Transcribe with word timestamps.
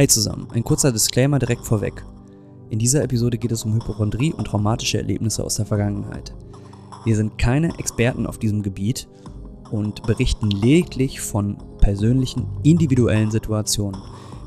Hey 0.00 0.08
zusammen, 0.08 0.48
ein 0.54 0.64
kurzer 0.64 0.92
Disclaimer 0.92 1.38
direkt 1.38 1.66
vorweg. 1.66 2.06
In 2.70 2.78
dieser 2.78 3.04
Episode 3.04 3.36
geht 3.36 3.52
es 3.52 3.66
um 3.66 3.74
Hypochondrie 3.74 4.32
und 4.32 4.46
traumatische 4.46 4.96
Erlebnisse 4.96 5.44
aus 5.44 5.56
der 5.56 5.66
Vergangenheit. 5.66 6.32
Wir 7.04 7.16
sind 7.16 7.36
keine 7.36 7.78
Experten 7.78 8.26
auf 8.26 8.38
diesem 8.38 8.62
Gebiet 8.62 9.08
und 9.70 10.02
berichten 10.04 10.50
lediglich 10.50 11.20
von 11.20 11.58
persönlichen, 11.82 12.46
individuellen 12.62 13.30
Situationen. 13.30 14.00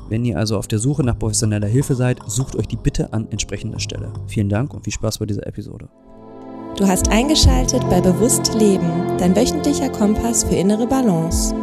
Wenn 0.08 0.24
ihr 0.24 0.38
also 0.38 0.58
auf 0.58 0.66
der 0.66 0.80
Suche 0.80 1.04
nach 1.04 1.20
professioneller 1.20 1.68
Hilfe 1.68 1.94
seid, 1.94 2.18
sucht 2.26 2.56
euch 2.56 2.66
die 2.66 2.76
bitte 2.76 3.12
an 3.12 3.28
entsprechender 3.30 3.78
Stelle. 3.78 4.12
Vielen 4.26 4.48
Dank 4.48 4.74
und 4.74 4.82
viel 4.82 4.92
Spaß 4.92 5.18
bei 5.18 5.26
dieser 5.26 5.46
Episode. 5.46 5.88
Du 6.76 6.84
hast 6.84 7.10
eingeschaltet 7.10 7.88
bei 7.88 8.00
Bewusst 8.00 8.54
Leben, 8.54 8.90
dein 9.18 9.36
wöchentlicher 9.36 9.90
Kompass 9.90 10.42
für 10.42 10.56
innere 10.56 10.88
Balance. 10.88 11.54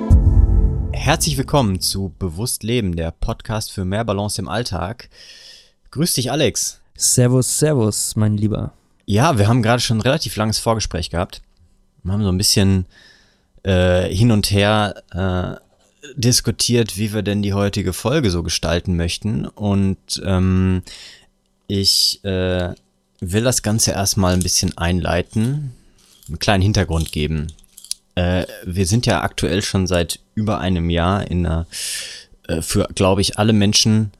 Herzlich 1.04 1.36
willkommen 1.36 1.81
zu 1.81 2.13
Bewusst 2.20 2.61
Leben, 2.61 2.95
der 2.95 3.09
Podcast 3.09 3.71
für 3.71 3.86
mehr 3.86 4.05
Balance 4.05 4.39
im 4.39 4.47
Alltag. 4.47 5.09
Grüß 5.89 6.13
dich, 6.13 6.31
Alex. 6.31 6.80
Servus, 6.95 7.58
servus, 7.58 8.16
mein 8.16 8.38
Lieber. 8.38 8.73
Ja, 9.08 9.39
wir 9.39 9.48
haben 9.48 9.63
gerade 9.63 9.81
schon 9.81 9.98
ein 9.98 10.02
relativ 10.02 10.35
langes 10.35 10.59
Vorgespräch 10.59 11.09
gehabt. 11.09 11.41
Wir 12.03 12.13
haben 12.13 12.22
so 12.22 12.30
ein 12.30 12.38
bisschen 12.38 12.85
äh, 13.63 14.13
hin 14.13 14.31
und 14.31 14.52
her 14.52 15.02
äh, 15.09 15.59
diskutiert, 16.16 16.95
wie 16.99 17.11
wir 17.11 17.23
denn 17.23 17.41
die 17.41 17.55
heutige 17.55 17.94
Folge 17.94 18.30
so 18.30 18.44
gestalten 18.44 18.95
möchten. 18.95 19.47
Und 19.47 20.22
ähm, 20.23 20.83
ich 21.66 22.23
äh, 22.23 22.75
will 23.22 23.44
das 23.44 23.63
Ganze 23.63 23.89
erstmal 23.89 24.33
ein 24.33 24.44
bisschen 24.44 24.77
einleiten, 24.77 25.73
einen 26.27 26.38
kleinen 26.38 26.61
Hintergrund 26.61 27.11
geben. 27.11 27.47
Äh, 28.15 28.45
wir 28.65 28.85
sind 28.85 29.05
ja 29.05 29.21
aktuell 29.21 29.61
schon 29.61 29.88
seit 29.88 30.19
über 30.35 30.59
einem 30.59 30.89
Jahr 30.89 31.29
in 31.29 31.45
einer, 31.45 31.67
äh, 32.47 32.61
für, 32.61 32.88
glaube 32.93 33.21
ich, 33.21 33.38
alle 33.39 33.53
Menschen 33.53 34.11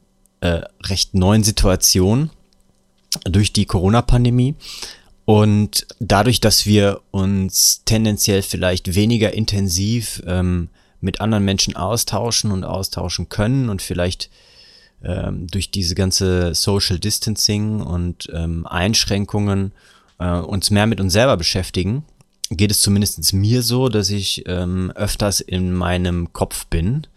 äh, 0.42 0.62
recht 0.84 1.14
neuen 1.14 1.44
Situation 1.44 2.30
durch 3.24 3.54
die 3.54 3.66
Corona-Pandemie. 3.66 4.56
Und 5.26 5.88
dadurch, 6.00 6.40
dass 6.40 6.66
wir 6.66 7.02
uns 7.12 7.84
tendenziell 7.86 8.42
vielleicht 8.42 8.96
weniger 8.96 9.34
intensiv 9.34 10.22
ähm, 10.26 10.70
mit 11.00 11.22
anderen 11.22 11.46
Menschen 11.46 11.76
austauschen 11.76 12.52
und 12.52 12.64
austauschen 12.64 13.30
können 13.30 13.70
und 13.70 13.82
vielleicht 13.82 14.30
ähm, 15.04 15.48
durch 15.48 15.72
diese 15.72 15.96
ganze 15.96 16.54
Social 16.54 17.00
Distancing 17.00 17.82
und 17.82 18.30
ähm, 18.34 18.66
Einschränkungen 18.68 19.74
äh, 20.20 20.38
uns 20.38 20.70
mehr 20.70 20.86
mit 20.86 21.02
uns 21.02 21.14
selber 21.14 21.38
beschäftigen, 21.38 22.04
geht 22.58 22.72
es 22.72 22.82
zumindest 22.82 23.34
mir 23.34 23.64
so, 23.64 23.90
dass 23.90 24.10
ich 24.10 24.44
ähm, 24.46 24.92
öfters 24.92 25.40
in 25.40 25.74
meinem 25.74 26.34
Kopf 26.34 26.66
bin 26.66 27.08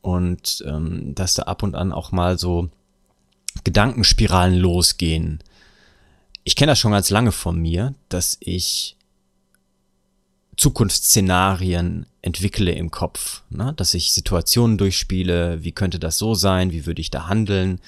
und 0.00 0.64
ähm, 0.66 1.14
dass 1.14 1.34
da 1.34 1.42
ab 1.42 1.62
und 1.62 1.74
an 1.74 1.92
auch 1.92 2.10
mal 2.10 2.38
so 2.38 2.70
Gedankenspiralen 3.64 4.58
losgehen. 4.58 5.40
Ich 6.44 6.56
kenne 6.56 6.72
das 6.72 6.78
schon 6.78 6.92
ganz 6.92 7.10
lange 7.10 7.32
von 7.32 7.60
mir, 7.60 7.94
dass 8.08 8.38
ich 8.40 8.96
Zukunftsszenarien 10.56 12.06
entwickle 12.22 12.72
im 12.72 12.90
Kopf, 12.90 13.42
ne? 13.50 13.74
dass 13.76 13.94
ich 13.94 14.12
Situationen 14.12 14.78
durchspiele, 14.78 15.62
wie 15.62 15.72
könnte 15.72 15.98
das 15.98 16.18
so 16.18 16.34
sein, 16.34 16.72
wie 16.72 16.86
würde 16.86 17.00
ich 17.00 17.10
da 17.10 17.28
handeln. 17.28 17.80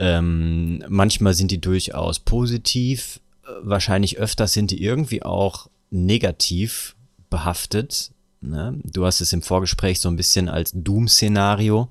Ähm, 0.00 0.84
manchmal 0.88 1.34
sind 1.34 1.50
die 1.50 1.60
durchaus 1.60 2.18
positiv, 2.18 3.20
wahrscheinlich 3.62 4.18
öfters 4.18 4.52
sind 4.52 4.70
die 4.70 4.82
irgendwie 4.82 5.22
auch 5.22 5.68
negativ 5.90 6.96
behaftet. 7.30 8.10
Ne? 8.40 8.78
Du 8.84 9.04
hast 9.04 9.20
es 9.20 9.32
im 9.32 9.42
Vorgespräch 9.42 10.00
so 10.00 10.08
ein 10.08 10.16
bisschen 10.16 10.48
als 10.48 10.72
Doom-Szenario 10.74 11.88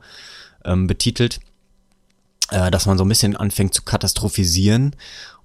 ähm, 0.65 0.87
betitelt, 0.87 1.39
äh, 2.51 2.71
dass 2.71 2.85
man 2.85 2.97
so 2.97 3.05
ein 3.05 3.09
bisschen 3.09 3.35
anfängt 3.35 3.73
zu 3.73 3.83
katastrophisieren. 3.83 4.95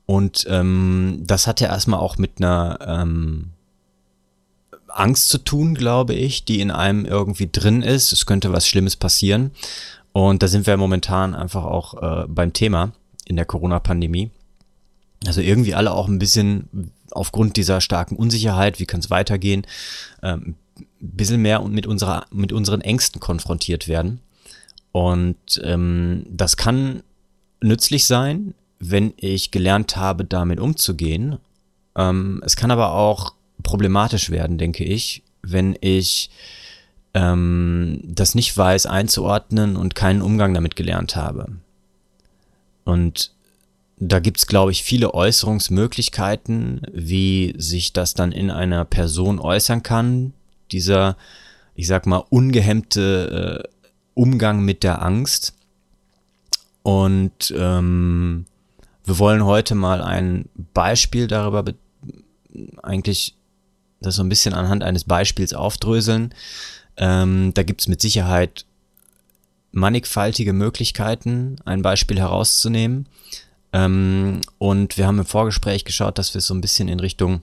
Und 0.06 0.44
ähm, 0.48 1.22
das 1.24 1.46
hat 1.46 1.60
ja 1.60 1.68
erstmal 1.68 2.00
auch 2.00 2.18
mit 2.18 2.32
einer 2.38 2.78
ähm, 2.86 3.50
Angst 4.88 5.28
zu 5.28 5.38
tun, 5.38 5.74
glaube 5.74 6.14
ich, 6.14 6.44
die 6.44 6.60
in 6.60 6.70
einem 6.70 7.04
irgendwie 7.04 7.48
drin 7.50 7.82
ist. 7.82 8.12
Es 8.12 8.26
könnte 8.26 8.52
was 8.52 8.68
Schlimmes 8.68 8.96
passieren. 8.96 9.52
Und 10.12 10.42
da 10.42 10.48
sind 10.48 10.66
wir 10.66 10.76
momentan 10.76 11.34
einfach 11.34 11.64
auch 11.64 12.02
äh, 12.02 12.26
beim 12.28 12.52
Thema 12.52 12.92
in 13.24 13.36
der 13.36 13.46
Corona-Pandemie. 13.46 14.30
Also 15.26 15.40
irgendwie 15.40 15.74
alle 15.74 15.92
auch 15.92 16.08
ein 16.08 16.18
bisschen 16.18 16.92
aufgrund 17.12 17.56
dieser 17.56 17.80
starken 17.80 18.16
Unsicherheit, 18.16 18.80
wie 18.80 18.86
kann 18.86 19.00
es 19.00 19.10
weitergehen, 19.10 19.66
ähm, 20.22 20.56
ein 20.78 20.86
bisschen 21.00 21.42
mehr 21.42 21.60
mit, 21.62 21.86
unserer, 21.86 22.26
mit 22.30 22.52
unseren 22.52 22.80
Ängsten 22.80 23.20
konfrontiert 23.20 23.88
werden. 23.88 24.20
Und 24.92 25.60
ähm, 25.64 26.24
das 26.28 26.56
kann 26.56 27.02
nützlich 27.60 28.06
sein, 28.06 28.54
wenn 28.78 29.14
ich 29.16 29.50
gelernt 29.50 29.96
habe, 29.96 30.24
damit 30.24 30.60
umzugehen. 30.60 31.38
Ähm, 31.96 32.42
es 32.44 32.56
kann 32.56 32.70
aber 32.70 32.94
auch 32.94 33.34
problematisch 33.62 34.30
werden, 34.30 34.58
denke 34.58 34.84
ich, 34.84 35.22
wenn 35.42 35.76
ich 35.80 36.30
ähm, 37.14 38.00
das 38.04 38.34
nicht 38.34 38.56
weiß 38.56 38.86
einzuordnen 38.86 39.76
und 39.76 39.94
keinen 39.94 40.22
Umgang 40.22 40.54
damit 40.54 40.76
gelernt 40.76 41.16
habe. 41.16 41.52
Und 42.84 43.32
da 44.08 44.18
gibt's 44.18 44.46
glaube 44.46 44.72
ich, 44.72 44.82
viele 44.82 45.14
Äußerungsmöglichkeiten, 45.14 46.82
wie 46.92 47.54
sich 47.56 47.92
das 47.92 48.14
dann 48.14 48.32
in 48.32 48.50
einer 48.50 48.84
Person 48.84 49.38
äußern 49.38 49.84
kann. 49.84 50.34
Dieser, 50.72 51.16
ich 51.76 51.86
sag 51.86 52.06
mal, 52.06 52.24
ungehemmte 52.28 53.62
äh, 53.64 53.68
Umgang 54.14 54.64
mit 54.64 54.82
der 54.82 55.02
Angst. 55.02 55.54
Und 56.82 57.54
ähm, 57.56 58.46
wir 59.04 59.18
wollen 59.20 59.44
heute 59.44 59.76
mal 59.76 60.02
ein 60.02 60.48
Beispiel 60.74 61.28
darüber 61.28 61.64
eigentlich 62.82 63.36
das 64.00 64.16
so 64.16 64.24
ein 64.24 64.28
bisschen 64.28 64.52
anhand 64.52 64.82
eines 64.82 65.04
Beispiels 65.04 65.54
aufdröseln. 65.54 66.34
Ähm, 66.96 67.54
da 67.54 67.62
gibt's 67.62 67.86
mit 67.86 68.00
Sicherheit 68.00 68.66
mannigfaltige 69.70 70.52
Möglichkeiten, 70.52 71.56
ein 71.64 71.82
Beispiel 71.82 72.18
herauszunehmen. 72.18 73.06
Ähm, 73.72 74.40
und 74.58 74.98
wir 74.98 75.06
haben 75.06 75.18
im 75.18 75.26
Vorgespräch 75.26 75.84
geschaut, 75.84 76.18
dass 76.18 76.34
wir 76.34 76.40
so 76.40 76.54
ein 76.54 76.60
bisschen 76.60 76.88
in 76.88 77.00
Richtung 77.00 77.42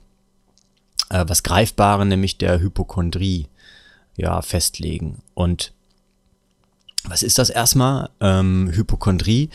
äh, 1.10 1.26
was 1.28 1.44
Greifbare, 1.44 2.06
nämlich 2.06 2.38
der 2.38 2.60
Hypochondrie, 2.60 3.48
ja, 4.16 4.42
festlegen. 4.42 5.22
Und 5.34 5.74
was 7.04 7.24
ist 7.24 7.38
das 7.38 7.50
erstmal? 7.50 8.10
Ähm, 8.20 8.72
Hypochondrie. 8.74 9.50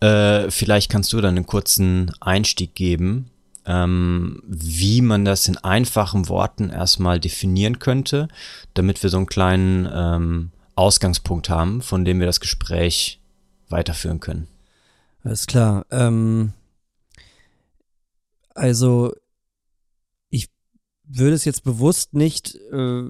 Äh, 0.00 0.50
vielleicht 0.50 0.90
kannst 0.90 1.12
du 1.12 1.20
dann 1.20 1.36
einen 1.36 1.46
kurzen 1.46 2.12
Einstieg 2.20 2.74
geben, 2.74 3.30
ähm, 3.66 4.42
wie 4.46 5.02
man 5.02 5.24
das 5.24 5.46
in 5.48 5.58
einfachen 5.58 6.28
Worten 6.28 6.70
erstmal 6.70 7.20
definieren 7.20 7.78
könnte, 7.78 8.28
damit 8.74 9.02
wir 9.02 9.10
so 9.10 9.18
einen 9.18 9.26
kleinen 9.26 9.88
ähm, 9.92 10.50
Ausgangspunkt 10.74 11.50
haben, 11.50 11.82
von 11.82 12.04
dem 12.04 12.20
wir 12.20 12.26
das 12.26 12.40
Gespräch 12.40 13.20
weiterführen 13.68 14.20
können. 14.20 14.46
Alles 15.22 15.46
klar. 15.46 15.86
Ähm, 15.90 16.52
also, 18.54 19.12
ich 20.30 20.48
würde 21.04 21.34
es 21.34 21.44
jetzt 21.44 21.64
bewusst 21.64 22.14
nicht 22.14 22.54
äh, 22.72 23.04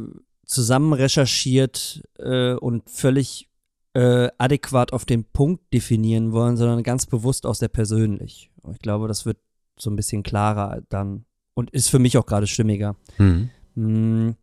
zusammen 0.44 0.92
recherchiert 0.92 2.02
äh, 2.18 2.54
und 2.54 2.88
völlig 2.90 3.48
äh, 3.94 4.28
adäquat 4.38 4.92
auf 4.92 5.04
den 5.04 5.24
Punkt 5.24 5.72
definieren 5.72 6.32
wollen, 6.32 6.56
sondern 6.56 6.82
ganz 6.82 7.06
bewusst 7.06 7.46
aus 7.46 7.58
der 7.58 7.68
persönlich. 7.68 8.50
Ich 8.70 8.78
glaube, 8.78 9.08
das 9.08 9.26
wird 9.26 9.38
so 9.78 9.90
ein 9.90 9.96
bisschen 9.96 10.22
klarer 10.22 10.82
dann 10.88 11.24
und 11.54 11.70
ist 11.70 11.88
für 11.88 11.98
mich 11.98 12.16
auch 12.18 12.26
gerade 12.26 12.46
stimmiger. 12.46 12.96
Mhm. 13.18 13.50
Hm. 13.74 14.36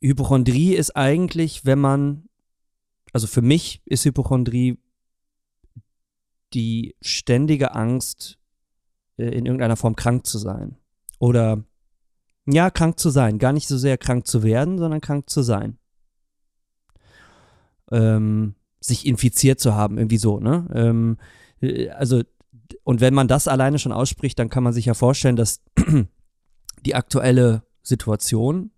Hypochondrie 0.00 0.74
ist 0.74 0.94
eigentlich, 0.96 1.64
wenn 1.64 1.78
man, 1.78 2.28
also 3.12 3.26
für 3.26 3.42
mich 3.42 3.82
ist 3.86 4.04
Hypochondrie 4.04 4.78
die 6.54 6.94
ständige 7.00 7.74
Angst, 7.74 8.38
äh, 9.16 9.26
in 9.26 9.46
irgendeiner 9.46 9.76
Form 9.76 9.96
krank 9.96 10.26
zu 10.26 10.38
sein. 10.38 10.76
Oder 11.18 11.64
ja, 12.46 12.70
krank 12.70 12.98
zu 12.98 13.10
sein. 13.10 13.38
Gar 13.38 13.52
nicht 13.52 13.68
so 13.68 13.78
sehr 13.78 13.98
krank 13.98 14.26
zu 14.26 14.42
werden, 14.42 14.78
sondern 14.78 15.00
krank 15.00 15.30
zu 15.30 15.42
sein. 15.42 15.78
Ähm, 17.90 18.54
sich 18.80 19.06
infiziert 19.06 19.60
zu 19.60 19.74
haben, 19.74 19.98
irgendwie 19.98 20.18
so, 20.18 20.40
ne? 20.40 20.68
Ähm, 20.74 21.18
äh, 21.60 21.88
also, 21.90 22.22
und 22.82 23.00
wenn 23.00 23.14
man 23.14 23.28
das 23.28 23.48
alleine 23.48 23.78
schon 23.78 23.92
ausspricht, 23.92 24.38
dann 24.38 24.50
kann 24.50 24.62
man 24.62 24.72
sich 24.72 24.86
ja 24.86 24.94
vorstellen, 24.94 25.36
dass 25.36 25.62
die 26.84 26.94
aktuelle 26.94 27.62
Situation 27.82 28.70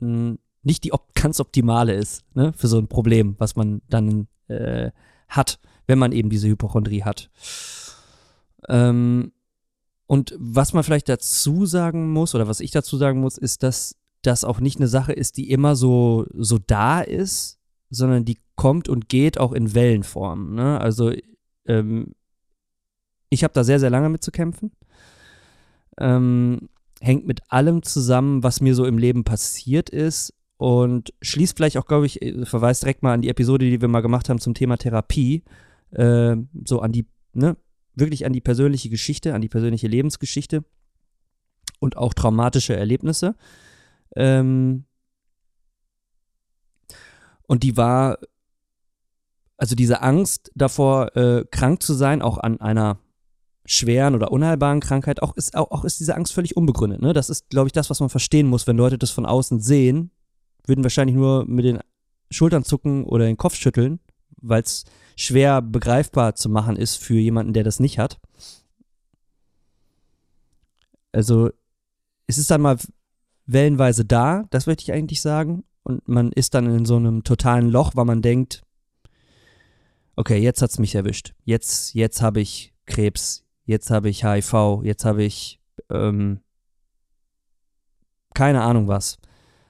hm, 0.00 0.38
nicht 0.62 0.84
die 0.84 0.92
op 0.92 1.14
ganz 1.14 1.40
optimale 1.40 1.94
ist, 1.94 2.24
ne, 2.34 2.52
für 2.52 2.68
so 2.68 2.78
ein 2.78 2.88
Problem, 2.88 3.36
was 3.38 3.56
man 3.56 3.82
dann 3.88 4.28
äh, 4.48 4.90
hat 5.28 5.58
wenn 5.90 5.98
man 5.98 6.12
eben 6.12 6.30
diese 6.30 6.48
Hypochondrie 6.48 7.02
hat. 7.02 7.30
Ähm, 8.68 9.32
und 10.06 10.34
was 10.38 10.72
man 10.72 10.84
vielleicht 10.84 11.08
dazu 11.08 11.66
sagen 11.66 12.12
muss, 12.12 12.34
oder 12.34 12.46
was 12.46 12.60
ich 12.60 12.70
dazu 12.70 12.96
sagen 12.96 13.20
muss, 13.20 13.36
ist, 13.36 13.64
dass 13.64 13.96
das 14.22 14.44
auch 14.44 14.60
nicht 14.60 14.78
eine 14.78 14.88
Sache 14.88 15.12
ist, 15.12 15.36
die 15.36 15.50
immer 15.50 15.74
so, 15.74 16.26
so 16.32 16.58
da 16.64 17.00
ist, 17.00 17.58
sondern 17.90 18.24
die 18.24 18.38
kommt 18.54 18.88
und 18.88 19.08
geht 19.08 19.38
auch 19.38 19.52
in 19.52 19.74
Wellenform. 19.74 20.54
Ne? 20.54 20.80
Also 20.80 21.12
ähm, 21.66 22.12
ich 23.30 23.42
habe 23.42 23.54
da 23.54 23.64
sehr, 23.64 23.80
sehr 23.80 23.90
lange 23.90 24.10
mit 24.10 24.22
zu 24.22 24.30
kämpfen. 24.30 24.70
Ähm, 25.98 26.68
hängt 27.00 27.26
mit 27.26 27.40
allem 27.48 27.82
zusammen, 27.82 28.42
was 28.44 28.60
mir 28.60 28.74
so 28.74 28.84
im 28.84 28.98
Leben 28.98 29.24
passiert 29.24 29.90
ist 29.90 30.34
und 30.56 31.14
schließt 31.22 31.56
vielleicht 31.56 31.78
auch, 31.78 31.86
glaube 31.86 32.06
ich, 32.06 32.20
äh, 32.20 32.44
verweist 32.44 32.82
direkt 32.82 33.02
mal 33.02 33.14
an 33.14 33.22
die 33.22 33.30
Episode, 33.30 33.64
die 33.64 33.80
wir 33.80 33.88
mal 33.88 34.02
gemacht 34.02 34.28
haben 34.28 34.38
zum 34.38 34.52
Thema 34.54 34.76
Therapie, 34.76 35.42
äh, 35.92 36.36
so 36.64 36.80
an 36.80 36.92
die, 36.92 37.06
ne, 37.32 37.56
wirklich 37.94 38.26
an 38.26 38.32
die 38.32 38.40
persönliche 38.40 38.90
Geschichte, 38.90 39.34
an 39.34 39.40
die 39.40 39.48
persönliche 39.48 39.88
Lebensgeschichte 39.88 40.64
und 41.78 41.96
auch 41.96 42.14
traumatische 42.14 42.76
Erlebnisse. 42.76 43.34
Ähm, 44.16 44.84
und 47.46 47.62
die 47.62 47.76
war, 47.76 48.18
also 49.56 49.74
diese 49.74 50.02
Angst 50.02 50.50
davor, 50.54 51.16
äh, 51.16 51.44
krank 51.50 51.82
zu 51.82 51.94
sein, 51.94 52.22
auch 52.22 52.38
an 52.38 52.60
einer 52.60 52.98
schweren 53.66 54.14
oder 54.14 54.32
unheilbaren 54.32 54.80
Krankheit, 54.80 55.22
auch 55.22 55.36
ist, 55.36 55.54
auch, 55.56 55.70
auch 55.70 55.84
ist 55.84 56.00
diese 56.00 56.16
Angst 56.16 56.32
völlig 56.32 56.56
unbegründet. 56.56 57.00
Ne? 57.00 57.12
Das 57.12 57.30
ist, 57.30 57.50
glaube 57.50 57.68
ich, 57.68 57.72
das, 57.72 57.90
was 57.90 58.00
man 58.00 58.08
verstehen 58.08 58.48
muss, 58.48 58.66
wenn 58.66 58.76
Leute 58.76 58.98
das 58.98 59.10
von 59.10 59.26
außen 59.26 59.60
sehen, 59.60 60.10
würden 60.66 60.84
wahrscheinlich 60.84 61.16
nur 61.16 61.44
mit 61.46 61.64
den 61.64 61.78
Schultern 62.30 62.64
zucken 62.64 63.04
oder 63.04 63.26
den 63.26 63.36
Kopf 63.36 63.54
schütteln, 63.54 64.00
weil 64.42 64.62
es 64.62 64.84
schwer 65.16 65.62
begreifbar 65.62 66.34
zu 66.34 66.48
machen 66.48 66.76
ist 66.76 66.96
für 66.96 67.18
jemanden, 67.18 67.52
der 67.52 67.64
das 67.64 67.80
nicht 67.80 67.98
hat. 67.98 68.18
Also 71.12 71.50
es 72.26 72.38
ist 72.38 72.50
dann 72.50 72.60
mal 72.60 72.78
wellenweise 73.46 74.04
da, 74.04 74.44
das 74.50 74.66
möchte 74.66 74.82
ich 74.82 74.92
eigentlich 74.92 75.20
sagen. 75.20 75.64
Und 75.82 76.06
man 76.08 76.30
ist 76.32 76.54
dann 76.54 76.66
in 76.66 76.84
so 76.84 76.96
einem 76.96 77.24
totalen 77.24 77.68
Loch, 77.70 77.92
weil 77.96 78.04
man 78.04 78.22
denkt, 78.22 78.62
okay, 80.16 80.38
jetzt 80.38 80.62
hat 80.62 80.70
es 80.70 80.78
mich 80.78 80.94
erwischt. 80.94 81.34
Jetzt, 81.44 81.94
jetzt 81.94 82.22
habe 82.22 82.40
ich 82.40 82.74
Krebs, 82.86 83.44
jetzt 83.64 83.90
habe 83.90 84.08
ich 84.08 84.24
HIV, 84.24 84.82
jetzt 84.82 85.04
habe 85.04 85.24
ich 85.24 85.60
ähm, 85.90 86.40
keine 88.34 88.62
Ahnung 88.62 88.88
was. 88.88 89.18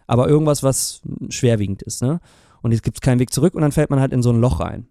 Aber 0.06 0.28
irgendwas, 0.28 0.62
was 0.62 1.02
schwerwiegend 1.28 1.82
ist, 1.82 2.02
ne? 2.02 2.20
Und 2.62 2.73
jetzt 2.73 2.83
gibt 2.83 2.97
es 2.97 3.01
keinen 3.01 3.19
Weg 3.19 3.33
zurück 3.33 3.55
und 3.55 3.62
dann 3.62 3.73
fällt 3.73 3.91
man 3.91 4.01
halt 4.01 4.12
in 4.12 4.23
so 4.23 4.31
ein 4.31 4.41
Loch 4.41 4.61
rein. 4.61 4.89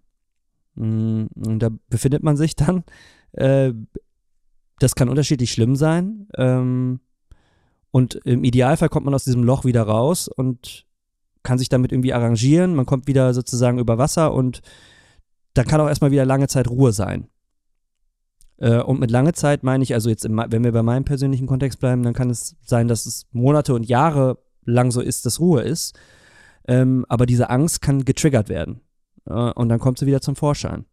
Mm, 0.74 1.26
und 1.34 1.58
da 1.60 1.70
befindet 1.88 2.22
man 2.22 2.36
sich 2.36 2.56
dann. 2.56 2.84
Äh, 3.32 3.72
das 4.78 4.94
kann 4.94 5.08
unterschiedlich 5.08 5.52
schlimm 5.52 5.76
sein. 5.76 6.28
Ähm, 6.36 7.00
und 7.90 8.14
im 8.24 8.44
Idealfall 8.44 8.88
kommt 8.88 9.04
man 9.04 9.14
aus 9.14 9.24
diesem 9.24 9.44
Loch 9.44 9.64
wieder 9.64 9.82
raus 9.82 10.28
und 10.28 10.86
kann 11.42 11.58
sich 11.58 11.68
damit 11.68 11.92
irgendwie 11.92 12.12
arrangieren. 12.12 12.74
Man 12.74 12.86
kommt 12.86 13.06
wieder 13.06 13.34
sozusagen 13.34 13.78
über 13.78 13.98
Wasser 13.98 14.32
und 14.32 14.62
dann 15.54 15.66
kann 15.66 15.80
auch 15.80 15.88
erstmal 15.88 16.10
wieder 16.10 16.24
lange 16.24 16.48
Zeit 16.48 16.68
Ruhe 16.68 16.92
sein. 16.92 17.28
Äh, 18.58 18.80
und 18.80 19.00
mit 19.00 19.10
lange 19.10 19.32
Zeit 19.32 19.62
meine 19.62 19.82
ich, 19.82 19.94
also 19.94 20.08
jetzt, 20.08 20.24
im, 20.24 20.36
wenn 20.48 20.64
wir 20.64 20.72
bei 20.72 20.82
meinem 20.82 21.04
persönlichen 21.04 21.46
Kontext 21.46 21.80
bleiben, 21.80 22.02
dann 22.02 22.14
kann 22.14 22.30
es 22.30 22.56
sein, 22.62 22.88
dass 22.88 23.06
es 23.06 23.26
Monate 23.32 23.74
und 23.74 23.84
Jahre 23.88 24.38
lang 24.64 24.90
so 24.90 25.00
ist, 25.00 25.26
dass 25.26 25.40
Ruhe 25.40 25.62
ist. 25.62 25.98
Ähm, 26.68 27.04
aber 27.08 27.26
diese 27.26 27.50
Angst 27.50 27.82
kann 27.82 28.04
getriggert 28.04 28.48
werden. 28.48 28.80
Äh, 29.26 29.32
und 29.32 29.68
dann 29.68 29.78
kommt 29.78 29.98
sie 29.98 30.06
wieder 30.06 30.20
zum 30.20 30.36
Vorschein. 30.36 30.84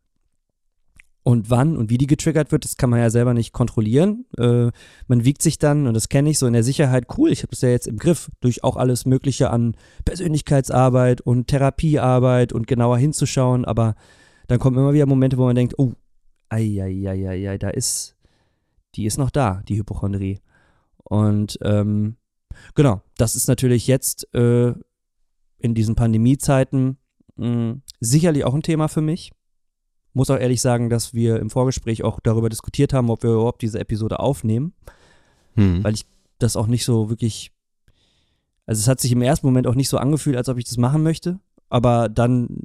Und 1.23 1.49
wann 1.49 1.75
und 1.75 1.89
wie 1.89 1.97
die 1.97 2.07
getriggert 2.07 2.53
wird, 2.53 2.63
das 2.63 2.77
kann 2.77 2.89
man 2.89 2.99
ja 2.99 3.09
selber 3.09 3.33
nicht 3.33 3.51
kontrollieren. 3.51 4.25
Äh, 4.37 4.71
man 5.07 5.25
wiegt 5.25 5.41
sich 5.41 5.59
dann, 5.59 5.85
und 5.85 5.93
das 5.93 6.07
kenne 6.07 6.29
ich 6.29 6.39
so 6.39 6.47
in 6.47 6.53
der 6.53 6.63
Sicherheit, 6.63 7.07
cool, 7.17 7.33
ich 7.33 7.39
habe 7.39 7.49
das 7.49 7.59
ja 7.59 7.67
jetzt 7.67 7.85
im 7.85 7.97
Griff, 7.97 8.31
durch 8.39 8.63
auch 8.63 8.77
alles 8.77 9.05
Mögliche 9.05 9.49
an 9.49 9.75
Persönlichkeitsarbeit 10.05 11.19
und 11.19 11.47
Therapiearbeit 11.47 12.53
und 12.53 12.65
genauer 12.65 12.97
hinzuschauen, 12.97 13.65
aber 13.65 13.95
dann 14.47 14.59
kommen 14.59 14.77
immer 14.77 14.93
wieder 14.93 15.05
Momente, 15.05 15.37
wo 15.37 15.43
man 15.43 15.57
denkt, 15.57 15.77
oh, 15.77 15.91
ei, 16.47 17.57
da 17.59 17.69
ist, 17.71 18.15
die 18.95 19.05
ist 19.05 19.17
noch 19.17 19.29
da, 19.29 19.61
die 19.67 19.77
Hypochondrie. 19.77 20.39
Und 21.03 21.59
ähm, 21.61 22.15
genau, 22.73 23.01
das 23.17 23.35
ist 23.35 23.49
natürlich 23.49 23.87
jetzt 23.87 24.33
äh, 24.33 24.73
in 25.59 25.73
diesen 25.73 25.95
Pandemiezeiten 25.95 26.97
mh, 27.35 27.45
hm, 27.45 27.81
sicherlich 27.99 28.45
auch 28.45 28.53
ein 28.53 28.63
Thema 28.63 28.87
für 28.87 29.01
mich. 29.01 29.31
Muss 30.13 30.29
auch 30.29 30.39
ehrlich 30.39 30.61
sagen, 30.61 30.89
dass 30.89 31.13
wir 31.13 31.39
im 31.39 31.49
Vorgespräch 31.49 32.03
auch 32.03 32.19
darüber 32.19 32.49
diskutiert 32.49 32.93
haben, 32.93 33.09
ob 33.09 33.23
wir 33.23 33.31
überhaupt 33.31 33.61
diese 33.61 33.79
Episode 33.79 34.19
aufnehmen. 34.19 34.73
Hm. 35.55 35.83
Weil 35.83 35.93
ich 35.93 36.05
das 36.39 36.55
auch 36.55 36.67
nicht 36.67 36.85
so 36.85 37.09
wirklich. 37.09 37.51
Also 38.65 38.79
es 38.79 38.87
hat 38.87 38.99
sich 38.99 39.11
im 39.11 39.21
ersten 39.21 39.45
Moment 39.45 39.67
auch 39.67 39.75
nicht 39.75 39.89
so 39.89 39.97
angefühlt, 39.97 40.35
als 40.35 40.49
ob 40.49 40.57
ich 40.57 40.65
das 40.65 40.77
machen 40.77 41.03
möchte. 41.03 41.39
Aber 41.69 42.09
dann 42.09 42.63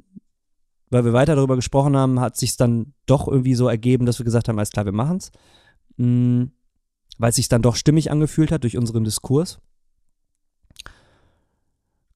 weil 0.93 1.05
wir 1.05 1.13
weiter 1.13 1.35
darüber 1.35 1.55
gesprochen 1.55 1.97
haben, 1.97 2.19
hat 2.19 2.37
sich 2.37 2.55
dann 2.55 2.93
doch 3.07 3.27
irgendwie 3.27 3.55
so 3.55 3.67
ergeben, 3.67 4.05
dass 4.05 4.19
wir 4.19 4.25
gesagt 4.25 4.47
haben, 4.47 4.57
alles 4.59 4.69
klar, 4.69 4.85
wir 4.85 4.91
machen's. 4.93 5.31
Mhm, 5.97 6.51
weil 7.17 7.31
es 7.31 7.35
sich 7.35 7.49
dann 7.49 7.63
doch 7.63 7.75
stimmig 7.75 8.11
angefühlt 8.11 8.51
hat 8.51 8.63
durch 8.63 8.77
unseren 8.77 9.03
Diskurs. 9.03 9.59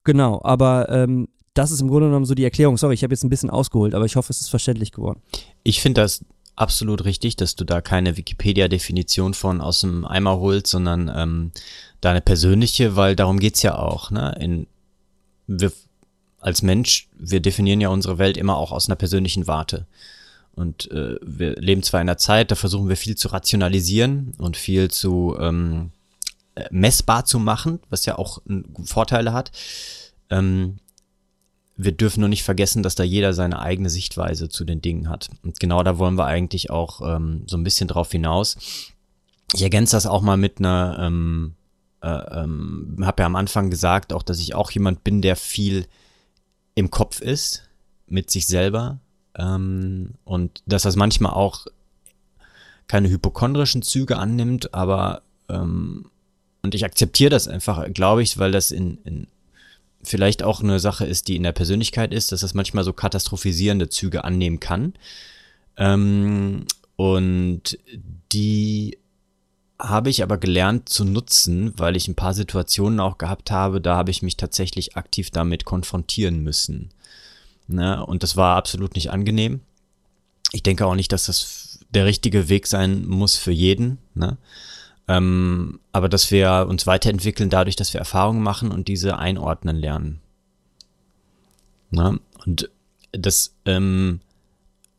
Genau, 0.08 0.40
aber 0.42 0.88
ähm, 0.88 1.28
das 1.52 1.70
ist 1.70 1.82
im 1.82 1.88
Grunde 1.88 2.06
genommen 2.06 2.24
so 2.24 2.34
die 2.34 2.44
Erklärung. 2.44 2.78
Sorry, 2.78 2.94
ich 2.94 3.02
habe 3.02 3.12
jetzt 3.12 3.24
ein 3.24 3.28
bisschen 3.28 3.50
ausgeholt, 3.50 3.94
aber 3.94 4.06
ich 4.06 4.16
hoffe, 4.16 4.32
es 4.32 4.40
ist 4.40 4.48
verständlich 4.48 4.90
geworden. 4.90 5.20
Ich 5.64 5.82
finde 5.82 6.00
das 6.00 6.24
absolut 6.56 7.04
richtig, 7.04 7.36
dass 7.36 7.56
du 7.56 7.64
da 7.64 7.82
keine 7.82 8.16
Wikipedia-Definition 8.16 9.34
von 9.34 9.60
aus 9.60 9.82
dem 9.82 10.06
Eimer 10.06 10.40
holst, 10.40 10.68
sondern 10.68 11.12
ähm, 11.14 11.52
deine 12.00 12.22
persönliche, 12.22 12.96
weil 12.96 13.16
darum 13.16 13.38
geht's 13.38 13.60
ja 13.60 13.78
auch. 13.78 14.10
Ne? 14.10 14.34
In, 14.40 14.66
wir 15.46 15.72
als 16.40 16.62
Mensch, 16.62 17.10
wir 17.18 17.40
definieren 17.40 17.82
ja 17.82 17.90
unsere 17.90 18.16
Welt 18.16 18.38
immer 18.38 18.56
auch 18.56 18.72
aus 18.72 18.88
einer 18.88 18.96
persönlichen 18.96 19.46
Warte. 19.46 19.86
Und 20.54 20.90
äh, 20.90 21.16
wir 21.20 21.56
leben 21.56 21.82
zwar 21.82 22.00
in 22.00 22.08
einer 22.08 22.16
Zeit, 22.16 22.50
da 22.50 22.54
versuchen 22.54 22.88
wir 22.88 22.96
viel 22.96 23.18
zu 23.18 23.28
rationalisieren 23.28 24.32
und 24.38 24.56
viel 24.56 24.90
zu 24.90 25.36
ähm, 25.38 25.90
äh, 25.90 25.97
messbar 26.70 27.24
zu 27.24 27.38
machen, 27.38 27.80
was 27.90 28.06
ja 28.06 28.18
auch 28.18 28.40
Vorteile 28.84 29.32
hat. 29.32 29.52
Ähm, 30.30 30.78
wir 31.76 31.92
dürfen 31.92 32.20
nur 32.20 32.28
nicht 32.28 32.42
vergessen, 32.42 32.82
dass 32.82 32.96
da 32.96 33.04
jeder 33.04 33.32
seine 33.32 33.60
eigene 33.60 33.88
Sichtweise 33.88 34.48
zu 34.48 34.64
den 34.64 34.82
Dingen 34.82 35.08
hat. 35.08 35.30
Und 35.44 35.60
genau 35.60 35.82
da 35.84 35.98
wollen 35.98 36.18
wir 36.18 36.26
eigentlich 36.26 36.70
auch 36.70 37.00
ähm, 37.02 37.44
so 37.46 37.56
ein 37.56 37.62
bisschen 37.62 37.86
drauf 37.86 38.10
hinaus. 38.10 38.56
Ich 39.54 39.62
ergänze 39.62 39.96
das 39.96 40.06
auch 40.06 40.20
mal 40.20 40.36
mit 40.36 40.58
einer, 40.58 40.98
ähm, 41.00 41.54
äh, 42.02 42.08
ähm, 42.08 42.98
habe 43.02 43.22
ja 43.22 43.26
am 43.26 43.36
Anfang 43.36 43.70
gesagt, 43.70 44.12
auch 44.12 44.24
dass 44.24 44.40
ich 44.40 44.56
auch 44.56 44.72
jemand 44.72 45.04
bin, 45.04 45.22
der 45.22 45.36
viel 45.36 45.86
im 46.74 46.90
Kopf 46.90 47.20
ist 47.20 47.68
mit 48.06 48.28
sich 48.30 48.48
selber 48.48 48.98
ähm, 49.36 50.14
und 50.24 50.62
dass 50.66 50.82
das 50.82 50.96
manchmal 50.96 51.32
auch 51.32 51.66
keine 52.88 53.08
hypochondrischen 53.08 53.82
Züge 53.82 54.18
annimmt, 54.18 54.74
aber 54.74 55.22
ähm, 55.48 56.10
und 56.68 56.74
ich 56.74 56.84
akzeptiere 56.84 57.30
das 57.30 57.48
einfach, 57.48 57.90
glaube 57.94 58.22
ich, 58.22 58.36
weil 58.36 58.52
das 58.52 58.72
in, 58.72 58.98
in 59.04 59.26
vielleicht 60.02 60.42
auch 60.42 60.62
eine 60.62 60.78
Sache 60.80 61.06
ist, 61.06 61.28
die 61.28 61.36
in 61.36 61.44
der 61.44 61.52
Persönlichkeit 61.52 62.12
ist, 62.12 62.30
dass 62.30 62.42
das 62.42 62.52
manchmal 62.52 62.84
so 62.84 62.92
katastrophisierende 62.92 63.88
Züge 63.88 64.22
annehmen 64.22 64.60
kann. 64.60 64.92
Ähm, 65.78 66.66
und 66.96 67.78
die 68.34 68.98
habe 69.78 70.10
ich 70.10 70.22
aber 70.22 70.36
gelernt 70.36 70.90
zu 70.90 71.06
nutzen, 71.06 71.72
weil 71.78 71.96
ich 71.96 72.06
ein 72.06 72.16
paar 72.16 72.34
Situationen 72.34 73.00
auch 73.00 73.16
gehabt 73.16 73.50
habe, 73.50 73.80
da 73.80 73.96
habe 73.96 74.10
ich 74.10 74.20
mich 74.20 74.36
tatsächlich 74.36 74.94
aktiv 74.94 75.30
damit 75.30 75.64
konfrontieren 75.64 76.42
müssen. 76.42 76.90
Ne? 77.66 78.04
Und 78.04 78.22
das 78.22 78.36
war 78.36 78.56
absolut 78.56 78.94
nicht 78.94 79.10
angenehm. 79.10 79.60
Ich 80.52 80.62
denke 80.62 80.84
auch 80.84 80.96
nicht, 80.96 81.12
dass 81.12 81.24
das 81.24 81.78
der 81.88 82.04
richtige 82.04 82.50
Weg 82.50 82.66
sein 82.66 83.06
muss 83.06 83.36
für 83.36 83.52
jeden. 83.52 83.96
Ne? 84.14 84.36
Ähm, 85.08 85.80
aber 85.92 86.08
dass 86.08 86.30
wir 86.30 86.66
uns 86.68 86.86
weiterentwickeln 86.86 87.48
dadurch, 87.48 87.76
dass 87.76 87.94
wir 87.94 87.98
Erfahrungen 87.98 88.42
machen 88.42 88.70
und 88.70 88.88
diese 88.88 89.18
einordnen 89.18 89.76
lernen. 89.76 90.20
Ne? 91.90 92.20
Und 92.44 92.70
das 93.12 93.54
ähm, 93.64 94.20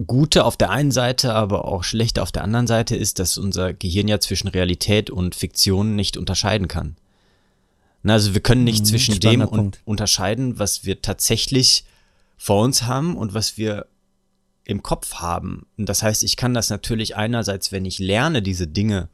Gute 0.06 0.46
auf 0.46 0.58
der 0.58 0.72
einen 0.72 0.92
Seite, 0.92 1.34
aber 1.34 1.66
auch 1.66 1.84
Schlechte 1.84 2.22
auf 2.24 2.32
der 2.32 2.44
anderen 2.44 2.68
Seite 2.68 2.96
ist, 2.96 3.20
dass 3.20 3.38
unser 3.38 3.74
Gehirn 3.74 4.08
ja 4.08 4.20
zwischen 4.20 4.48
Realität 4.48 5.10
und 5.10 5.36
Fiktion 5.36 5.96
nicht 5.96 6.18
unterscheiden 6.18 6.68
kann. 6.68 6.96
Na, 8.02 8.14
also 8.14 8.34
wir 8.34 8.42
können 8.42 8.64
nicht 8.64 8.82
mhm, 8.82 8.86
zwischen 8.86 9.20
dem 9.20 9.42
un 9.42 9.72
unterscheiden, 9.84 10.58
was 10.58 10.86
wir 10.86 11.02
tatsächlich 11.02 11.84
vor 12.38 12.64
uns 12.64 12.84
haben 12.84 13.18
und 13.18 13.34
was 13.34 13.58
wir 13.58 13.88
im 14.64 14.82
Kopf 14.84 15.16
haben. 15.16 15.66
Und 15.78 15.90
das 15.90 16.02
heißt, 16.02 16.24
ich 16.24 16.38
kann 16.38 16.54
das 16.54 16.70
natürlich 16.70 17.18
einerseits, 17.18 17.74
wenn 17.74 17.84
ich 17.84 18.00
lerne, 18.00 18.42
diese 18.42 18.68
Dinge 18.68 19.10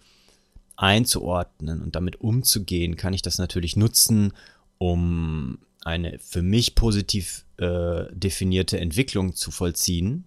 einzuordnen 0.78 1.82
und 1.82 1.96
damit 1.96 2.22
umzugehen, 2.22 2.96
kann 2.96 3.14
ich 3.14 3.22
das 3.22 3.38
natürlich 3.38 3.76
nutzen, 3.76 4.34
um 4.78 5.60
eine 5.84 6.20
für 6.20 6.42
mich 6.42 6.76
positiv 6.76 7.46
äh, 7.58 8.06
definierte 8.12 8.80
Entwicklung 8.80 9.36
zu 9.36 9.52
vollziehen 9.52 10.26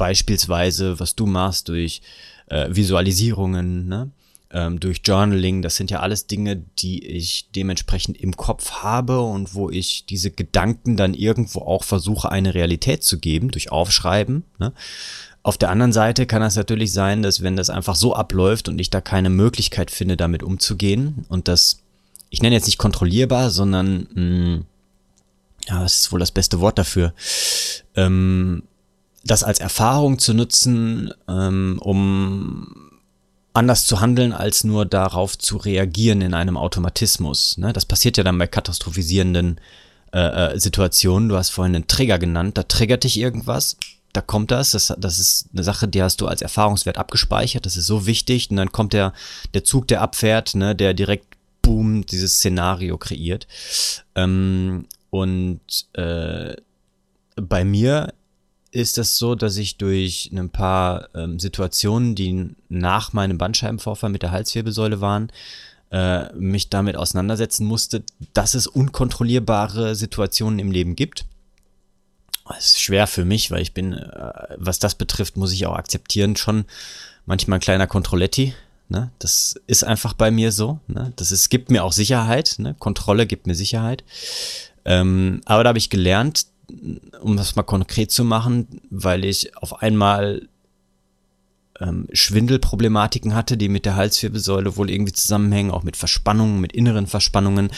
beispielsweise, 0.00 0.98
was 0.98 1.14
du 1.14 1.26
machst 1.26 1.68
durch 1.68 2.00
äh, 2.46 2.74
Visualisierungen, 2.74 3.86
ne? 3.86 4.10
Ähm, 4.52 4.80
durch 4.80 5.02
Journaling. 5.04 5.62
Das 5.62 5.76
sind 5.76 5.90
ja 5.90 6.00
alles 6.00 6.26
Dinge, 6.26 6.62
die 6.78 7.04
ich 7.06 7.50
dementsprechend 7.54 8.20
im 8.20 8.36
Kopf 8.36 8.82
habe 8.82 9.20
und 9.20 9.54
wo 9.54 9.70
ich 9.70 10.06
diese 10.06 10.30
Gedanken 10.30 10.96
dann 10.96 11.14
irgendwo 11.14 11.60
auch 11.60 11.84
versuche, 11.84 12.30
eine 12.30 12.54
Realität 12.54 13.04
zu 13.04 13.18
geben, 13.18 13.50
durch 13.50 13.70
Aufschreiben. 13.70 14.44
Ne? 14.58 14.72
Auf 15.42 15.56
der 15.56 15.70
anderen 15.70 15.92
Seite 15.92 16.26
kann 16.26 16.42
es 16.42 16.56
natürlich 16.56 16.92
sein, 16.92 17.22
dass 17.22 17.42
wenn 17.42 17.56
das 17.56 17.70
einfach 17.70 17.94
so 17.94 18.14
abläuft 18.14 18.68
und 18.68 18.78
ich 18.78 18.90
da 18.90 19.00
keine 19.00 19.30
Möglichkeit 19.30 19.90
finde, 19.90 20.16
damit 20.16 20.42
umzugehen 20.42 21.24
und 21.28 21.48
das, 21.48 21.80
ich 22.28 22.42
nenne 22.42 22.54
jetzt 22.54 22.66
nicht 22.66 22.78
kontrollierbar, 22.78 23.50
sondern, 23.50 24.08
mh, 24.12 24.56
mm, 24.56 24.64
ja, 25.68 25.82
was 25.82 25.94
ist 25.94 26.12
wohl 26.12 26.20
das 26.20 26.30
beste 26.30 26.60
Wort 26.60 26.78
dafür? 26.78 27.14
Ähm, 27.94 28.64
das 29.24 29.44
als 29.44 29.60
Erfahrung 29.60 30.18
zu 30.18 30.34
nutzen, 30.34 31.12
ähm, 31.28 31.78
um 31.82 32.89
anders 33.52 33.86
zu 33.86 34.00
handeln, 34.00 34.32
als 34.32 34.64
nur 34.64 34.86
darauf 34.86 35.36
zu 35.36 35.56
reagieren 35.56 36.20
in 36.20 36.34
einem 36.34 36.56
Automatismus. 36.56 37.58
Ne? 37.58 37.72
Das 37.72 37.84
passiert 37.84 38.16
ja 38.16 38.24
dann 38.24 38.38
bei 38.38 38.46
katastrophisierenden 38.46 39.60
äh, 40.12 40.54
äh, 40.54 40.58
Situationen. 40.58 41.28
Du 41.28 41.36
hast 41.36 41.50
vorhin 41.50 41.74
einen 41.74 41.86
Trigger 41.86 42.18
genannt, 42.18 42.58
da 42.58 42.62
triggert 42.62 43.04
dich 43.04 43.18
irgendwas, 43.18 43.76
da 44.12 44.20
kommt 44.20 44.50
das, 44.50 44.72
das, 44.72 44.94
das 44.98 45.18
ist 45.18 45.48
eine 45.52 45.62
Sache, 45.62 45.88
die 45.88 46.02
hast 46.02 46.20
du 46.20 46.26
als 46.26 46.42
Erfahrungswert 46.42 46.98
abgespeichert, 46.98 47.66
das 47.66 47.76
ist 47.76 47.86
so 47.86 48.06
wichtig 48.06 48.50
und 48.50 48.56
dann 48.56 48.72
kommt 48.72 48.92
der, 48.92 49.12
der 49.54 49.64
Zug, 49.64 49.86
der 49.88 50.00
abfährt, 50.00 50.54
ne, 50.54 50.74
der 50.74 50.94
direkt 50.94 51.36
boom, 51.62 52.06
dieses 52.06 52.34
Szenario 52.34 52.98
kreiert. 52.98 53.46
Ähm, 54.14 54.86
und 55.10 55.60
äh, 55.92 56.56
bei 57.36 57.64
mir 57.64 58.12
ist 58.72 58.98
das 58.98 59.16
so, 59.16 59.34
dass 59.34 59.56
ich 59.56 59.78
durch 59.78 60.30
ein 60.32 60.50
paar 60.50 61.08
ähm, 61.14 61.38
Situationen, 61.38 62.14
die 62.14 62.50
nach 62.68 63.12
meinem 63.12 63.38
Bandscheibenvorfall 63.38 64.10
mit 64.10 64.22
der 64.22 64.30
Halswirbelsäule 64.30 65.00
waren, 65.00 65.32
äh, 65.90 66.32
mich 66.34 66.70
damit 66.70 66.96
auseinandersetzen 66.96 67.66
musste, 67.66 68.02
dass 68.32 68.54
es 68.54 68.66
unkontrollierbare 68.66 69.94
Situationen 69.96 70.58
im 70.58 70.70
Leben 70.70 70.94
gibt. 70.94 71.24
Das 72.48 72.66
ist 72.66 72.80
schwer 72.80 73.06
für 73.06 73.24
mich, 73.24 73.50
weil 73.50 73.62
ich 73.62 73.74
bin, 73.74 73.92
äh, 73.92 74.32
was 74.56 74.78
das 74.78 74.94
betrifft, 74.94 75.36
muss 75.36 75.52
ich 75.52 75.66
auch 75.66 75.76
akzeptieren, 75.76 76.36
schon 76.36 76.64
manchmal 77.26 77.58
ein 77.58 77.62
kleiner 77.62 77.86
Kontrolletti. 77.86 78.54
Ne? 78.88 79.10
Das 79.18 79.54
ist 79.66 79.84
einfach 79.84 80.14
bei 80.14 80.30
mir 80.30 80.52
so. 80.52 80.80
Ne? 80.86 81.12
Das 81.16 81.32
ist, 81.32 81.48
gibt 81.48 81.70
mir 81.70 81.84
auch 81.84 81.92
Sicherheit. 81.92 82.56
Ne? 82.58 82.74
Kontrolle 82.78 83.26
gibt 83.26 83.46
mir 83.46 83.54
Sicherheit. 83.54 84.04
Ähm, 84.84 85.40
aber 85.44 85.64
da 85.64 85.68
habe 85.68 85.78
ich 85.78 85.90
gelernt, 85.90 86.46
um 87.20 87.36
das 87.36 87.56
mal 87.56 87.62
konkret 87.62 88.10
zu 88.10 88.24
machen, 88.24 88.80
weil 88.90 89.24
ich 89.24 89.56
auf 89.56 89.82
einmal 89.82 90.48
ähm, 91.80 92.06
Schwindelproblematiken 92.12 93.34
hatte, 93.34 93.56
die 93.56 93.68
mit 93.68 93.84
der 93.84 93.96
Halswirbelsäule 93.96 94.76
wohl 94.76 94.90
irgendwie 94.90 95.12
zusammenhängen, 95.12 95.70
auch 95.70 95.82
mit 95.82 95.96
Verspannungen, 95.96 96.60
mit 96.60 96.72
inneren 96.72 97.06
Verspannungen, 97.06 97.70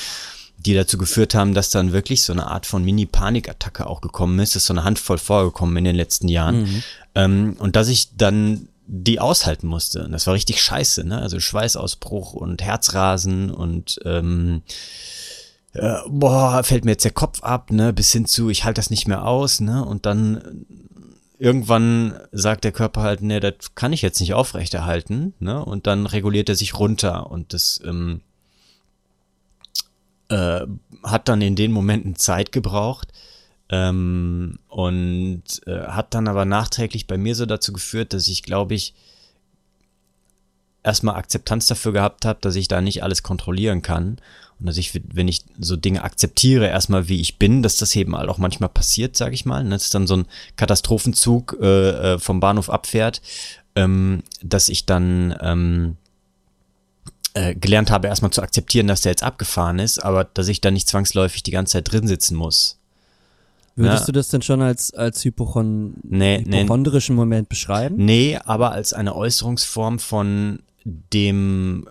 die 0.58 0.74
dazu 0.74 0.98
geführt 0.98 1.34
haben, 1.34 1.54
dass 1.54 1.70
dann 1.70 1.92
wirklich 1.92 2.22
so 2.22 2.32
eine 2.32 2.46
Art 2.46 2.66
von 2.66 2.84
Mini-Panikattacke 2.84 3.86
auch 3.86 4.00
gekommen 4.00 4.38
ist. 4.38 4.54
Das 4.54 4.62
ist 4.62 4.66
so 4.66 4.74
eine 4.74 4.84
Handvoll 4.84 5.18
vorgekommen 5.18 5.76
in 5.76 5.84
den 5.84 5.96
letzten 5.96 6.28
Jahren. 6.28 6.62
Mhm. 6.62 6.82
Ähm, 7.14 7.56
und 7.58 7.76
dass 7.76 7.88
ich 7.88 8.16
dann 8.16 8.68
die 8.86 9.20
aushalten 9.20 9.66
musste. 9.66 10.04
Und 10.04 10.12
das 10.12 10.26
war 10.26 10.34
richtig 10.34 10.60
scheiße, 10.60 11.04
ne? 11.04 11.20
Also 11.20 11.40
Schweißausbruch 11.40 12.34
und 12.34 12.62
Herzrasen 12.62 13.50
und 13.50 13.98
ähm, 14.04 14.62
äh, 15.74 15.96
boah, 16.08 16.62
fällt 16.64 16.84
mir 16.84 16.92
jetzt 16.92 17.04
der 17.04 17.12
Kopf 17.12 17.42
ab, 17.42 17.70
ne, 17.70 17.92
bis 17.92 18.12
hin 18.12 18.26
zu, 18.26 18.50
ich 18.50 18.64
halte 18.64 18.78
das 18.78 18.90
nicht 18.90 19.08
mehr 19.08 19.26
aus, 19.26 19.60
ne, 19.60 19.84
und 19.84 20.06
dann 20.06 20.66
irgendwann 21.38 22.18
sagt 22.30 22.64
der 22.64 22.72
Körper 22.72 23.02
halt, 23.02 23.22
ne, 23.22 23.40
das 23.40 23.74
kann 23.74 23.92
ich 23.92 24.02
jetzt 24.02 24.20
nicht 24.20 24.34
aufrechterhalten, 24.34 25.34
ne, 25.38 25.64
und 25.64 25.86
dann 25.86 26.06
reguliert 26.06 26.48
er 26.48 26.56
sich 26.56 26.78
runter 26.78 27.30
und 27.30 27.54
das 27.54 27.80
ähm, 27.84 28.20
äh, 30.28 30.66
hat 31.02 31.28
dann 31.28 31.40
in 31.40 31.56
den 31.56 31.72
Momenten 31.72 32.16
Zeit 32.16 32.52
gebraucht 32.52 33.08
ähm, 33.70 34.58
und 34.68 35.44
äh, 35.66 35.86
hat 35.86 36.12
dann 36.12 36.28
aber 36.28 36.44
nachträglich 36.44 37.06
bei 37.06 37.16
mir 37.16 37.34
so 37.34 37.46
dazu 37.46 37.72
geführt, 37.72 38.12
dass 38.12 38.28
ich, 38.28 38.42
glaube 38.42 38.74
ich, 38.74 38.94
erstmal 40.82 41.16
Akzeptanz 41.16 41.66
dafür 41.66 41.92
gehabt 41.92 42.24
habe, 42.24 42.40
dass 42.42 42.56
ich 42.56 42.68
da 42.68 42.80
nicht 42.80 43.02
alles 43.02 43.22
kontrollieren 43.22 43.82
kann 43.82 44.18
und 44.62 44.68
dass 44.68 44.76
ich, 44.76 45.00
wenn 45.12 45.26
ich 45.26 45.44
so 45.58 45.74
Dinge 45.74 46.04
akzeptiere, 46.04 46.68
erstmal 46.68 47.08
wie 47.08 47.20
ich 47.20 47.36
bin, 47.36 47.64
dass 47.64 47.78
das 47.78 47.96
eben 47.96 48.16
halt 48.16 48.28
auch 48.28 48.38
manchmal 48.38 48.68
passiert, 48.68 49.16
sage 49.16 49.34
ich 49.34 49.44
mal, 49.44 49.64
ne, 49.64 49.70
dass 49.70 49.90
dann 49.90 50.06
so 50.06 50.18
ein 50.18 50.26
Katastrophenzug 50.54 51.58
äh, 51.60 52.14
äh, 52.14 52.18
vom 52.20 52.38
Bahnhof 52.38 52.70
abfährt, 52.70 53.20
ähm, 53.74 54.22
dass 54.40 54.68
ich 54.68 54.86
dann 54.86 55.34
ähm, 55.40 55.96
äh, 57.34 57.56
gelernt 57.56 57.90
habe, 57.90 58.06
erstmal 58.06 58.30
zu 58.30 58.40
akzeptieren, 58.40 58.86
dass 58.86 59.00
der 59.00 59.10
jetzt 59.10 59.24
abgefahren 59.24 59.80
ist, 59.80 59.98
aber 59.98 60.22
dass 60.22 60.46
ich 60.46 60.60
dann 60.60 60.74
nicht 60.74 60.88
zwangsläufig 60.88 61.42
die 61.42 61.50
ganze 61.50 61.72
Zeit 61.72 61.90
drin 61.90 62.06
sitzen 62.06 62.36
muss. 62.36 62.78
Würdest 63.74 64.02
ja. 64.02 64.06
du 64.06 64.12
das 64.12 64.28
denn 64.28 64.42
schon 64.42 64.62
als, 64.62 64.94
als 64.94 65.24
Hypochon 65.24 65.94
nee, 66.04 66.38
hypochondrischen 66.38 67.16
nee. 67.16 67.20
Moment 67.20 67.48
beschreiben? 67.48 67.96
Nee, 67.96 68.38
aber 68.44 68.70
als 68.70 68.92
eine 68.92 69.16
Äußerungsform 69.16 69.98
von 69.98 70.60
dem 70.84 71.88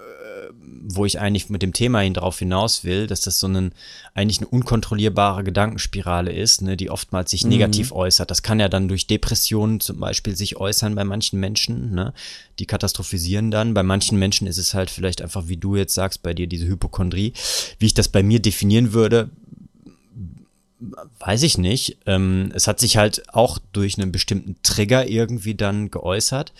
wo 0.84 1.06
ich 1.06 1.20
eigentlich 1.20 1.50
mit 1.50 1.62
dem 1.62 1.74
Thema 1.74 2.00
hin 2.00 2.14
drauf 2.14 2.40
hinaus 2.40 2.84
will, 2.84 3.08
dass 3.08 3.22
das 3.22 3.40
so 3.40 3.48
ein, 3.48 3.74
eigentlich 4.14 4.40
eine 4.40 4.48
unkontrollierbare 4.48 5.44
Gedankenspirale 5.44 6.32
ist, 6.32 6.62
ne, 6.62 6.78
die 6.78 6.90
oftmals 6.90 7.32
sich 7.32 7.44
mhm. 7.44 7.50
negativ 7.50 7.92
äußert. 7.92 8.32
Das 8.32 8.44
kann 8.44 8.60
ja 8.60 8.70
dann 8.70 8.88
durch 8.88 9.08
Depressionen 9.08 9.80
zum 9.80 10.00
Beispiel 10.00 10.36
sich 10.36 10.58
äußern 10.58 10.96
bei 10.96 11.04
manchen 11.04 11.40
Menschen, 11.40 11.94
ne, 11.94 12.14
die 12.60 12.66
katastrophisieren 12.66 13.52
dann. 13.52 13.74
Bei 13.74 13.84
manchen 13.84 14.18
Menschen 14.18 14.48
ist 14.48 14.58
es 14.58 14.74
halt 14.74 14.90
vielleicht 14.90 15.22
einfach, 15.22 15.48
wie 15.48 15.58
du 15.58 15.76
jetzt 15.76 15.94
sagst, 15.94 16.24
bei 16.24 16.34
dir 16.34 16.48
diese 16.48 16.68
Hypochondrie. 16.68 17.34
Wie 17.80 17.86
ich 17.86 17.94
das 17.94 18.08
bei 18.08 18.24
mir 18.24 18.42
definieren 18.42 18.94
würde, 18.94 19.30
weiß 21.20 21.44
ich 21.44 21.58
nicht. 21.58 21.98
Ähm, 22.06 22.52
es 22.56 22.68
hat 22.68 22.80
sich 22.80 22.98
halt 22.98 23.34
auch 23.34 23.60
durch 23.72 23.98
einen 23.98 24.12
bestimmten 24.12 24.56
Trigger 24.64 25.08
irgendwie 25.08 25.56
dann 25.56 25.92
geäußert. 25.92 26.54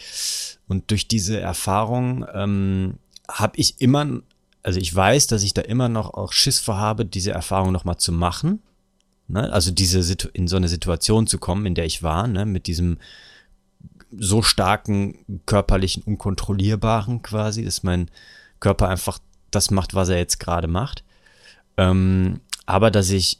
Und 0.68 0.92
durch 0.92 1.08
diese 1.08 1.40
Erfahrung 1.40 2.26
ähm, 2.34 2.96
habe 3.30 3.58
ich 3.58 3.82
immer, 3.82 4.22
also 4.64 4.80
ich 4.80 4.94
weiß, 4.94 5.28
dass 5.28 5.44
ich 5.44 5.54
da 5.54 5.62
immer 5.62 5.90
noch 5.90 6.14
auch 6.14 6.34
Schiss 6.34 6.60
vor 6.60 6.78
habe, 6.78 7.06
diese 7.06 7.32
Erfahrung 7.32 7.72
nochmal 7.72 7.98
zu 7.98 8.12
machen. 8.12 8.62
Ne? 9.28 9.52
Also 9.52 9.72
diese 9.72 10.00
in 10.34 10.48
so 10.48 10.58
eine 10.58 10.68
Situation 10.68 11.28
zu 11.28 11.38
kommen, 11.38 11.66
in 11.66 11.76
der 11.76 11.86
ich 11.86 12.04
war, 12.04 12.28
ne? 12.28 12.46
mit 12.46 12.68
diesem 12.68 12.98
so 14.18 14.42
starken 14.42 15.42
körperlichen 15.46 16.04
Unkontrollierbaren 16.04 17.22
quasi, 17.22 17.64
dass 17.64 17.84
mein 17.84 18.10
Körper 18.60 18.90
einfach 18.90 19.20
das 19.52 19.72
macht, 19.72 19.94
was 19.94 20.10
er 20.10 20.18
jetzt 20.18 20.40
gerade 20.40 20.68
macht. 20.68 21.04
Ähm, 21.78 22.42
aber 22.66 22.92
dass 22.92 23.10
ich 23.10 23.40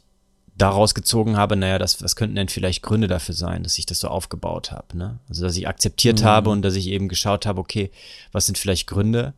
daraus 0.56 0.94
gezogen 0.94 1.36
habe, 1.36 1.56
naja, 1.56 1.78
das, 1.78 2.02
was 2.02 2.16
könnten 2.16 2.36
denn 2.36 2.48
vielleicht 2.48 2.82
Gründe 2.82 3.08
dafür 3.08 3.34
sein, 3.34 3.62
dass 3.62 3.78
ich 3.78 3.86
das 3.86 4.00
so 4.00 4.08
aufgebaut 4.08 4.70
habe. 4.70 4.96
Ne? 4.96 5.18
Also 5.28 5.44
dass 5.44 5.56
ich 5.56 5.68
akzeptiert 5.68 6.20
mhm. 6.20 6.24
habe 6.24 6.50
und 6.50 6.62
dass 6.62 6.74
ich 6.74 6.88
eben 6.88 7.08
geschaut 7.08 7.46
habe, 7.46 7.60
okay, 7.60 7.90
was 8.32 8.46
sind 8.46 8.58
vielleicht 8.58 8.86
Gründe, 8.86 9.34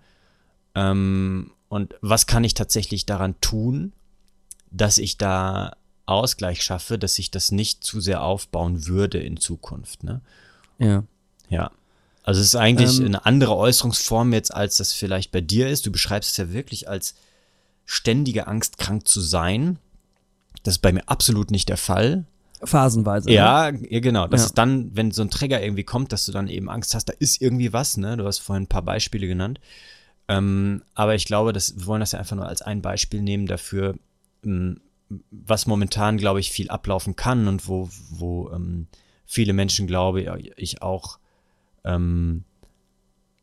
ähm, 0.74 1.52
und 1.68 1.94
was 2.00 2.26
kann 2.26 2.44
ich 2.44 2.54
tatsächlich 2.54 3.06
daran 3.06 3.40
tun, 3.40 3.92
dass 4.70 4.98
ich 4.98 5.18
da 5.18 5.76
Ausgleich 6.06 6.62
schaffe, 6.62 6.98
dass 6.98 7.18
ich 7.18 7.30
das 7.30 7.50
nicht 7.50 7.82
zu 7.82 8.00
sehr 8.00 8.22
aufbauen 8.22 8.86
würde 8.86 9.18
in 9.18 9.38
Zukunft. 9.38 10.04
Ne? 10.04 10.20
Ja. 10.78 11.04
Ja. 11.48 11.70
Also 12.22 12.40
es 12.40 12.48
ist 12.48 12.56
eigentlich 12.56 13.00
ähm, 13.00 13.06
eine 13.06 13.26
andere 13.26 13.56
Äußerungsform 13.56 14.32
jetzt, 14.32 14.52
als 14.52 14.76
das 14.76 14.92
vielleicht 14.92 15.30
bei 15.30 15.40
dir 15.40 15.68
ist. 15.68 15.86
Du 15.86 15.92
beschreibst 15.92 16.32
es 16.32 16.36
ja 16.36 16.52
wirklich 16.52 16.88
als 16.88 17.14
ständige 17.86 18.46
Angst, 18.46 18.78
krank 18.78 19.06
zu 19.06 19.20
sein. 19.20 19.78
Das 20.62 20.76
ist 20.76 20.82
bei 20.82 20.92
mir 20.92 21.08
absolut 21.08 21.50
nicht 21.50 21.68
der 21.68 21.76
Fall. 21.76 22.24
Phasenweise. 22.62 23.30
Ja, 23.30 23.72
ne? 23.72 23.86
ja 23.90 24.00
genau. 24.00 24.26
Das 24.26 24.42
ja. 24.42 24.46
ist 24.46 24.54
dann, 24.54 24.96
wenn 24.96 25.10
so 25.10 25.22
ein 25.22 25.30
Trigger 25.30 25.62
irgendwie 25.62 25.84
kommt, 25.84 26.12
dass 26.12 26.24
du 26.24 26.32
dann 26.32 26.48
eben 26.48 26.70
Angst 26.70 26.94
hast, 26.94 27.06
da 27.06 27.12
ist 27.18 27.42
irgendwie 27.42 27.72
was, 27.72 27.98
ne? 27.98 28.16
Du 28.16 28.24
hast 28.26 28.38
vorhin 28.38 28.64
ein 28.64 28.68
paar 28.68 28.82
Beispiele 28.82 29.26
genannt. 29.26 29.60
Ähm, 30.28 30.82
aber 30.94 31.14
ich 31.14 31.26
glaube, 31.26 31.52
dass, 31.52 31.78
wir 31.78 31.86
wollen 31.86 32.00
das 32.00 32.12
ja 32.12 32.18
einfach 32.18 32.36
nur 32.36 32.48
als 32.48 32.62
ein 32.62 32.82
Beispiel 32.82 33.20
nehmen 33.20 33.46
dafür, 33.46 33.96
ähm, 34.44 34.80
was 35.30 35.66
momentan, 35.66 36.16
glaube 36.16 36.40
ich, 36.40 36.50
viel 36.50 36.70
ablaufen 36.70 37.14
kann 37.14 37.46
und 37.46 37.68
wo, 37.68 37.90
wo 38.10 38.50
ähm, 38.50 38.86
viele 39.26 39.52
Menschen, 39.52 39.86
glaube 39.86 40.42
ich, 40.56 40.82
auch 40.82 41.18
ähm, 41.84 42.44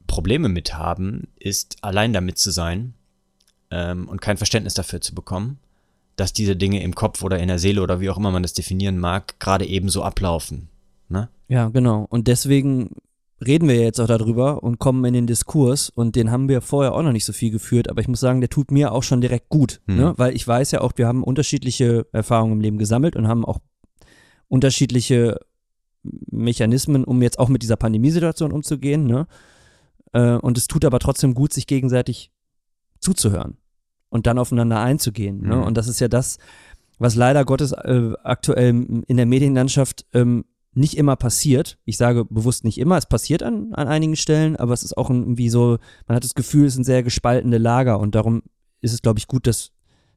Probleme 0.08 0.50
mit 0.50 0.74
haben, 0.74 1.28
ist 1.38 1.78
allein 1.84 2.14
damit 2.14 2.38
zu 2.38 2.52
sein 2.52 2.94
ähm, 3.70 4.10
und 4.10 4.22
kein 4.22 4.38
Verständnis 4.38 4.74
dafür 4.74 5.02
zu 5.02 5.16
bekommen, 5.16 5.60
dass 6.16 6.34
diese 6.34 6.56
Dinge 6.56 6.84
im 6.84 6.96
Kopf 6.96 7.24
oder 7.24 7.40
in 7.40 7.48
der 7.48 7.60
Seele 7.60 7.82
oder 7.82 8.00
wie 8.02 8.10
auch 8.10 8.18
immer 8.18 8.32
man 8.32 8.44
das 8.44 8.54
definieren 8.54 8.98
mag, 8.98 9.40
gerade 9.40 9.66
eben 9.66 9.90
so 9.90 10.04
ablaufen. 10.04 10.68
Ne? 11.08 11.30
Ja, 11.48 11.70
genau. 11.70 12.06
Und 12.10 12.28
deswegen 12.28 12.92
reden 13.46 13.68
wir 13.68 13.76
jetzt 13.76 14.00
auch 14.00 14.08
darüber 14.08 14.64
und 14.64 14.80
kommen 14.80 15.04
in 15.06 15.14
den 15.14 15.28
Diskurs 15.28 15.90
und 15.90 16.16
den 16.16 16.32
haben 16.32 16.48
wir 16.48 16.62
vorher 16.62 16.94
auch 16.94 17.02
noch 17.02 17.12
nicht 17.12 17.26
so 17.26 17.34
viel 17.34 17.52
geführt, 17.52 17.90
aber 17.90 18.02
ich 18.02 18.08
muss 18.08 18.20
sagen, 18.20 18.42
der 18.42 18.50
tut 18.50 18.72
mir 18.72 18.92
auch 18.92 19.04
schon 19.04 19.22
direkt 19.22 19.50
gut, 19.50 19.82
mhm. 19.88 19.96
ne? 19.96 20.14
weil 20.18 20.36
ich 20.36 20.48
weiß 20.48 20.72
ja 20.72 20.82
auch, 20.82 20.94
wir 20.96 21.08
haben 21.08 21.24
unterschiedliche 21.24 22.06
Erfahrungen 22.12 22.54
im 22.54 22.62
Leben 22.62 22.78
gesammelt 22.78 23.16
und 23.16 23.28
haben 23.28 23.46
auch 23.46 23.60
unterschiedliche 24.48 25.40
Mechanismen, 26.04 27.04
um 27.04 27.22
jetzt 27.22 27.40
auch 27.40 27.50
mit 27.50 27.64
dieser 27.64 27.76
Pandemiesituation 27.76 28.52
umzugehen. 28.52 29.06
Ne? 29.06 29.28
Äh, 30.14 30.36
und 30.36 30.58
es 30.58 30.68
tut 30.68 30.86
aber 30.86 31.00
trotzdem 31.00 31.34
gut, 31.34 31.54
sich 31.54 31.68
gegenseitig 31.68 32.32
zuzuhören 33.00 33.58
und 34.10 34.28
dann 34.28 34.40
aufeinander 34.40 34.80
einzugehen. 34.80 35.42
Ne? 35.42 35.56
Mhm. 35.56 35.64
Und 35.64 35.78
das 35.78 35.88
ist 35.88 36.00
ja 36.00 36.08
das, 36.08 36.38
was 37.00 37.16
leider 37.16 37.46
Gottes 37.46 37.72
äh, 37.72 38.12
aktuell 38.24 39.04
in 39.08 39.18
der 39.18 39.26
Medienlandschaft 39.26 40.06
ähm, 40.14 40.46
nicht 40.74 40.98
immer 40.98 41.16
passiert. 41.16 41.78
Ich 41.86 41.98
sage 41.98 42.26
bewusst 42.26 42.64
nicht 42.64 42.78
immer, 42.78 42.98
es 42.98 43.06
passiert 43.06 43.44
an, 43.44 43.74
an 43.74 43.88
einigen 43.88 44.16
Stellen, 44.16 44.56
aber 44.56 44.74
es 44.74 44.84
ist 44.84 44.98
auch 44.98 45.10
irgendwie 45.10 45.50
so, 45.50 45.78
man 46.08 46.16
hat 46.16 46.24
das 46.24 46.34
Gefühl, 46.34 46.68
es 46.68 46.76
sind 46.76 46.86
sehr 46.86 47.04
gespaltene 47.04 47.58
Lager 47.58 48.00
und 48.00 48.16
darum 48.16 48.44
ist 48.80 48.94
es, 48.94 49.02
glaube 49.02 49.20
ich, 49.20 49.28
gut, 49.28 49.48
dass, 49.48 49.72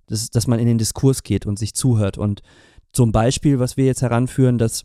dass, 0.07 0.31
dass 0.31 0.47
man 0.47 0.59
in 0.59 0.67
den 0.67 0.79
Diskurs 0.79 1.23
geht 1.23 1.45
und 1.47 1.59
sich 1.59 1.75
zuhört. 1.75 2.19
Und 2.19 2.43
zum 2.93 3.13
Beispiel, 3.13 3.59
was 3.59 3.77
wir 3.77 3.85
jetzt 3.85 4.03
heranführen, 4.03 4.59
das 4.59 4.85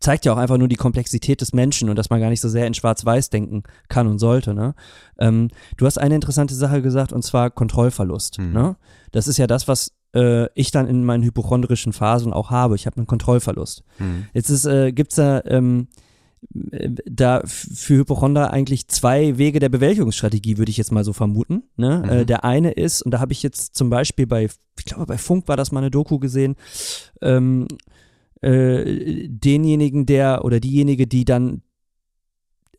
zeigt 0.00 0.24
ja 0.24 0.32
auch 0.32 0.38
einfach 0.38 0.58
nur 0.58 0.68
die 0.68 0.76
Komplexität 0.76 1.40
des 1.40 1.52
Menschen 1.52 1.88
und 1.88 1.96
dass 1.96 2.10
man 2.10 2.20
gar 2.20 2.28
nicht 2.30 2.40
so 2.40 2.48
sehr 2.48 2.66
in 2.66 2.74
Schwarz-Weiß 2.74 3.30
denken 3.30 3.62
kann 3.88 4.06
und 4.06 4.18
sollte. 4.18 4.54
Ne? 4.54 4.74
Ähm, 5.18 5.48
du 5.76 5.86
hast 5.86 5.98
eine 5.98 6.14
interessante 6.14 6.54
Sache 6.54 6.82
gesagt 6.82 7.12
und 7.12 7.22
zwar 7.22 7.50
Kontrollverlust. 7.50 8.38
Mhm. 8.38 8.52
Ne? 8.52 8.76
Das 9.12 9.28
ist 9.28 9.38
ja 9.38 9.46
das, 9.46 9.68
was 9.68 9.92
äh, 10.14 10.48
ich 10.54 10.70
dann 10.70 10.86
in 10.86 11.04
meinen 11.04 11.24
hypochondrischen 11.24 11.92
Phasen 11.92 12.32
auch 12.32 12.50
habe. 12.50 12.76
Ich 12.76 12.86
habe 12.86 12.96
einen 12.96 13.06
Kontrollverlust. 13.06 13.84
Mhm. 13.98 14.26
Jetzt 14.32 14.50
ist, 14.50 14.64
äh, 14.64 14.92
gibt's 14.92 15.16
da 15.16 15.42
ähm, 15.44 15.88
äh, 16.70 16.90
da 17.06 17.42
für 17.44 17.98
Hypochonder 17.98 18.52
eigentlich 18.52 18.88
zwei 18.88 19.38
Wege 19.38 19.60
der 19.60 19.68
Bewältigungsstrategie, 19.68 20.58
würde 20.58 20.70
ich 20.70 20.76
jetzt 20.76 20.92
mal 20.92 21.04
so 21.04 21.12
vermuten. 21.12 21.64
Ne? 21.76 22.02
Mhm. 22.04 22.10
Äh, 22.10 22.26
der 22.26 22.44
eine 22.44 22.72
ist, 22.72 23.02
und 23.02 23.10
da 23.10 23.20
habe 23.20 23.32
ich 23.32 23.42
jetzt 23.42 23.74
zum 23.74 23.90
Beispiel 23.90 24.26
bei, 24.26 24.48
ich 24.78 24.84
glaube 24.84 25.06
bei 25.06 25.18
Funk 25.18 25.48
war 25.48 25.56
das 25.56 25.72
mal 25.72 25.80
eine 25.80 25.90
Doku 25.90 26.18
gesehen, 26.18 26.56
ähm, 27.20 27.66
äh, 28.40 29.28
denjenigen, 29.28 30.06
der 30.06 30.44
oder 30.44 30.60
diejenige, 30.60 31.06
die 31.06 31.24
dann 31.24 31.62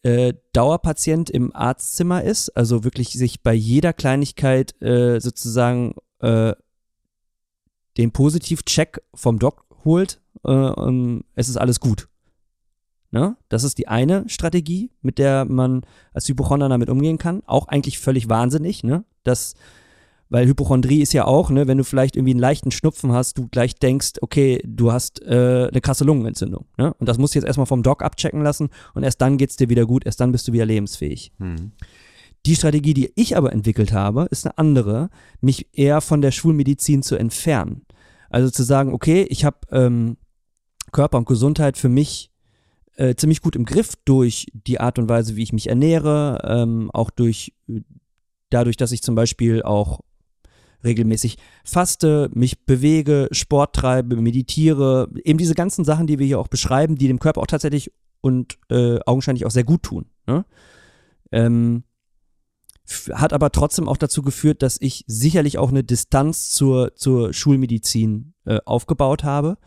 äh, 0.03 0.33
Dauerpatient 0.53 1.31
im 1.31 1.55
Arztzimmer 1.55 2.23
ist, 2.23 2.49
also 2.49 2.83
wirklich 2.83 3.13
sich 3.13 3.41
bei 3.41 3.53
jeder 3.53 3.91
Kleinigkeit 3.91 4.79
äh, 4.79 5.19
sozusagen 5.19 5.95
äh, 6.19 6.53
den 7.97 8.11
Positivcheck 8.11 9.01
vom 9.13 9.39
Doc 9.39 9.65
holt, 9.83 10.19
äh, 10.43 10.51
und 10.51 11.23
es 11.35 11.49
ist 11.49 11.57
alles 11.57 11.79
gut. 11.79 12.07
Ne? 13.11 13.37
Das 13.47 13.63
ist 13.63 13.77
die 13.77 13.87
eine 13.87 14.27
Strategie, 14.27 14.91
mit 15.01 15.19
der 15.19 15.45
man 15.45 15.83
als 16.13 16.27
Hypochonder 16.27 16.67
damit 16.67 16.89
umgehen 16.89 17.17
kann. 17.17 17.43
Auch 17.45 17.67
eigentlich 17.67 17.97
völlig 17.99 18.27
wahnsinnig, 18.27 18.83
ne? 18.83 19.05
Das, 19.23 19.55
weil 20.27 20.47
Hypochondrie 20.47 21.01
ist 21.01 21.13
ja 21.13 21.25
auch, 21.25 21.49
ne, 21.49 21.67
wenn 21.67 21.77
du 21.77 21.85
vielleicht 21.85 22.17
irgendwie 22.17 22.33
einen 22.33 22.41
leichten 22.41 22.71
Schnupfen 22.71 23.13
hast, 23.13 23.37
du 23.37 23.47
gleich 23.47 23.75
denkst, 23.75 24.15
okay, 24.21 24.61
du 24.65 24.91
hast 24.91 25.21
äh, 25.21 25.69
eine 25.71 25.81
krasse 25.81 26.03
Lungenentzündung, 26.03 26.65
ne? 26.77 26.93
Und 26.95 27.07
das 27.07 27.17
musst 27.17 27.35
du 27.35 27.39
jetzt 27.39 27.47
erstmal 27.47 27.67
vom 27.67 27.83
Doc 27.83 28.03
abchecken 28.03 28.41
lassen 28.41 28.69
und 28.95 29.03
erst 29.03 29.21
dann 29.21 29.37
geht's 29.37 29.55
dir 29.55 29.69
wieder 29.69 29.85
gut, 29.85 30.05
erst 30.05 30.19
dann 30.19 30.33
bist 30.33 30.47
du 30.47 30.51
wieder 30.51 30.65
lebensfähig. 30.65 31.31
Mhm. 31.37 31.71
Die 32.45 32.55
Strategie, 32.55 32.93
die 32.93 33.13
ich 33.15 33.37
aber 33.37 33.53
entwickelt 33.53 33.93
habe, 33.93 34.27
ist 34.29 34.45
eine 34.45 34.57
andere, 34.57 35.09
mich 35.41 35.69
eher 35.71 36.01
von 36.01 36.21
der 36.21 36.31
Schulmedizin 36.31 37.01
zu 37.01 37.15
entfernen. 37.15 37.84
Also 38.35 38.49
zu 38.49 38.63
sagen, 38.63 38.93
okay, 38.93 39.25
ich 39.29 39.45
habe 39.45 39.59
ähm, 39.71 40.17
Körper 40.91 41.17
und 41.17 41.25
Gesundheit 41.25 41.77
für 41.77 41.87
mich 41.87 42.31
äh, 42.97 43.15
ziemlich 43.15 43.41
gut 43.41 43.55
im 43.55 43.63
Griff 43.63 43.93
durch 44.03 44.47
die 44.51 44.81
Art 44.81 44.99
und 44.99 45.07
Weise, 45.07 45.37
wie 45.37 45.43
ich 45.43 45.53
mich 45.53 45.69
ernähre, 45.69 46.41
ähm, 46.43 46.91
auch 46.91 47.11
durch 47.11 47.53
äh, 47.69 47.79
dadurch, 48.49 48.75
dass 48.75 48.91
ich 48.91 49.01
zum 49.01 49.15
Beispiel 49.15 49.63
auch 49.63 50.01
regelmäßig 50.83 51.37
faste, 51.63 52.29
mich 52.33 52.65
bewege, 52.65 53.29
Sport 53.31 53.73
treibe, 53.73 54.17
meditiere, 54.17 55.09
eben 55.23 55.39
diese 55.39 55.55
ganzen 55.55 55.85
Sachen, 55.85 56.05
die 56.05 56.19
wir 56.19 56.27
hier 56.27 56.39
auch 56.39 56.49
beschreiben, 56.49 56.97
die 56.97 57.07
dem 57.07 57.19
Körper 57.19 57.39
auch 57.39 57.47
tatsächlich 57.47 57.89
und 58.19 58.57
äh, 58.69 58.99
augenscheinlich 59.05 59.45
auch 59.45 59.51
sehr 59.51 59.63
gut 59.63 59.83
tun. 59.83 60.07
Ne? 60.27 60.43
Ähm, 61.31 61.85
hat 63.13 63.33
aber 63.33 63.51
trotzdem 63.51 63.87
auch 63.87 63.97
dazu 63.97 64.21
geführt, 64.21 64.61
dass 64.61 64.77
ich 64.79 65.03
sicherlich 65.07 65.57
auch 65.57 65.69
eine 65.69 65.83
Distanz 65.83 66.51
zur, 66.51 66.95
zur 66.95 67.33
Schulmedizin 67.33 68.33
äh, 68.45 68.59
aufgebaut 68.65 69.23
habe. 69.23 69.57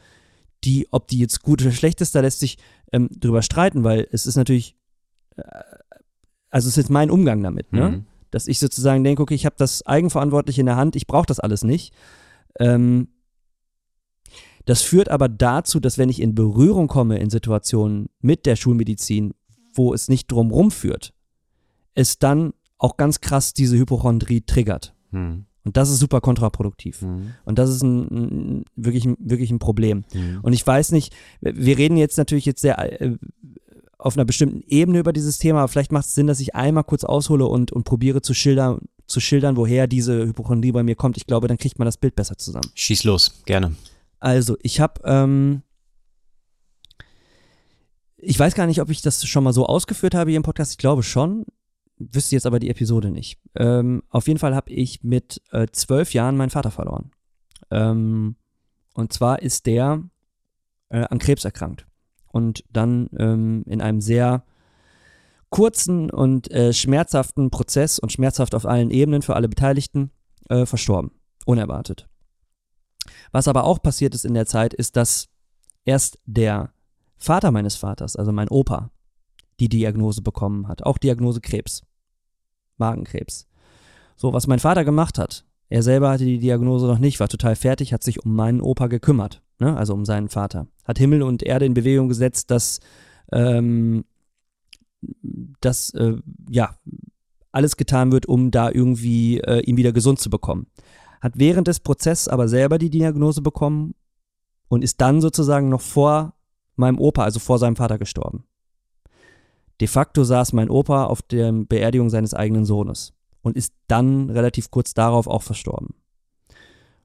Die, 0.65 0.89
ob 0.91 1.09
die 1.09 1.19
jetzt 1.19 1.43
gut 1.43 1.63
oder 1.63 1.71
schlecht 1.71 2.01
ist, 2.01 2.15
da 2.15 2.21
lässt 2.21 2.41
sich 2.41 2.59
ähm, 2.93 3.09
drüber 3.11 3.43
streiten, 3.43 3.85
weil 3.85 4.09
es 4.11 4.27
ist 4.27 4.37
natürlich, 4.37 4.77
äh, 5.37 5.43
also 6.51 6.66
es 6.66 6.73
ist 6.73 6.77
jetzt 6.77 6.90
mein 6.90 7.11
Umgang 7.11 7.42
damit, 7.42 7.73
ne? 7.73 7.90
Mhm. 7.90 8.05
dass 8.31 8.49
ich 8.49 8.59
sozusagen 8.59 9.05
denke, 9.05 9.23
okay, 9.23 9.35
ich 9.35 9.47
habe 9.47 9.57
das 9.59 9.87
eigenverantwortlich 9.87 10.59
in 10.59 10.66
der 10.66 10.77
Hand, 10.77 10.97
ich 10.97 11.07
brauche 11.07 11.27
das 11.27 11.40
alles 11.40 11.62
nicht. 11.62 11.92
Ähm, 12.59 13.09
das 14.64 14.83
führt 14.83 15.09
aber 15.09 15.29
dazu, 15.29 15.81
dass 15.81 15.97
wenn 15.97 16.11
ich 16.11 16.21
in 16.21 16.35
Berührung 16.35 16.88
komme 16.88 17.19
in 17.19 17.31
Situationen 17.31 18.11
mit 18.21 18.47
der 18.47 18.55
Schulmedizin, 18.55 19.33
wo 19.75 19.95
es 19.95 20.09
nicht 20.09 20.31
drumrum 20.31 20.71
führt, 20.71 21.14
es 21.95 22.19
dann 22.19 22.53
auch 22.79 22.97
ganz 22.97 23.21
krass 23.21 23.55
diese 23.55 23.77
Hypochondrie 23.77 24.43
triggert. 24.43 24.95
Mhm. 25.11 25.45
Und 25.64 25.77
das 25.77 25.91
ist 25.91 25.99
super 25.99 26.21
kontraproduktiv. 26.21 27.03
Mhm. 27.03 27.35
Und 27.45 27.59
das 27.59 27.69
ist 27.69 27.83
ein, 27.83 28.07
ein, 28.07 28.64
wirklich, 28.75 29.05
ein, 29.05 29.17
wirklich 29.21 29.51
ein 29.51 29.59
Problem. 29.59 30.05
Mhm. 30.14 30.41
Und 30.43 30.53
ich 30.53 30.67
weiß 30.67 30.93
nicht, 30.93 31.14
wir 31.41 31.77
reden 31.77 31.97
jetzt 31.97 32.17
natürlich 32.17 32.47
jetzt 32.47 32.62
sehr 32.62 33.03
äh, 33.03 33.17
auf 33.99 34.17
einer 34.17 34.25
bestimmten 34.25 34.62
Ebene 34.67 35.01
über 35.01 35.12
dieses 35.12 35.38
Thema, 35.38 35.59
aber 35.59 35.69
vielleicht 35.69 35.93
macht 35.93 36.07
es 36.07 36.14
Sinn, 36.14 36.29
dass 36.29 36.41
ich 36.41 36.55
einmal 36.55 36.85
kurz 36.85 37.05
aushole 37.05 37.47
und, 37.47 37.73
und 37.73 37.85
probiere 37.85 38.23
zu 38.23 38.33
schildern, 38.33 38.81
zu 39.07 39.21
schildern, 39.21 39.57
woher 39.57 39.87
diese 39.88 40.27
Hypochondrie 40.27 40.73
bei 40.73 40.85
mir 40.85 40.95
kommt. 40.95 41.17
Ich 41.17 41.27
glaube, 41.27 41.49
dann 41.49 41.59
kriegt 41.59 41.79
man 41.79 41.87
das 41.87 41.97
Bild 41.97 42.14
besser 42.14 42.38
zusammen. 42.38 42.71
Schieß 42.75 43.05
los, 43.05 43.43
gerne. 43.45 43.75
Also, 44.21 44.57
ich 44.62 44.81
habe, 44.81 45.01
ähm, 45.05 45.62
ich 48.17 48.38
weiß 48.38 48.55
gar 48.55 48.67
nicht, 48.67 48.81
ob 48.81 48.91
ich 48.91 49.03
das 49.03 49.27
schon 49.27 49.45
mal 49.45 49.53
so 49.53 49.67
ausgeführt 49.67 50.14
habe 50.14 50.31
hier 50.31 50.37
im 50.37 50.43
Podcast. 50.45 50.73
Ich 50.73 50.79
glaube 50.79 51.03
schon, 51.03 51.45
wüsste 51.99 52.37
jetzt 52.37 52.47
aber 52.47 52.59
die 52.59 52.71
Episode 52.71 53.11
nicht. 53.11 53.39
Ähm, 53.55 54.03
auf 54.11 54.27
jeden 54.29 54.39
Fall 54.39 54.55
habe 54.55 54.71
ich 54.71 55.03
mit 55.03 55.43
äh, 55.51 55.67
zwölf 55.73 56.15
Jahren 56.15 56.37
meinen 56.37 56.51
Vater 56.51 56.71
verloren. 56.71 57.11
Ähm, 57.71 58.37
und 58.95 59.13
zwar 59.13 59.43
ist 59.43 59.67
der 59.67 60.03
äh, 60.89 61.05
an 61.05 61.19
Krebs 61.19 61.45
erkrankt 61.45 61.87
und 62.29 62.65
dann 62.71 63.09
ähm, 63.19 63.65
in 63.67 63.81
einem 63.81 64.01
sehr 64.01 64.45
kurzen 65.51 66.11
und 66.11 66.51
äh, 66.51 66.73
schmerzhaften 66.73 67.51
Prozess 67.51 67.99
und 67.99 68.13
schmerzhaft 68.13 68.55
auf 68.55 68.67
allen 68.67 68.91
Ebenen 68.91 69.23
für 69.23 69.37
alle 69.37 69.49
Beteiligten 69.49 70.11
äh, 70.49 70.67
verstorben. 70.67 71.13
Unerwartet. 71.47 72.09
Was 73.33 73.49
aber 73.49 73.65
auch 73.65 73.83
passiert 73.83 74.15
ist 74.15 74.25
in 74.25 74.35
der 74.35 74.47
Zeit, 74.47 74.75
ist, 74.75 74.97
dass 74.97 75.29
erst 75.85 76.19
der 76.27 76.73
Vater 77.17 77.51
meines 77.51 77.77
Vaters, 77.77 78.17
also 78.17 78.33
mein 78.33 78.49
Opa, 78.49 78.91
die 79.59 79.69
Diagnose 79.69 80.23
bekommen 80.23 80.69
hat. 80.69 80.85
Auch 80.85 80.99
Diagnose 80.99 81.41
Krebs. 81.41 81.83
Magenkrebs. 82.79 83.49
So, 84.17 84.33
was 84.33 84.47
mein 84.47 84.59
Vater 84.59 84.85
gemacht 84.85 85.19
hat, 85.19 85.45
er 85.69 85.83
selber 85.83 86.11
hatte 86.11 86.25
die 86.25 86.38
Diagnose 86.38 86.87
noch 86.87 86.99
nicht, 86.99 87.21
war 87.21 87.29
total 87.29 87.55
fertig, 87.55 87.93
hat 87.93 88.03
sich 88.03 88.25
um 88.25 88.35
meinen 88.35 88.61
Opa 88.61 88.87
gekümmert, 88.87 89.43
ne? 89.59 89.77
also 89.77 89.95
um 89.95 90.05
seinen 90.05 90.29
Vater. 90.29 90.67
Hat 90.85 90.99
Himmel 90.99 91.23
und 91.23 91.43
Erde 91.43 91.67
in 91.67 91.75
Bewegung 91.75 92.09
gesetzt, 92.09 92.51
dass, 92.51 92.81
ähm, 93.33 94.05
dass 95.61 95.91
äh, 95.95 96.17
ja, 96.49 96.75
alles 97.53 97.77
getan 97.77 98.12
wird, 98.12 98.27
um 98.27 98.51
da 98.51 98.71
irgendwie 98.71 99.41
äh, 99.41 99.61
ihn 99.61 99.77
wieder 99.77 99.93
gesund 99.93 100.21
zu 100.21 100.31
bekommen. 100.31 100.69
Hat 101.21 101.33
während 101.37 101.69
des 101.69 101.81
Prozesses 101.81 102.29
aber 102.29 102.49
selber 102.49 102.79
die 102.79 102.91
Diagnose 102.91 103.43
bekommen 103.43 103.95
und 104.69 104.83
ist 104.83 105.01
dann 105.01 105.21
sozusagen 105.21 105.69
noch 105.69 105.81
vor 105.81 106.35
meinem 106.77 106.99
Opa, 106.99 107.25
also 107.25 107.41
vor 107.41 107.59
seinem 107.59 107.77
Vater 107.77 107.99
gestorben. 107.99 108.45
De 109.81 109.88
facto 109.88 110.25
saß 110.25 110.53
mein 110.53 110.71
Opa 110.71 111.05
auf 111.05 111.23
der 111.23 111.53
Beerdigung 111.53 112.11
seines 112.11 112.35
eigenen 112.35 112.64
Sohnes 112.64 113.14
und 113.43 113.57
ist 113.57 113.73
dann 113.87 114.31
relativ 114.31 114.71
kurz 114.71 114.95
darauf 114.95 115.27
auch 115.27 115.43
verstorben. 115.43 115.95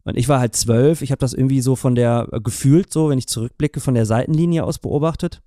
Und 0.03 0.17
ich 0.17 0.27
war 0.27 0.39
halt 0.39 0.55
zwölf, 0.55 1.01
ich 1.01 1.11
habe 1.11 1.19
das 1.19 1.33
irgendwie 1.33 1.61
so 1.61 1.75
von 1.75 1.95
der, 1.95 2.27
äh, 2.31 2.41
gefühlt 2.41 2.91
so, 2.91 3.09
wenn 3.09 3.17
ich 3.17 3.27
zurückblicke, 3.27 3.79
von 3.79 3.93
der 3.93 4.05
Seitenlinie 4.05 4.63
aus 4.63 4.79
beobachtet. 4.79 5.41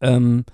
Ähm, 0.00 0.44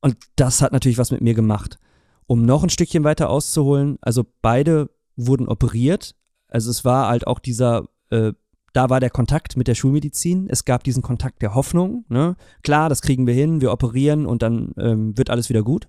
und 0.00 0.16
das 0.36 0.60
hat 0.60 0.72
natürlich 0.72 0.98
was 0.98 1.10
mit 1.10 1.22
mir 1.22 1.34
gemacht. 1.34 1.78
Um 2.26 2.44
noch 2.44 2.62
ein 2.62 2.70
Stückchen 2.70 3.04
weiter 3.04 3.30
auszuholen, 3.30 3.98
also 4.02 4.24
beide 4.42 4.90
wurden 5.16 5.48
operiert. 5.48 6.14
Also 6.48 6.70
es 6.70 6.84
war 6.84 7.08
halt 7.08 7.26
auch 7.26 7.38
dieser, 7.38 7.88
äh, 8.10 8.32
da 8.76 8.90
war 8.90 9.00
der 9.00 9.08
Kontakt 9.08 9.56
mit 9.56 9.68
der 9.68 9.74
Schulmedizin. 9.74 10.48
Es 10.50 10.66
gab 10.66 10.84
diesen 10.84 11.02
Kontakt 11.02 11.40
der 11.40 11.54
Hoffnung. 11.54 12.04
Ne? 12.10 12.36
Klar, 12.62 12.90
das 12.90 13.00
kriegen 13.00 13.26
wir 13.26 13.32
hin, 13.32 13.62
wir 13.62 13.72
operieren 13.72 14.26
und 14.26 14.42
dann 14.42 14.74
ähm, 14.76 15.16
wird 15.16 15.30
alles 15.30 15.48
wieder 15.48 15.62
gut. 15.62 15.88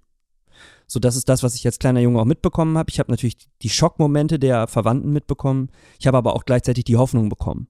So, 0.88 1.02
das 1.02 1.18
ist 1.18 1.28
das, 1.28 1.44
was 1.44 1.56
ich 1.56 1.66
als 1.66 1.80
kleiner 1.80 2.00
Junge 2.00 2.22
auch 2.22 2.26
mitbekommen 2.26 2.78
habe. 2.78 2.90
Ich 2.90 3.00
habe 3.00 3.12
natürlich 3.12 3.38
die 3.62 3.70
Schockmomente 3.70 4.40
der 4.40 4.68
Verwandten 4.68 5.12
mitbekommen. 5.12 5.68
Ich 6.00 6.08
habe 6.08 6.18
aber 6.18 6.34
auch 6.34 6.46
gleichzeitig 6.46 6.86
die 6.86 6.96
Hoffnung 6.96 7.28
bekommen. 7.28 7.68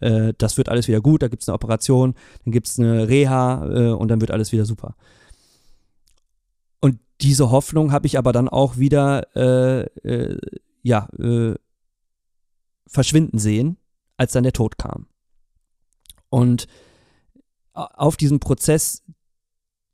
Äh, 0.00 0.34
das 0.36 0.58
wird 0.58 0.68
alles 0.68 0.86
wieder 0.86 1.00
gut, 1.00 1.22
da 1.22 1.28
gibt 1.28 1.42
es 1.42 1.48
eine 1.48 1.54
Operation, 1.54 2.14
dann 2.44 2.52
gibt 2.52 2.68
es 2.68 2.78
eine 2.78 3.08
Reha 3.08 3.64
äh, 3.64 3.92
und 3.92 4.08
dann 4.08 4.20
wird 4.20 4.30
alles 4.30 4.52
wieder 4.52 4.66
super. 4.66 4.96
Und 6.80 6.98
diese 7.22 7.50
Hoffnung 7.50 7.90
habe 7.90 8.06
ich 8.06 8.18
aber 8.18 8.34
dann 8.34 8.50
auch 8.50 8.76
wieder, 8.76 9.34
äh, 9.34 9.84
äh, 10.06 10.38
ja, 10.82 11.08
äh, 11.18 11.54
verschwinden 12.86 13.38
sehen, 13.38 13.78
als 14.18 14.32
dann 14.32 14.42
der 14.42 14.52
Tod 14.52 14.76
kam. 14.76 15.06
Und 16.28 16.66
auf 17.72 18.16
diesem 18.16 18.40
Prozess 18.40 19.02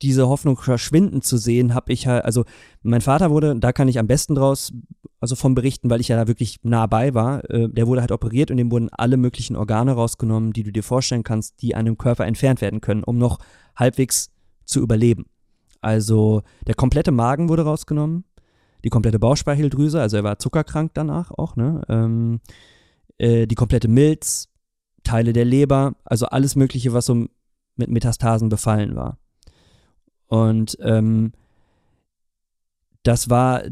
diese 0.01 0.27
Hoffnung 0.27 0.57
verschwinden 0.57 1.21
zu 1.21 1.37
sehen, 1.37 1.73
habe 1.73 1.93
ich 1.93 2.07
halt, 2.07 2.25
also 2.25 2.43
mein 2.83 3.01
Vater 3.01 3.31
wurde, 3.31 3.55
da 3.57 3.71
kann 3.71 3.87
ich 3.87 3.97
am 3.97 4.07
besten 4.07 4.35
draus, 4.35 4.73
also 5.21 5.35
vom 5.35 5.55
berichten, 5.55 5.89
weil 5.89 6.01
ich 6.01 6.09
ja 6.09 6.17
da 6.17 6.27
wirklich 6.27 6.59
nah 6.63 6.85
bei 6.85 7.13
war, 7.13 7.49
äh, 7.49 7.69
der 7.69 7.87
wurde 7.87 8.01
halt 8.01 8.11
operiert 8.11 8.51
und 8.51 8.57
dem 8.57 8.71
wurden 8.71 8.89
alle 8.89 9.17
möglichen 9.17 9.55
Organe 9.55 9.93
rausgenommen, 9.93 10.51
die 10.51 10.63
du 10.63 10.71
dir 10.71 10.83
vorstellen 10.83 11.23
kannst, 11.23 11.61
die 11.61 11.75
einem 11.75 11.97
Körper 11.97 12.25
entfernt 12.25 12.61
werden 12.61 12.81
können, 12.81 13.03
um 13.03 13.17
noch 13.17 13.39
halbwegs 13.75 14.31
zu 14.65 14.81
überleben. 14.81 15.27
Also 15.79 16.41
der 16.67 16.75
komplette 16.75 17.11
Magen 17.11 17.47
wurde 17.47 17.63
rausgenommen, 17.63 18.25
die 18.83 18.89
komplette 18.89 19.19
Bauchspeicheldrüse, 19.19 20.01
also 20.01 20.17
er 20.17 20.23
war 20.23 20.39
zuckerkrank 20.39 20.91
danach 20.93 21.31
auch, 21.31 21.55
ne? 21.55 21.81
Ähm, 21.87 22.41
äh, 23.17 23.47
die 23.47 23.55
komplette 23.55 23.87
Milz, 23.87 24.49
Teile 25.03 25.33
der 25.33 25.45
Leber, 25.45 25.95
also 26.03 26.25
alles 26.27 26.55
Mögliche, 26.55 26.93
was 26.93 27.05
so 27.05 27.27
mit 27.75 27.89
Metastasen 27.89 28.49
befallen 28.49 28.95
war. 28.95 29.17
Und 30.27 30.77
ähm, 30.81 31.33
das 33.03 33.29
war 33.29 33.63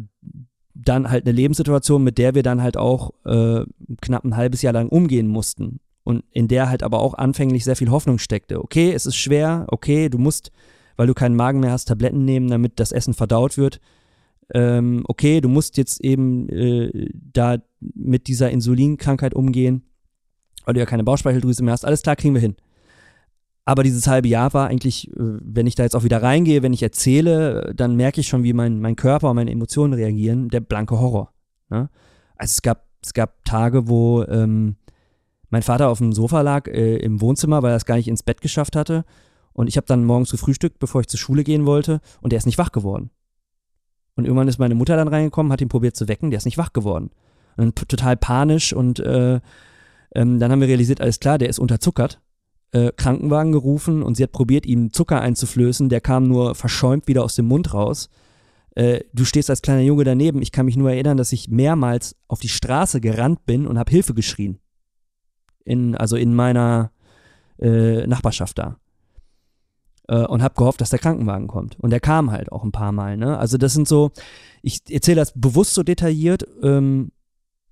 dann 0.75 1.09
halt 1.09 1.25
eine 1.25 1.35
Lebenssituation, 1.35 2.03
mit 2.03 2.17
der 2.17 2.35
wir 2.35 2.43
dann 2.43 2.61
halt 2.61 2.77
auch 2.77 3.11
äh, 3.25 3.63
knapp 4.01 4.23
ein 4.23 4.35
halbes 4.35 4.61
Jahr 4.61 4.73
lang 4.73 4.89
umgehen 4.89 5.27
mussten. 5.27 5.79
Und 6.03 6.23
in 6.31 6.47
der 6.47 6.69
halt 6.69 6.83
aber 6.83 6.99
auch 6.99 7.13
anfänglich 7.13 7.63
sehr 7.63 7.75
viel 7.75 7.89
Hoffnung 7.89 8.19
steckte. 8.19 8.61
Okay, 8.61 8.91
es 8.91 9.05
ist 9.05 9.15
schwer, 9.15 9.65
okay, 9.69 10.09
du 10.09 10.17
musst, 10.17 10.51
weil 10.97 11.07
du 11.07 11.13
keinen 11.13 11.35
Magen 11.35 11.61
mehr 11.61 11.71
hast, 11.71 11.85
Tabletten 11.85 12.25
nehmen, 12.25 12.49
damit 12.49 12.79
das 12.79 12.91
Essen 12.91 13.13
verdaut 13.13 13.57
wird. 13.57 13.79
Ähm, 14.53 15.03
okay, 15.07 15.41
du 15.41 15.49
musst 15.49 15.77
jetzt 15.77 16.01
eben 16.01 16.49
äh, 16.49 17.09
da 17.11 17.57
mit 17.79 18.27
dieser 18.27 18.51
Insulinkrankheit 18.51 19.33
umgehen, 19.33 19.83
weil 20.65 20.73
du 20.73 20.79
ja 20.79 20.85
keine 20.85 21.03
Bauchspeicheldrüse 21.03 21.63
mehr 21.63 21.73
hast. 21.73 21.85
Alles 21.85 22.01
klar, 22.01 22.15
kriegen 22.15 22.33
wir 22.33 22.41
hin. 22.41 22.55
Aber 23.65 23.83
dieses 23.83 24.07
halbe 24.07 24.27
Jahr 24.27 24.53
war 24.53 24.67
eigentlich, 24.67 25.09
äh, 25.11 25.15
wenn 25.17 25.67
ich 25.67 25.75
da 25.75 25.83
jetzt 25.83 25.95
auch 25.95 26.03
wieder 26.03 26.21
reingehe, 26.21 26.63
wenn 26.63 26.73
ich 26.73 26.83
erzähle, 26.83 27.73
dann 27.75 27.95
merke 27.95 28.21
ich 28.21 28.27
schon, 28.27 28.43
wie 28.43 28.53
mein, 28.53 28.79
mein 28.79 28.95
Körper 28.95 29.29
und 29.29 29.35
meine 29.35 29.51
Emotionen 29.51 29.93
reagieren, 29.93 30.49
der 30.49 30.59
blanke 30.59 30.99
Horror. 30.99 31.31
Ne? 31.69 31.89
Also 32.35 32.51
es 32.51 32.61
gab, 32.61 32.85
es 33.01 33.13
gab 33.13 33.45
Tage, 33.45 33.87
wo 33.87 34.23
ähm, 34.23 34.75
mein 35.49 35.61
Vater 35.61 35.89
auf 35.89 35.99
dem 35.99 36.13
Sofa 36.13 36.41
lag 36.41 36.67
äh, 36.67 36.97
im 36.97 37.21
Wohnzimmer, 37.21 37.63
weil 37.63 37.71
er 37.71 37.77
es 37.77 37.85
gar 37.85 37.95
nicht 37.95 38.07
ins 38.07 38.23
Bett 38.23 38.41
geschafft 38.41 38.75
hatte. 38.75 39.05
Und 39.53 39.67
ich 39.67 39.77
habe 39.77 39.87
dann 39.87 40.03
morgens 40.03 40.31
gefrühstückt, 40.31 40.79
bevor 40.79 41.01
ich 41.01 41.07
zur 41.07 41.19
Schule 41.19 41.43
gehen 41.43 41.65
wollte, 41.65 42.01
und 42.21 42.33
der 42.33 42.37
ist 42.37 42.45
nicht 42.45 42.57
wach 42.57 42.71
geworden. 42.71 43.11
Und 44.15 44.25
irgendwann 44.25 44.47
ist 44.47 44.59
meine 44.59 44.75
Mutter 44.75 44.95
dann 44.95 45.07
reingekommen, 45.07 45.51
hat 45.51 45.61
ihn 45.61 45.69
probiert 45.69 45.95
zu 45.95 46.07
wecken, 46.07 46.29
der 46.29 46.37
ist 46.37 46.45
nicht 46.45 46.57
wach 46.57 46.73
geworden. 46.73 47.11
Und 47.57 47.75
total 47.75 48.17
panisch 48.17 48.73
und 48.73 48.99
äh, 48.99 49.39
ähm, 50.15 50.39
dann 50.39 50.51
haben 50.51 50.61
wir 50.61 50.67
realisiert, 50.67 51.01
alles 51.01 51.19
klar, 51.19 51.37
der 51.37 51.49
ist 51.49 51.59
unterzuckert 51.59 52.19
äh, 52.73 52.91
Krankenwagen 52.91 53.51
gerufen 53.51 54.03
und 54.03 54.17
sie 54.17 54.23
hat 54.23 54.31
probiert, 54.31 54.65
ihm 54.65 54.91
Zucker 54.91 55.21
einzuflößen. 55.21 55.89
Der 55.89 56.01
kam 56.01 56.27
nur 56.27 56.55
verschäumt 56.55 57.07
wieder 57.07 57.23
aus 57.23 57.35
dem 57.35 57.45
Mund 57.45 57.73
raus. 57.73 58.09
Äh, 58.75 59.01
du 59.13 59.23
stehst 59.23 59.49
als 59.49 59.61
kleiner 59.61 59.81
Junge 59.81 60.03
daneben. 60.03 60.41
Ich 60.41 60.51
kann 60.51 60.65
mich 60.65 60.75
nur 60.75 60.91
erinnern, 60.91 61.17
dass 61.17 61.31
ich 61.31 61.47
mehrmals 61.47 62.15
auf 62.27 62.39
die 62.39 62.49
Straße 62.49 62.99
gerannt 62.99 63.45
bin 63.45 63.67
und 63.67 63.77
habe 63.77 63.91
Hilfe 63.91 64.13
geschrien. 64.13 64.59
In, 65.63 65.95
also 65.95 66.17
in 66.17 66.33
meiner 66.33 66.91
äh, 67.59 68.05
Nachbarschaft 68.07 68.57
da. 68.57 68.77
Äh, 70.07 70.25
und 70.25 70.43
habe 70.43 70.55
gehofft, 70.55 70.81
dass 70.81 70.89
der 70.89 70.99
Krankenwagen 70.99 71.47
kommt. 71.47 71.79
Und 71.79 71.89
der 71.89 71.99
kam 71.99 72.31
halt 72.31 72.51
auch 72.51 72.63
ein 72.63 72.71
paar 72.71 72.91
Mal. 72.91 73.17
Ne? 73.17 73.37
Also 73.37 73.57
das 73.57 73.73
sind 73.73 73.87
so, 73.87 74.11
ich 74.61 74.81
erzähle 74.89 75.17
das 75.17 75.33
bewusst 75.33 75.73
so 75.73 75.83
detailliert. 75.83 76.45
Ähm, 76.61 77.11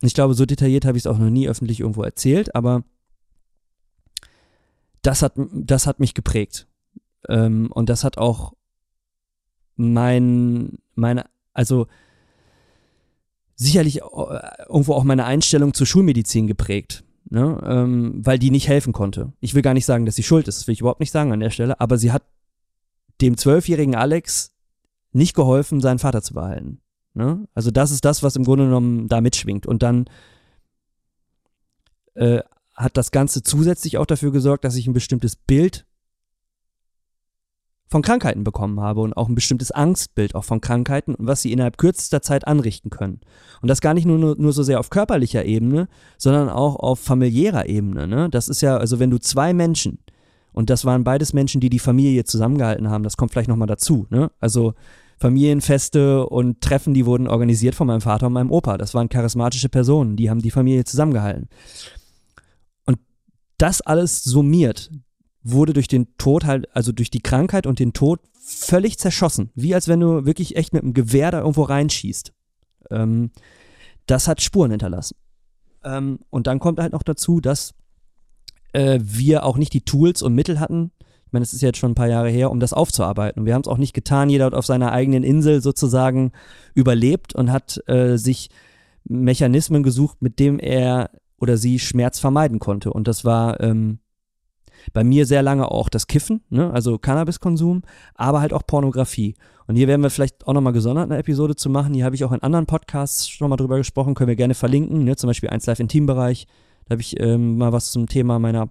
ich 0.02 0.14
glaube, 0.14 0.34
so 0.34 0.46
detailliert 0.46 0.86
habe 0.86 0.98
ich 0.98 1.04
es 1.04 1.08
auch 1.08 1.18
noch 1.18 1.30
nie 1.30 1.48
öffentlich 1.48 1.80
irgendwo 1.80 2.04
erzählt, 2.04 2.56
aber 2.56 2.84
das 5.02 5.22
hat, 5.22 5.34
das 5.36 5.88
hat 5.88 6.00
mich 6.00 6.14
geprägt. 6.14 6.68
Ähm, 7.28 7.72
und 7.72 7.90
das 7.90 8.04
hat 8.04 8.18
auch 8.18 8.54
mein, 9.76 10.78
meine, 10.96 11.26
also 11.54 11.88
sicherlich 13.56 14.02
äh, 14.02 14.04
irgendwo 14.68 14.94
auch 14.94 15.04
meine 15.04 15.26
Einstellung 15.26 15.74
zur 15.74 15.88
Schulmedizin 15.88 16.48
geprägt. 16.48 17.04
Ne? 17.32 17.58
Ähm, 17.66 18.20
weil 18.26 18.38
die 18.38 18.52
nicht 18.52 18.68
helfen 18.68 18.92
konnte. 18.92 19.32
Ich 19.40 19.56
will 19.56 19.62
gar 19.62 19.74
nicht 19.74 19.86
sagen, 19.86 20.06
dass 20.06 20.16
sie 20.16 20.24
schuld 20.24 20.50
ist, 20.50 20.60
das 20.60 20.68
will 20.68 20.74
ich 20.74 20.82
überhaupt 20.82 21.00
nicht 21.00 21.12
sagen 21.12 21.32
an 21.32 21.40
der 21.40 21.50
Stelle, 21.50 21.80
aber 21.80 21.98
sie 21.98 22.12
hat 22.12 22.24
dem 23.22 23.38
zwölfjährigen 23.38 23.96
Alex 23.96 24.54
nicht 25.14 25.34
geholfen, 25.34 25.80
seinen 25.80 26.00
Vater 26.00 26.22
zu 26.22 26.34
behalten. 26.34 26.82
Ne? 27.14 27.48
Also 27.54 27.72
das 27.72 27.92
ist 27.92 28.04
das, 28.04 28.22
was 28.22 28.36
im 28.36 28.44
Grunde 28.44 28.66
genommen 28.66 29.08
da 29.08 29.22
mitschwingt. 29.22 29.66
Und 29.66 29.82
dann 29.82 30.10
äh, 32.16 32.42
hat 32.76 32.98
das 32.98 33.12
Ganze 33.12 33.44
zusätzlich 33.44 33.98
auch 33.98 34.06
dafür 34.06 34.34
gesorgt, 34.34 34.66
dass 34.66 34.76
ich 34.76 34.86
ein 34.88 34.94
bestimmtes 34.94 35.38
Bild 35.38 35.86
von 37.92 38.02
Krankheiten 38.02 38.44
bekommen 38.44 38.80
habe 38.80 39.02
und 39.02 39.14
auch 39.14 39.28
ein 39.28 39.36
bestimmtes 39.36 39.72
Angstbild 39.72 40.34
auch 40.34 40.46
von 40.46 40.62
Krankheiten 40.62 41.14
und 41.14 41.28
was 41.28 41.42
sie 41.42 41.52
innerhalb 41.52 41.78
kürzester 41.78 42.22
Zeit 42.22 42.48
anrichten 42.48 42.90
können. 42.90 43.20
Und 43.62 43.68
das 43.68 43.82
gar 43.82 43.94
nicht 43.94 44.06
nur, 44.06 44.18
nur, 44.18 44.36
nur 44.38 44.54
so 44.54 44.64
sehr 44.64 44.80
auf 44.80 44.90
körperlicher 44.90 45.46
Ebene, 45.46 45.88
sondern 46.18 46.50
auch 46.50 46.78
auf 46.78 47.00
familiärer 47.00 47.68
Ebene. 47.68 48.08
Ne? 48.08 48.30
Das 48.30 48.48
ist 48.48 48.62
ja, 48.62 48.78
also 48.78 49.00
wenn 49.00 49.12
du 49.12 49.20
zwei 49.20 49.54
Menschen, 49.54 50.00
und 50.54 50.70
das 50.70 50.86
waren 50.86 51.04
beides 51.04 51.34
Menschen, 51.34 51.62
die 51.62 51.70
die 51.70 51.80
Familie 51.80 52.24
zusammengehalten 52.24 52.90
haben, 52.90 53.04
das 53.04 53.18
kommt 53.18 53.32
vielleicht 53.32 53.50
nochmal 53.50 53.68
dazu, 53.68 54.08
ne? 54.10 54.32
also 54.40 54.74
Familienfeste 55.20 56.26
und 56.26 56.62
Treffen, 56.62 56.96
die 56.96 57.06
wurden 57.06 57.28
organisiert 57.28 57.76
von 57.76 57.86
meinem 57.86 58.02
Vater 58.02 58.26
und 58.26 58.34
meinem 58.34 58.52
Opa. 58.52 58.80
Das 58.80 58.96
waren 58.96 59.08
charismatische 59.08 59.70
Personen, 59.70 60.16
die 60.16 60.32
haben 60.32 60.42
die 60.42 60.50
Familie 60.50 60.84
zusammengehalten 60.84 61.48
das 63.62 63.82
alles 63.82 64.24
summiert 64.24 64.90
wurde 65.44 65.74
durch 65.74 65.88
den 65.88 66.16
Tod 66.18 66.46
halt, 66.46 66.68
also 66.76 66.92
durch 66.92 67.10
die 67.10 67.22
Krankheit 67.22 67.66
und 67.66 67.80
den 67.80 67.94
Tod 67.94 68.20
völlig 68.44 68.98
zerschossen. 69.00 69.50
Wie 69.56 69.74
als 69.74 69.88
wenn 69.88 70.00
du 70.00 70.26
wirklich 70.26 70.56
echt 70.56 70.74
mit 70.74 70.84
einem 70.84 70.94
Gewehr 70.94 71.32
da 71.32 71.40
irgendwo 71.40 71.64
reinschießt. 71.64 72.34
Ähm, 72.90 73.32
das 74.06 74.28
hat 74.28 74.42
Spuren 74.42 74.72
hinterlassen. 74.72 75.16
Ähm, 75.84 76.20
und 76.30 76.48
dann 76.48 76.60
kommt 76.60 76.80
halt 76.80 76.94
noch 76.94 77.04
dazu, 77.04 77.42
dass 77.42 77.74
äh, 78.74 79.00
wir 79.02 79.46
auch 79.46 79.58
nicht 79.58 79.74
die 79.74 79.86
Tools 79.86 80.22
und 80.22 80.36
Mittel 80.36 80.60
hatten. 80.60 80.92
Ich 81.26 81.34
meine, 81.34 81.44
es 81.44 81.54
ist 81.54 81.62
jetzt 81.62 81.78
schon 81.78 81.92
ein 81.92 81.96
paar 81.96 82.10
Jahre 82.10 82.30
her, 82.30 82.52
um 82.52 82.60
das 82.60 82.74
aufzuarbeiten. 82.74 83.42
Und 83.42 83.46
wir 83.46 83.54
haben 83.54 83.62
es 83.62 83.68
auch 83.68 83.78
nicht 83.78 83.94
getan. 83.94 84.30
Jeder 84.30 84.46
hat 84.46 84.54
auf 84.54 84.66
seiner 84.66 84.92
eigenen 84.92 85.24
Insel 85.24 85.62
sozusagen 85.62 86.34
überlebt 86.74 87.34
und 87.34 87.52
hat 87.52 87.82
äh, 87.88 88.18
sich 88.18 88.50
Mechanismen 89.06 89.82
gesucht, 89.82 90.22
mit 90.22 90.40
dem 90.40 90.60
er 90.60 91.10
oder 91.40 91.58
sie 91.58 91.80
Schmerz 91.80 92.20
vermeiden 92.20 92.60
konnte. 92.60 92.92
Und 92.92 93.08
das 93.08 93.26
war 93.26 93.60
ähm, 93.62 94.00
bei 94.94 95.04
mir 95.04 95.26
sehr 95.26 95.42
lange 95.42 95.70
auch 95.70 95.90
das 95.90 96.08
Kiffen, 96.08 96.44
ne? 96.50 96.72
also 96.72 96.98
Cannabiskonsum, 96.98 97.84
aber 98.16 98.42
halt 98.42 98.54
auch 98.54 98.66
Pornografie. 98.66 99.36
Und 99.68 99.76
hier 99.76 99.88
werden 99.88 100.02
wir 100.02 100.10
vielleicht 100.10 100.48
auch 100.48 100.54
nochmal 100.54 100.74
gesondert 100.74 101.06
eine 101.06 101.20
Episode 101.20 101.56
zu 101.56 101.70
machen. 101.70 101.94
Hier 101.94 102.06
habe 102.06 102.16
ich 102.16 102.24
auch 102.24 102.32
in 102.32 102.42
anderen 102.42 102.66
Podcasts 102.66 103.30
schon 103.30 103.50
mal 103.50 103.58
drüber 103.58 103.78
gesprochen, 103.78 104.16
können 104.16 104.28
wir 104.28 104.36
gerne 104.36 104.54
verlinken, 104.54 105.04
ne? 105.04 105.16
zum 105.16 105.28
Beispiel 105.28 105.50
1 105.50 105.66
Live 105.66 105.80
Intimbereich. 105.80 106.48
Da 106.86 106.94
habe 106.94 107.02
ich 107.02 107.20
ähm, 107.20 107.58
mal 107.58 107.72
was 107.72 107.92
zum 107.92 108.08
Thema 108.08 108.40
meiner 108.40 108.70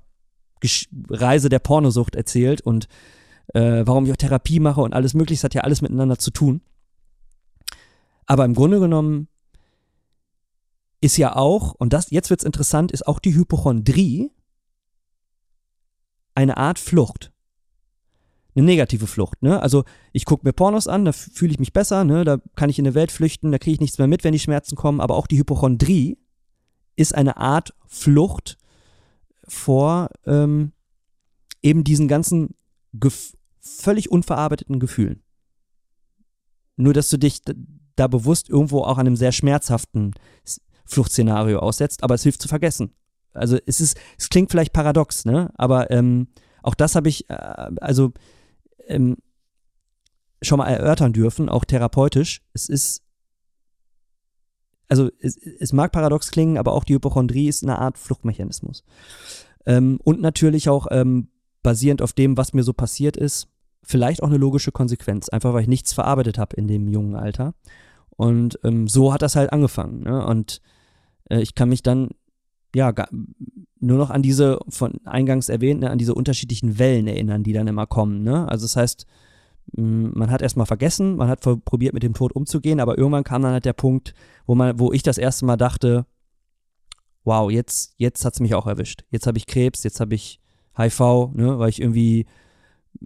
Gesch 0.60 0.88
Reise 1.08 1.48
der 1.48 1.58
Pornosucht 1.58 2.16
erzählt 2.16 2.60
und 2.60 2.86
äh, 3.54 3.82
warum 3.84 4.04
ich 4.04 4.12
auch 4.12 4.16
Therapie 4.16 4.60
mache 4.60 4.80
und 4.82 4.92
alles 4.92 5.14
mögliche, 5.14 5.40
das 5.40 5.44
hat 5.44 5.54
ja 5.54 5.62
alles 5.62 5.82
miteinander 5.82 6.18
zu 6.18 6.30
tun. 6.30 6.60
Aber 8.26 8.44
im 8.44 8.54
Grunde 8.54 8.78
genommen 8.78 9.28
ist 11.00 11.16
ja 11.16 11.34
auch, 11.34 11.74
und 11.74 11.92
das, 11.92 12.10
jetzt 12.10 12.30
wird's 12.30 12.44
interessant, 12.44 12.92
ist 12.92 13.06
auch 13.06 13.18
die 13.18 13.34
Hypochondrie 13.34 14.30
eine 16.40 16.56
Art 16.56 16.78
Flucht. 16.78 17.32
Eine 18.54 18.64
negative 18.64 19.06
Flucht, 19.06 19.42
ne? 19.42 19.62
Also 19.62 19.84
ich 20.12 20.24
gucke 20.24 20.46
mir 20.46 20.52
Pornos 20.52 20.88
an, 20.88 21.04
da 21.04 21.12
fühle 21.12 21.52
ich 21.52 21.58
mich 21.58 21.72
besser, 21.72 22.04
ne? 22.04 22.24
Da 22.24 22.38
kann 22.56 22.70
ich 22.70 22.78
in 22.78 22.86
eine 22.86 22.94
Welt 22.94 23.12
flüchten, 23.12 23.52
da 23.52 23.58
kriege 23.58 23.74
ich 23.74 23.80
nichts 23.80 23.98
mehr 23.98 24.08
mit, 24.08 24.24
wenn 24.24 24.32
die 24.32 24.38
Schmerzen 24.38 24.74
kommen, 24.74 25.00
aber 25.00 25.16
auch 25.16 25.26
die 25.26 25.38
Hypochondrie 25.38 26.18
ist 26.96 27.14
eine 27.14 27.36
Art 27.36 27.74
Flucht 27.86 28.58
vor 29.46 30.08
ähm, 30.26 30.72
eben 31.62 31.84
diesen 31.84 32.08
ganzen 32.08 32.54
völlig 33.60 34.10
unverarbeiteten 34.10 34.80
Gefühlen. 34.80 35.22
Nur, 36.76 36.94
dass 36.94 37.08
du 37.08 37.18
dich 37.18 37.42
da 37.96 38.08
bewusst 38.08 38.48
irgendwo 38.48 38.80
auch 38.82 38.98
an 38.98 39.06
einem 39.06 39.16
sehr 39.16 39.32
schmerzhaften 39.32 40.14
Fluchtszenario 40.86 41.58
aussetzt, 41.58 42.02
aber 42.02 42.14
es 42.14 42.22
hilft 42.22 42.42
zu 42.42 42.48
vergessen. 42.48 42.94
Also 43.32 43.58
es 43.66 43.80
ist, 43.80 43.98
es 44.18 44.28
klingt 44.28 44.50
vielleicht 44.50 44.72
paradox, 44.72 45.24
ne? 45.24 45.50
Aber 45.54 45.90
ähm, 45.90 46.28
auch 46.62 46.74
das 46.74 46.94
habe 46.94 47.08
ich 47.08 47.28
äh, 47.30 47.34
also 47.80 48.12
ähm, 48.86 49.16
schon 50.42 50.58
mal 50.58 50.68
erörtern 50.68 51.12
dürfen, 51.12 51.48
auch 51.48 51.64
therapeutisch. 51.64 52.42
Es 52.52 52.68
ist 52.68 53.02
also 54.88 55.08
es, 55.20 55.36
es, 55.36 55.72
mag 55.72 55.92
paradox 55.92 56.32
klingen, 56.32 56.58
aber 56.58 56.72
auch 56.72 56.82
die 56.82 56.94
Hypochondrie 56.94 57.48
ist 57.48 57.62
eine 57.62 57.78
Art 57.78 57.96
Fluchtmechanismus. 57.96 58.82
Ähm, 59.64 60.00
und 60.02 60.20
natürlich 60.20 60.68
auch 60.68 60.88
ähm, 60.90 61.28
basierend 61.62 62.02
auf 62.02 62.12
dem, 62.12 62.36
was 62.36 62.52
mir 62.52 62.64
so 62.64 62.72
passiert 62.72 63.16
ist, 63.16 63.48
vielleicht 63.82 64.22
auch 64.22 64.28
eine 64.28 64.36
logische 64.36 64.72
Konsequenz, 64.72 65.28
einfach 65.28 65.54
weil 65.54 65.62
ich 65.62 65.68
nichts 65.68 65.92
verarbeitet 65.92 66.38
habe 66.38 66.56
in 66.56 66.66
dem 66.66 66.88
jungen 66.88 67.14
Alter. 67.14 67.54
Und 68.10 68.58
ähm, 68.64 68.88
so 68.88 69.12
hat 69.12 69.22
das 69.22 69.36
halt 69.36 69.52
angefangen. 69.52 70.02
Ne? 70.02 70.26
Und 70.26 70.60
äh, 71.30 71.40
ich 71.40 71.54
kann 71.54 71.68
mich 71.68 71.82
dann 71.82 72.10
ja 72.74 72.92
nur 73.80 73.98
noch 73.98 74.10
an 74.10 74.22
diese 74.22 74.58
von 74.68 74.94
eingangs 75.04 75.48
erwähnten, 75.48 75.84
an 75.84 75.98
diese 75.98 76.14
unterschiedlichen 76.14 76.78
Wellen 76.78 77.06
erinnern, 77.06 77.42
die 77.42 77.52
dann 77.52 77.66
immer 77.66 77.86
kommen. 77.86 78.22
Ne? 78.22 78.46
Also 78.48 78.64
das 78.64 78.76
heißt, 78.76 79.06
man 79.72 80.30
hat 80.30 80.42
erstmal 80.42 80.66
vergessen, 80.66 81.16
man 81.16 81.28
hat 81.28 81.40
probiert 81.40 81.94
mit 81.94 82.02
dem 82.02 82.14
Tod 82.14 82.32
umzugehen, 82.32 82.80
aber 82.80 82.98
irgendwann 82.98 83.24
kam 83.24 83.42
dann 83.42 83.52
halt 83.52 83.64
der 83.64 83.72
Punkt, 83.72 84.14
wo 84.46 84.54
man, 84.54 84.78
wo 84.78 84.92
ich 84.92 85.02
das 85.02 85.18
erste 85.18 85.46
Mal 85.46 85.56
dachte, 85.56 86.06
wow, 87.24 87.50
jetzt, 87.50 87.94
jetzt 87.96 88.24
hat 88.24 88.34
es 88.34 88.40
mich 88.40 88.54
auch 88.54 88.66
erwischt. 88.66 89.04
Jetzt 89.10 89.26
habe 89.26 89.38
ich 89.38 89.46
Krebs, 89.46 89.82
jetzt 89.84 90.00
habe 90.00 90.14
ich 90.14 90.40
HIV, 90.76 91.00
ne, 91.34 91.58
weil 91.58 91.68
ich 91.68 91.80
irgendwie, 91.80 92.26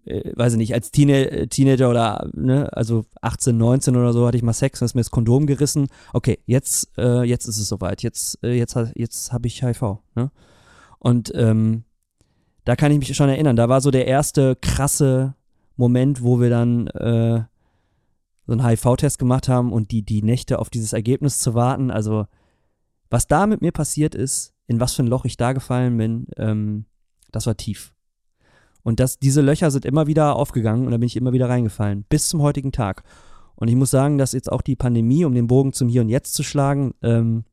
äh, 0.05 0.33
weiß 0.35 0.53
ich 0.53 0.59
nicht, 0.59 0.75
als 0.75 0.91
Teenie 0.91 1.13
äh, 1.13 1.47
Teenager 1.47 1.91
oder, 1.91 2.29
ne, 2.33 2.73
also 2.73 3.05
18, 3.21 3.57
19 3.57 3.97
oder 3.97 4.13
so 4.13 4.27
hatte 4.27 4.37
ich 4.37 4.43
mal 4.43 4.53
Sex 4.53 4.81
und 4.81 4.87
ist 4.87 4.95
mir 4.95 5.01
das 5.01 5.11
Kondom 5.11 5.47
gerissen. 5.47 5.89
Okay, 6.13 6.39
jetzt, 6.47 6.91
äh, 6.99 7.23
jetzt 7.23 7.47
ist 7.47 7.59
es 7.59 7.69
soweit. 7.69 8.03
Jetzt, 8.03 8.39
äh, 8.43 8.53
jetzt, 8.53 8.77
jetzt 8.95 9.33
habe 9.33 9.47
ich 9.47 9.63
HIV, 9.63 9.99
ne? 10.15 10.31
Und 10.99 11.33
ähm, 11.35 11.85
da 12.65 12.77
kann 12.77 12.91
ich 12.91 12.99
mich 12.99 13.15
schon 13.15 13.29
erinnern, 13.29 13.57
da 13.57 13.69
war 13.69 13.81
so 13.81 13.91
der 13.91 14.07
erste 14.07 14.57
krasse 14.57 15.35
Moment, 15.77 16.23
wo 16.23 16.41
wir 16.41 16.49
dann 16.49 16.87
äh, 16.89 17.43
so 18.47 18.53
einen 18.53 18.67
HIV-Test 18.67 19.19
gemacht 19.19 19.49
haben 19.49 19.73
und 19.73 19.91
die, 19.91 20.03
die 20.03 20.23
Nächte 20.23 20.59
auf 20.59 20.71
dieses 20.71 20.93
Ergebnis 20.93 21.41
zu 21.41 21.55
warten. 21.55 21.91
Also, 21.91 22.27
was 23.11 23.27
da 23.27 23.47
mit 23.47 23.61
mir 23.61 23.73
passiert 23.73 24.15
ist, 24.15 24.55
in 24.67 24.81
was 24.81 24.95
für 24.95 25.03
ein 25.03 25.09
Loch 25.09 25.25
ich 25.25 25.37
da 25.37 25.53
gefallen 25.53 25.97
bin, 25.97 26.27
ähm, 26.37 26.87
das 27.33 27.47
war 27.47 27.57
tief. 27.57 27.93
Und 28.85 29.01
das, 29.01 29.19
diese 29.19 29.41
Löcher 29.41 29.71
sind 29.71 29.85
immer 29.85 30.07
wieder 30.07 30.37
aufgegangen 30.37 30.85
und 30.85 30.93
da 30.93 30.99
bin 30.99 31.07
ich 31.07 31.17
immer 31.17 31.33
wieder 31.33 31.49
reingefallen, 31.49 32.05
bis 32.09 32.29
zum 32.29 32.43
heutigen 32.43 32.71
Tag. 32.71 33.03
Und 33.57 33.69
ich 33.69 33.77
muss 33.77 33.91
sagen, 33.91 34.19
dass 34.19 34.33
jetzt 34.33 34.53
auch 34.53 34.63
die 34.63 34.77
Pandemie, 34.77 35.25
um 35.25 35.35
den 35.35 35.47
Bogen 35.47 35.73
zum 35.73 35.89
Hier 35.89 36.03
und 36.03 36.11
Jetzt 36.11 36.35
zu 36.35 36.43
schlagen, 36.43 36.95
ähm, 37.03 37.45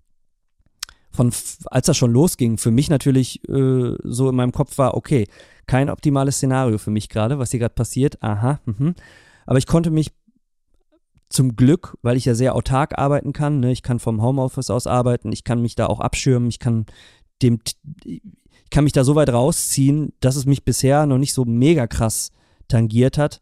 von 1.11 1.31
als 1.65 1.87
das 1.87 1.97
schon 1.97 2.11
losging, 2.11 2.57
für 2.57 2.71
mich 2.71 2.89
natürlich 2.89 3.47
äh, 3.49 3.95
so 4.03 4.29
in 4.29 4.35
meinem 4.35 4.51
Kopf 4.51 4.77
war, 4.77 4.95
okay, 4.95 5.27
kein 5.67 5.89
optimales 5.89 6.37
Szenario 6.37 6.77
für 6.77 6.91
mich 6.91 7.09
gerade, 7.09 7.39
was 7.39 7.51
hier 7.51 7.59
gerade 7.59 7.75
passiert. 7.75 8.21
Aha, 8.21 8.59
mh. 8.65 8.93
aber 9.45 9.57
ich 9.57 9.67
konnte 9.67 9.89
mich 9.89 10.11
zum 11.29 11.55
Glück, 11.55 11.97
weil 12.01 12.17
ich 12.17 12.25
ja 12.25 12.35
sehr 12.35 12.55
autark 12.55 12.97
arbeiten 12.97 13.31
kann, 13.31 13.61
ne, 13.61 13.71
ich 13.71 13.83
kann 13.83 13.99
vom 13.99 14.21
Homeoffice 14.21 14.69
aus 14.69 14.85
arbeiten, 14.85 15.31
ich 15.31 15.45
kann 15.45 15.61
mich 15.61 15.75
da 15.75 15.87
auch 15.87 16.01
abschirmen, 16.01 16.49
ich 16.49 16.59
kann 16.59 16.85
dem, 17.41 17.59
kann 18.71 18.86
mich 18.86 18.93
da 18.93 19.03
so 19.03 19.15
weit 19.15 19.29
rausziehen, 19.29 20.13
dass 20.19 20.36
es 20.36 20.45
mich 20.45 20.63
bisher 20.63 21.05
noch 21.05 21.17
nicht 21.17 21.34
so 21.34 21.45
mega 21.45 21.88
krass 21.88 22.31
tangiert 22.67 23.17
hat. 23.17 23.41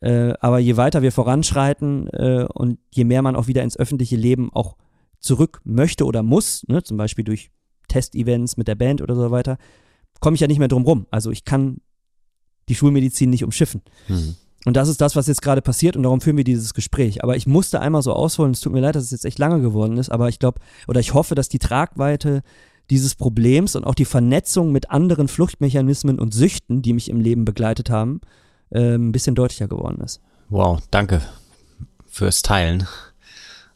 Äh, 0.00 0.34
aber 0.40 0.60
je 0.60 0.76
weiter 0.76 1.02
wir 1.02 1.12
voranschreiten 1.12 2.06
äh, 2.08 2.46
und 2.54 2.78
je 2.94 3.04
mehr 3.04 3.20
man 3.20 3.36
auch 3.36 3.48
wieder 3.48 3.64
ins 3.64 3.76
öffentliche 3.76 4.16
Leben 4.16 4.50
auch 4.52 4.76
zurück 5.18 5.60
möchte 5.64 6.04
oder 6.04 6.22
muss, 6.22 6.64
ne, 6.68 6.82
zum 6.84 6.96
Beispiel 6.96 7.24
durch 7.24 7.50
Testevents 7.88 8.56
mit 8.56 8.68
der 8.68 8.76
Band 8.76 9.02
oder 9.02 9.16
so 9.16 9.30
weiter, 9.32 9.58
komme 10.20 10.36
ich 10.36 10.40
ja 10.40 10.46
nicht 10.46 10.60
mehr 10.60 10.68
drum 10.68 10.84
rum. 10.84 11.06
Also 11.10 11.32
ich 11.32 11.44
kann 11.44 11.78
die 12.68 12.76
Schulmedizin 12.76 13.30
nicht 13.30 13.44
umschiffen. 13.44 13.82
Mhm. 14.06 14.36
Und 14.64 14.76
das 14.76 14.88
ist 14.88 15.00
das, 15.00 15.16
was 15.16 15.26
jetzt 15.26 15.42
gerade 15.42 15.62
passiert 15.62 15.96
und 15.96 16.02
darum 16.02 16.20
führen 16.20 16.36
wir 16.36 16.44
dieses 16.44 16.74
Gespräch. 16.74 17.24
Aber 17.24 17.36
ich 17.36 17.46
musste 17.46 17.80
einmal 17.80 18.02
so 18.02 18.12
ausholen, 18.12 18.52
es 18.52 18.60
tut 18.60 18.72
mir 18.72 18.80
leid, 18.80 18.94
dass 18.94 19.04
es 19.04 19.10
jetzt 19.10 19.24
echt 19.24 19.38
lange 19.38 19.60
geworden 19.60 19.96
ist, 19.96 20.10
aber 20.10 20.28
ich 20.28 20.38
glaube 20.38 20.60
oder 20.86 21.00
ich 21.00 21.14
hoffe, 21.14 21.34
dass 21.34 21.48
die 21.48 21.58
Tragweite 21.58 22.42
dieses 22.90 23.14
Problems 23.14 23.76
und 23.76 23.84
auch 23.84 23.94
die 23.94 24.04
Vernetzung 24.04 24.72
mit 24.72 24.90
anderen 24.90 25.28
Fluchtmechanismen 25.28 26.18
und 26.18 26.32
Süchten, 26.32 26.82
die 26.82 26.92
mich 26.92 27.08
im 27.08 27.20
Leben 27.20 27.44
begleitet 27.44 27.90
haben, 27.90 28.20
äh, 28.70 28.94
ein 28.94 29.12
bisschen 29.12 29.34
deutlicher 29.34 29.68
geworden 29.68 30.00
ist. 30.00 30.20
Wow, 30.48 30.80
danke 30.90 31.20
fürs 32.06 32.42
Teilen. 32.42 32.86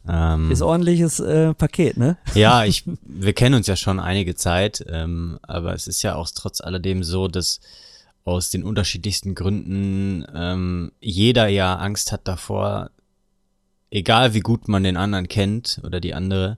Ähm, 0.07 0.51
ist 0.51 0.61
ordentliches 0.61 1.19
äh, 1.19 1.53
Paket, 1.53 1.97
ne? 1.97 2.17
Ja, 2.33 2.65
ich, 2.65 2.83
wir 3.03 3.33
kennen 3.33 3.55
uns 3.55 3.67
ja 3.67 3.75
schon 3.75 3.99
einige 3.99 4.35
Zeit, 4.35 4.83
ähm, 4.89 5.39
aber 5.43 5.73
es 5.73 5.87
ist 5.87 6.01
ja 6.01 6.15
auch 6.15 6.29
trotz 6.33 6.59
alledem 6.59 7.03
so, 7.03 7.27
dass 7.27 7.61
aus 8.25 8.49
den 8.49 8.63
unterschiedlichsten 8.63 9.35
Gründen 9.35 10.25
ähm, 10.33 10.91
jeder 10.99 11.47
ja 11.47 11.75
Angst 11.75 12.11
hat 12.11 12.27
davor, 12.27 12.89
egal 13.91 14.33
wie 14.33 14.39
gut 14.39 14.67
man 14.67 14.83
den 14.83 14.97
anderen 14.97 15.27
kennt 15.27 15.79
oder 15.83 15.99
die 15.99 16.13
andere, 16.13 16.57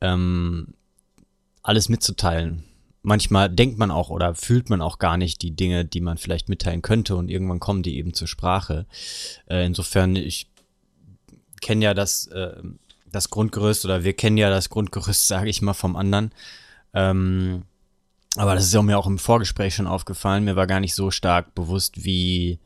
ähm, 0.00 0.74
alles 1.66 1.88
mitzuteilen. 1.88 2.62
Manchmal 3.02 3.50
denkt 3.50 3.78
man 3.78 3.90
auch 3.90 4.08
oder 4.10 4.34
fühlt 4.34 4.70
man 4.70 4.80
auch 4.80 4.98
gar 4.98 5.16
nicht 5.16 5.42
die 5.42 5.54
Dinge, 5.54 5.84
die 5.84 6.00
man 6.00 6.16
vielleicht 6.16 6.48
mitteilen 6.48 6.82
könnte 6.82 7.16
und 7.16 7.28
irgendwann 7.28 7.60
kommen 7.60 7.82
die 7.82 7.96
eben 7.96 8.14
zur 8.14 8.28
Sprache. 8.28 8.86
Äh, 9.48 9.66
insofern, 9.66 10.16
ich 10.16 10.48
kenne 11.60 11.84
ja 11.84 11.94
das, 11.94 12.26
äh, 12.28 12.62
das 13.10 13.30
Grundgerüst 13.30 13.84
oder 13.84 14.04
wir 14.04 14.12
kennen 14.12 14.36
ja 14.36 14.50
das 14.50 14.70
Grundgerüst, 14.70 15.26
sage 15.28 15.50
ich 15.50 15.62
mal, 15.62 15.74
vom 15.74 15.96
anderen. 15.96 16.32
Ähm, 16.94 17.62
aber 18.36 18.54
das 18.54 18.64
ist 18.64 18.74
ja 18.74 18.82
mir 18.82 18.98
auch 18.98 19.06
im 19.06 19.18
Vorgespräch 19.18 19.74
schon 19.74 19.86
aufgefallen. 19.86 20.44
Mir 20.44 20.56
war 20.56 20.66
gar 20.66 20.80
nicht 20.80 20.94
so 20.94 21.10
stark 21.10 21.54
bewusst, 21.54 22.04
wie 22.04 22.58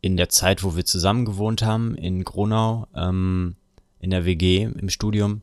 in 0.00 0.16
der 0.16 0.30
Zeit, 0.30 0.62
wo 0.62 0.74
wir 0.74 0.84
zusammen 0.84 1.24
gewohnt 1.24 1.62
haben, 1.62 1.94
in 1.94 2.24
Gronau, 2.24 2.86
ähm, 2.94 3.56
in 4.00 4.10
der 4.10 4.24
WG, 4.24 4.64
im 4.64 4.88
Studium, 4.88 5.42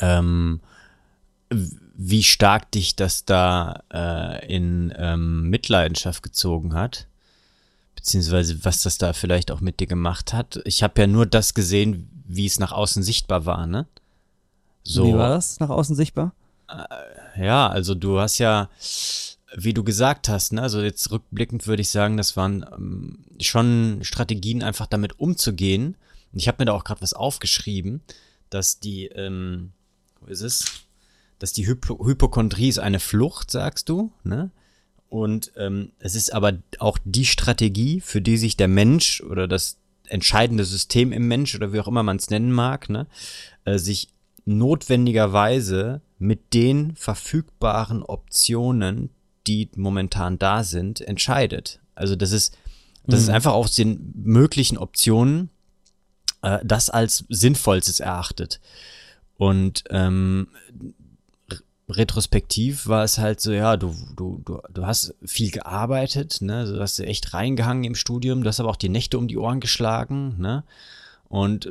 ähm, 0.00 0.60
wie 1.50 2.22
stark 2.22 2.70
dich 2.72 2.96
das 2.96 3.24
da 3.24 3.82
äh, 3.92 4.54
in 4.54 4.92
ähm, 4.96 5.48
Mitleidenschaft 5.48 6.22
gezogen 6.22 6.74
hat 6.74 7.06
beziehungsweise 8.06 8.64
was 8.64 8.82
das 8.82 8.98
da 8.98 9.12
vielleicht 9.12 9.50
auch 9.50 9.60
mit 9.60 9.80
dir 9.80 9.88
gemacht 9.88 10.32
hat. 10.32 10.60
Ich 10.64 10.84
habe 10.84 11.00
ja 11.00 11.06
nur 11.08 11.26
das 11.26 11.54
gesehen, 11.54 12.08
wie 12.24 12.46
es 12.46 12.60
nach 12.60 12.70
außen 12.70 13.02
sichtbar 13.02 13.46
war, 13.46 13.66
ne? 13.66 13.86
So. 14.84 15.08
Wie 15.08 15.14
war 15.14 15.30
das 15.30 15.58
nach 15.58 15.70
außen 15.70 15.96
sichtbar? 15.96 16.32
Äh, 16.68 17.44
ja, 17.44 17.68
also 17.68 17.96
du 17.96 18.20
hast 18.20 18.38
ja, 18.38 18.70
wie 19.56 19.74
du 19.74 19.82
gesagt 19.82 20.28
hast, 20.28 20.52
ne, 20.52 20.62
also 20.62 20.80
jetzt 20.80 21.10
rückblickend 21.10 21.66
würde 21.66 21.82
ich 21.82 21.90
sagen, 21.90 22.16
das 22.16 22.36
waren 22.36 22.64
ähm, 22.72 23.24
schon 23.40 23.98
Strategien, 24.02 24.62
einfach 24.62 24.86
damit 24.86 25.18
umzugehen. 25.18 25.96
Und 26.32 26.38
ich 26.38 26.46
habe 26.46 26.58
mir 26.60 26.66
da 26.66 26.72
auch 26.74 26.84
gerade 26.84 27.00
was 27.00 27.12
aufgeschrieben, 27.12 28.02
dass 28.50 28.78
die, 28.78 29.06
ähm, 29.06 29.72
wo 30.20 30.26
ist 30.26 30.42
es? 30.42 30.85
Dass 31.38 31.52
die 31.52 31.66
Hypo 31.66 32.04
Hypochondrie 32.04 32.68
ist 32.68 32.78
eine 32.78 33.00
Flucht, 33.00 33.50
sagst 33.50 33.88
du, 33.88 34.12
ne? 34.24 34.50
Und 35.08 35.52
ähm, 35.56 35.92
es 35.98 36.14
ist 36.14 36.32
aber 36.34 36.54
auch 36.78 36.98
die 37.04 37.26
Strategie, 37.26 38.00
für 38.00 38.20
die 38.20 38.36
sich 38.36 38.56
der 38.56 38.68
Mensch 38.68 39.20
oder 39.20 39.46
das 39.46 39.78
entscheidende 40.08 40.64
System 40.64 41.12
im 41.12 41.28
Mensch 41.28 41.54
oder 41.54 41.72
wie 41.72 41.80
auch 41.80 41.88
immer 41.88 42.02
man 42.02 42.16
es 42.16 42.30
nennen 42.30 42.52
mag, 42.52 42.88
ne, 42.88 43.06
äh, 43.64 43.78
sich 43.78 44.08
notwendigerweise 44.44 46.00
mit 46.18 46.54
den 46.54 46.94
verfügbaren 46.96 48.02
Optionen, 48.02 49.10
die 49.46 49.68
momentan 49.76 50.38
da 50.38 50.64
sind, 50.64 51.00
entscheidet. 51.00 51.80
Also 51.94 52.16
das 52.16 52.32
ist, 52.32 52.56
das 53.06 53.20
mhm. 53.20 53.24
ist 53.24 53.28
einfach 53.30 53.52
aus 53.52 53.74
den 53.74 54.12
möglichen 54.14 54.78
Optionen 54.78 55.50
äh, 56.42 56.58
das 56.64 56.90
als 56.90 57.24
sinnvollstes 57.28 58.00
erachtet. 58.00 58.60
Und 59.36 59.84
ähm, 59.90 60.48
retrospektiv 61.88 62.86
war 62.86 63.04
es 63.04 63.18
halt 63.18 63.40
so, 63.40 63.52
ja, 63.52 63.76
du, 63.76 63.94
du, 64.16 64.42
du, 64.44 64.60
du 64.72 64.86
hast 64.86 65.14
viel 65.24 65.50
gearbeitet, 65.50 66.38
ne, 66.40 66.64
du 66.64 66.80
hast 66.80 66.98
echt 66.98 67.32
reingehangen 67.32 67.84
im 67.84 67.94
Studium, 67.94 68.42
du 68.42 68.48
hast 68.48 68.60
aber 68.60 68.70
auch 68.70 68.76
die 68.76 68.88
Nächte 68.88 69.18
um 69.18 69.28
die 69.28 69.38
Ohren 69.38 69.60
geschlagen, 69.60 70.34
ne, 70.38 70.64
und 71.28 71.70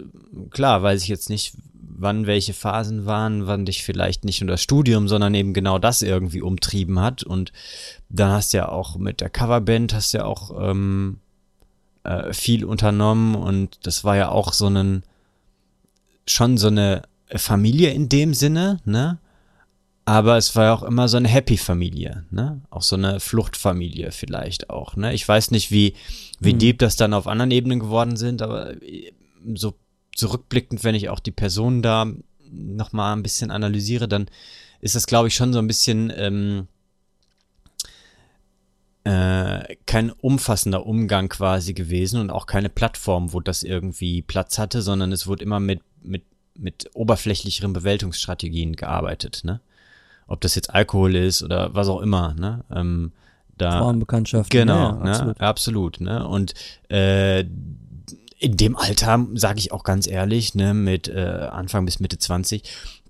klar, 0.49 0.83
weiß 0.83 1.01
ich 1.01 1.07
jetzt 1.07 1.29
nicht, 1.29 1.53
wann 1.73 2.27
welche 2.27 2.53
Phasen 2.53 3.05
waren, 3.05 3.47
wann 3.47 3.65
dich 3.65 3.83
vielleicht 3.83 4.25
nicht 4.25 4.41
nur 4.41 4.49
das 4.49 4.61
Studium, 4.61 5.07
sondern 5.07 5.33
eben 5.33 5.53
genau 5.53 5.79
das 5.79 6.01
irgendwie 6.01 6.41
umtrieben 6.41 6.99
hat. 6.99 7.23
Und 7.23 7.53
dann 8.09 8.31
hast 8.31 8.53
du 8.53 8.57
ja 8.57 8.69
auch 8.69 8.97
mit 8.97 9.21
der 9.21 9.29
Coverband 9.29 9.93
hast 9.93 10.11
ja 10.11 10.25
auch 10.25 10.51
ähm, 10.59 11.19
äh, 12.03 12.33
viel 12.33 12.65
unternommen. 12.65 13.35
Und 13.35 13.79
das 13.83 14.03
war 14.03 14.17
ja 14.17 14.29
auch 14.29 14.51
so 14.51 14.67
ein, 14.67 15.03
schon 16.27 16.57
so 16.57 16.67
eine 16.67 17.03
Familie 17.33 17.91
in 17.91 18.09
dem 18.09 18.33
Sinne, 18.33 18.79
ne, 18.83 19.19
aber 20.05 20.37
es 20.37 20.55
war 20.55 20.65
ja 20.65 20.73
auch 20.73 20.83
immer 20.83 21.07
so 21.07 21.17
eine 21.17 21.27
Happy-Familie, 21.27 22.25
ne? 22.29 22.61
Auch 22.69 22.83
so 22.83 22.95
eine 22.95 23.19
Fluchtfamilie 23.19 24.11
vielleicht 24.11 24.69
auch, 24.69 24.95
ne? 24.95 25.13
Ich 25.13 25.27
weiß 25.27 25.49
nicht, 25.49 25.71
wie, 25.71 25.95
wie 26.39 26.53
mhm. 26.53 26.59
deep 26.59 26.79
das 26.79 26.95
dann 26.95 27.15
auf 27.15 27.25
anderen 27.25 27.49
Ebenen 27.49 27.79
geworden 27.79 28.15
sind, 28.15 28.43
aber 28.43 28.81
äh, 28.83 29.11
so 29.55 29.73
zurückblickend, 30.15 30.83
wenn 30.83 30.95
ich 30.95 31.09
auch 31.09 31.19
die 31.19 31.31
Personen 31.31 31.81
da 31.81 32.07
nochmal 32.51 33.15
ein 33.15 33.23
bisschen 33.23 33.49
analysiere, 33.49 34.07
dann 34.07 34.27
ist 34.79 34.95
das, 34.95 35.07
glaube 35.07 35.27
ich, 35.27 35.35
schon 35.35 35.53
so 35.53 35.59
ein 35.59 35.67
bisschen 35.67 36.13
ähm, 36.15 36.67
äh, 39.05 39.75
kein 39.87 40.11
umfassender 40.11 40.85
Umgang 40.85 41.29
quasi 41.29 41.73
gewesen 41.73 42.19
und 42.19 42.29
auch 42.29 42.45
keine 42.45 42.69
Plattform, 42.69 43.33
wo 43.33 43.39
das 43.39 43.63
irgendwie 43.63 44.21
Platz 44.21 44.59
hatte, 44.59 44.83
sondern 44.83 45.11
es 45.11 45.25
wurde 45.25 45.43
immer 45.43 45.59
mit, 45.59 45.81
mit, 46.03 46.23
mit 46.53 46.91
oberflächlicheren 46.93 47.73
Bewältigungsstrategien 47.73 48.75
gearbeitet, 48.75 49.41
ne? 49.43 49.61
Ob 50.27 50.41
das 50.41 50.55
jetzt 50.55 50.73
Alkohol 50.73 51.15
ist 51.15 51.43
oder 51.43 51.73
was 51.73 51.87
auch 51.87 52.01
immer, 52.01 52.33
ne? 52.33 52.63
Ähm, 52.71 53.11
da, 53.57 53.79
Frauenbekanntschaft. 53.79 54.49
Genau, 54.49 54.73
ja, 54.73 54.91
ne? 54.93 55.09
absolut. 55.09 55.41
absolut, 55.41 56.01
ne? 56.01 56.27
Und 56.27 56.53
äh, 56.89 57.45
in 58.37 58.57
dem 58.57 58.75
Alter, 58.75 59.25
sage 59.33 59.59
ich 59.59 59.71
auch 59.71 59.83
ganz 59.83 60.07
ehrlich, 60.07 60.55
ne, 60.55 60.73
mit 60.73 61.07
äh, 61.07 61.47
Anfang 61.51 61.85
bis 61.85 61.99
Mitte 61.99 62.17
20, 62.17 62.63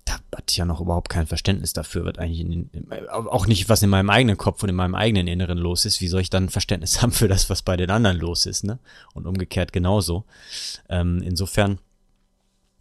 da 0.04 0.14
hatte 0.14 0.44
ich 0.50 0.56
ja 0.56 0.64
noch 0.64 0.80
überhaupt 0.80 1.08
kein 1.08 1.26
Verständnis 1.26 1.72
dafür, 1.72 2.04
was 2.04 2.16
eigentlich 2.18 2.40
in, 2.40 2.70
in, 2.72 3.08
auch 3.08 3.48
nicht, 3.48 3.68
was 3.68 3.82
in 3.82 3.90
meinem 3.90 4.08
eigenen 4.08 4.36
Kopf 4.36 4.62
und 4.62 4.68
in 4.68 4.76
meinem 4.76 4.94
eigenen 4.94 5.26
Inneren 5.26 5.58
los 5.58 5.84
ist. 5.84 6.00
Wie 6.00 6.06
soll 6.06 6.20
ich 6.20 6.30
dann 6.30 6.48
Verständnis 6.48 7.02
haben 7.02 7.10
für 7.10 7.28
das, 7.28 7.50
was 7.50 7.62
bei 7.62 7.76
den 7.76 7.90
anderen 7.90 8.18
los 8.18 8.46
ist, 8.46 8.62
ne? 8.62 8.78
Und 9.14 9.26
umgekehrt 9.26 9.72
genauso. 9.72 10.24
Ähm, 10.88 11.22
insofern, 11.22 11.80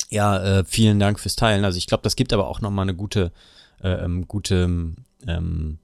ja, 0.10 0.60
äh, 0.60 0.66
vielen 0.66 1.00
Dank 1.00 1.20
fürs 1.20 1.36
Teilen. 1.36 1.66
Also 1.66 1.80
ich 1.80 1.88
glaube, 1.88 2.04
das 2.04 2.16
gibt 2.16 2.32
aber 2.32 2.48
auch 2.48 2.62
nochmal 2.62 2.84
eine 2.84 2.96
gute, 2.96 3.32
ähm, 3.84 4.28
gute, 4.28 4.94
ähm, 5.28 5.78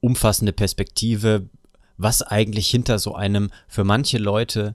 umfassende 0.00 0.52
Perspektive, 0.52 1.48
was 1.96 2.22
eigentlich 2.22 2.68
hinter 2.68 2.98
so 2.98 3.14
einem 3.14 3.50
für 3.66 3.84
manche 3.84 4.18
Leute 4.18 4.74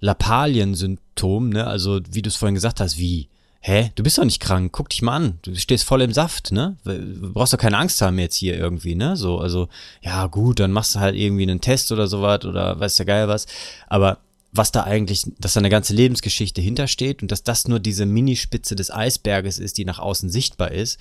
Lappalien-Symptom, 0.00 1.50
ne? 1.50 1.66
Also 1.66 2.00
wie 2.10 2.22
du 2.22 2.28
es 2.28 2.36
vorhin 2.36 2.54
gesagt 2.54 2.80
hast, 2.80 2.98
wie 2.98 3.28
hä, 3.60 3.92
du 3.94 4.02
bist 4.02 4.16
doch 4.16 4.24
nicht 4.24 4.40
krank, 4.40 4.72
guck 4.72 4.88
dich 4.88 5.02
mal 5.02 5.16
an, 5.16 5.38
du 5.42 5.54
stehst 5.54 5.84
voll 5.84 6.00
im 6.00 6.12
Saft, 6.12 6.50
ne? 6.50 6.76
Du 6.84 7.32
brauchst 7.32 7.52
doch 7.52 7.58
keine 7.58 7.76
Angst 7.76 8.00
haben 8.00 8.18
jetzt 8.18 8.36
hier 8.36 8.56
irgendwie, 8.56 8.94
ne? 8.94 9.16
So, 9.16 9.38
also, 9.38 9.68
ja, 10.00 10.26
gut, 10.26 10.60
dann 10.60 10.72
machst 10.72 10.94
du 10.94 11.00
halt 11.00 11.14
irgendwie 11.14 11.42
einen 11.42 11.60
Test 11.60 11.92
oder 11.92 12.06
sowas 12.06 12.44
oder 12.44 12.80
weiß 12.80 12.96
ja 12.98 13.04
geil 13.04 13.28
was. 13.28 13.46
Aber 13.86 14.18
was 14.52 14.72
da 14.72 14.84
eigentlich, 14.84 15.24
dass 15.38 15.52
da 15.52 15.60
eine 15.60 15.68
ganze 15.68 15.94
Lebensgeschichte 15.94 16.60
hintersteht 16.60 17.22
und 17.22 17.30
dass 17.30 17.44
das 17.44 17.68
nur 17.68 17.78
diese 17.78 18.06
Minispitze 18.06 18.74
des 18.74 18.90
Eisberges 18.90 19.58
ist, 19.58 19.78
die 19.78 19.84
nach 19.84 19.98
außen 19.98 20.30
sichtbar 20.30 20.72
ist 20.72 20.98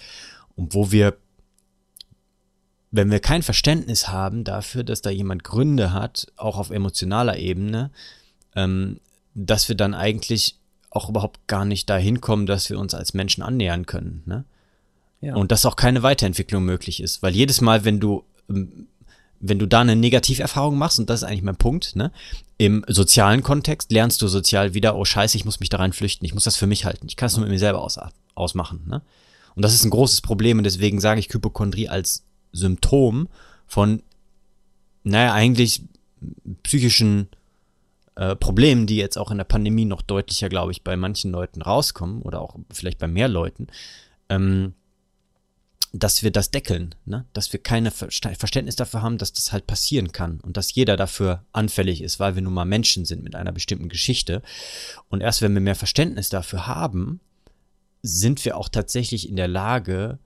und 0.59 0.73
wo 0.73 0.91
wir, 0.91 1.15
wenn 2.91 3.09
wir 3.09 3.21
kein 3.21 3.43
Verständnis 3.43 4.09
haben 4.09 4.43
dafür, 4.43 4.83
dass 4.83 5.01
da 5.01 5.09
jemand 5.09 5.45
Gründe 5.45 5.93
hat, 5.93 6.27
auch 6.35 6.57
auf 6.57 6.69
emotionaler 6.69 7.37
Ebene, 7.37 7.91
ähm, 8.57 8.99
dass 9.33 9.69
wir 9.69 9.75
dann 9.75 9.93
eigentlich 9.93 10.57
auch 10.89 11.07
überhaupt 11.07 11.47
gar 11.47 11.63
nicht 11.63 11.89
dahin 11.89 12.19
kommen, 12.19 12.45
dass 12.45 12.69
wir 12.69 12.77
uns 12.77 12.93
als 12.93 13.13
Menschen 13.13 13.41
annähern 13.41 13.85
können. 13.85 14.23
Ne? 14.25 14.43
Ja. 15.21 15.35
Und 15.35 15.51
dass 15.53 15.65
auch 15.65 15.77
keine 15.77 16.03
Weiterentwicklung 16.03 16.65
möglich 16.65 17.01
ist. 17.01 17.23
Weil 17.23 17.33
jedes 17.33 17.61
Mal, 17.61 17.85
wenn 17.85 18.01
du, 18.01 18.25
ähm, 18.49 18.87
wenn 19.39 19.59
du 19.59 19.65
da 19.65 19.79
eine 19.79 19.95
Negativerfahrung 19.95 20.77
machst, 20.77 20.99
und 20.99 21.09
das 21.09 21.21
ist 21.21 21.27
eigentlich 21.27 21.43
mein 21.43 21.55
Punkt, 21.55 21.95
ne, 21.95 22.11
im 22.57 22.83
sozialen 22.89 23.43
Kontext 23.43 23.93
lernst 23.93 24.21
du 24.21 24.27
sozial 24.27 24.73
wieder, 24.73 24.97
oh 24.97 25.05
scheiße, 25.05 25.37
ich 25.37 25.45
muss 25.45 25.61
mich 25.61 25.69
da 25.69 25.77
rein 25.77 25.93
flüchten, 25.93 26.25
ich 26.25 26.33
muss 26.33 26.43
das 26.43 26.57
für 26.57 26.67
mich 26.67 26.83
halten, 26.83 27.07
ich 27.07 27.15
kann 27.15 27.27
es 27.27 27.37
nur 27.37 27.45
mit 27.45 27.51
mir 27.51 27.59
selber 27.59 27.81
aus, 27.81 27.97
ausmachen. 28.35 28.83
Ne? 28.89 29.01
Und 29.59 29.63
das 29.63 29.73
ist 29.73 29.83
ein 29.83 29.89
großes 29.89 30.21
Problem 30.21 30.57
und 30.59 30.63
deswegen 30.63 31.01
sage 31.01 31.19
ich 31.19 31.33
Hypochondrie 31.33 31.89
als 31.89 32.23
Symptom 32.53 33.27
von, 33.67 34.03
naja, 35.03 35.33
eigentlich 35.33 35.83
psychischen 36.63 37.27
äh, 38.15 38.37
Problemen, 38.37 38.87
die 38.87 38.95
jetzt 38.95 39.17
auch 39.17 39.31
in 39.31 39.37
der 39.37 39.43
Pandemie 39.43 39.83
noch 39.83 40.01
deutlicher, 40.01 40.47
glaube 40.47 40.71
ich, 40.71 40.85
bei 40.85 40.95
manchen 40.95 41.31
Leuten 41.31 41.61
rauskommen 41.61 42.21
oder 42.21 42.39
auch 42.39 42.55
vielleicht 42.71 42.99
bei 42.99 43.09
mehr 43.09 43.27
Leuten, 43.27 43.67
ähm, 44.29 44.75
dass 45.91 46.23
wir 46.23 46.31
das 46.31 46.51
deckeln, 46.51 46.95
ne? 47.03 47.25
dass 47.33 47.51
wir 47.51 47.61
keine 47.61 47.91
Ver 47.91 48.07
Verständnis 48.11 48.77
dafür 48.77 49.01
haben, 49.01 49.17
dass 49.17 49.33
das 49.33 49.51
halt 49.51 49.67
passieren 49.67 50.13
kann 50.13 50.39
und 50.39 50.55
dass 50.55 50.73
jeder 50.73 50.95
dafür 50.95 51.43
anfällig 51.51 52.01
ist, 52.01 52.17
weil 52.17 52.35
wir 52.35 52.41
nun 52.41 52.53
mal 52.53 52.63
Menschen 52.63 53.03
sind 53.03 53.25
mit 53.25 53.35
einer 53.35 53.51
bestimmten 53.51 53.89
Geschichte. 53.89 54.41
Und 55.09 55.19
erst 55.19 55.41
wenn 55.41 55.53
wir 55.53 55.59
mehr 55.59 55.75
Verständnis 55.75 56.29
dafür 56.29 56.65
haben, 56.65 57.19
sind 58.01 58.43
wir 58.45 58.57
auch 58.57 58.69
tatsächlich 58.69 59.29
in 59.29 59.35
der 59.35 59.47
Lage, 59.47 60.19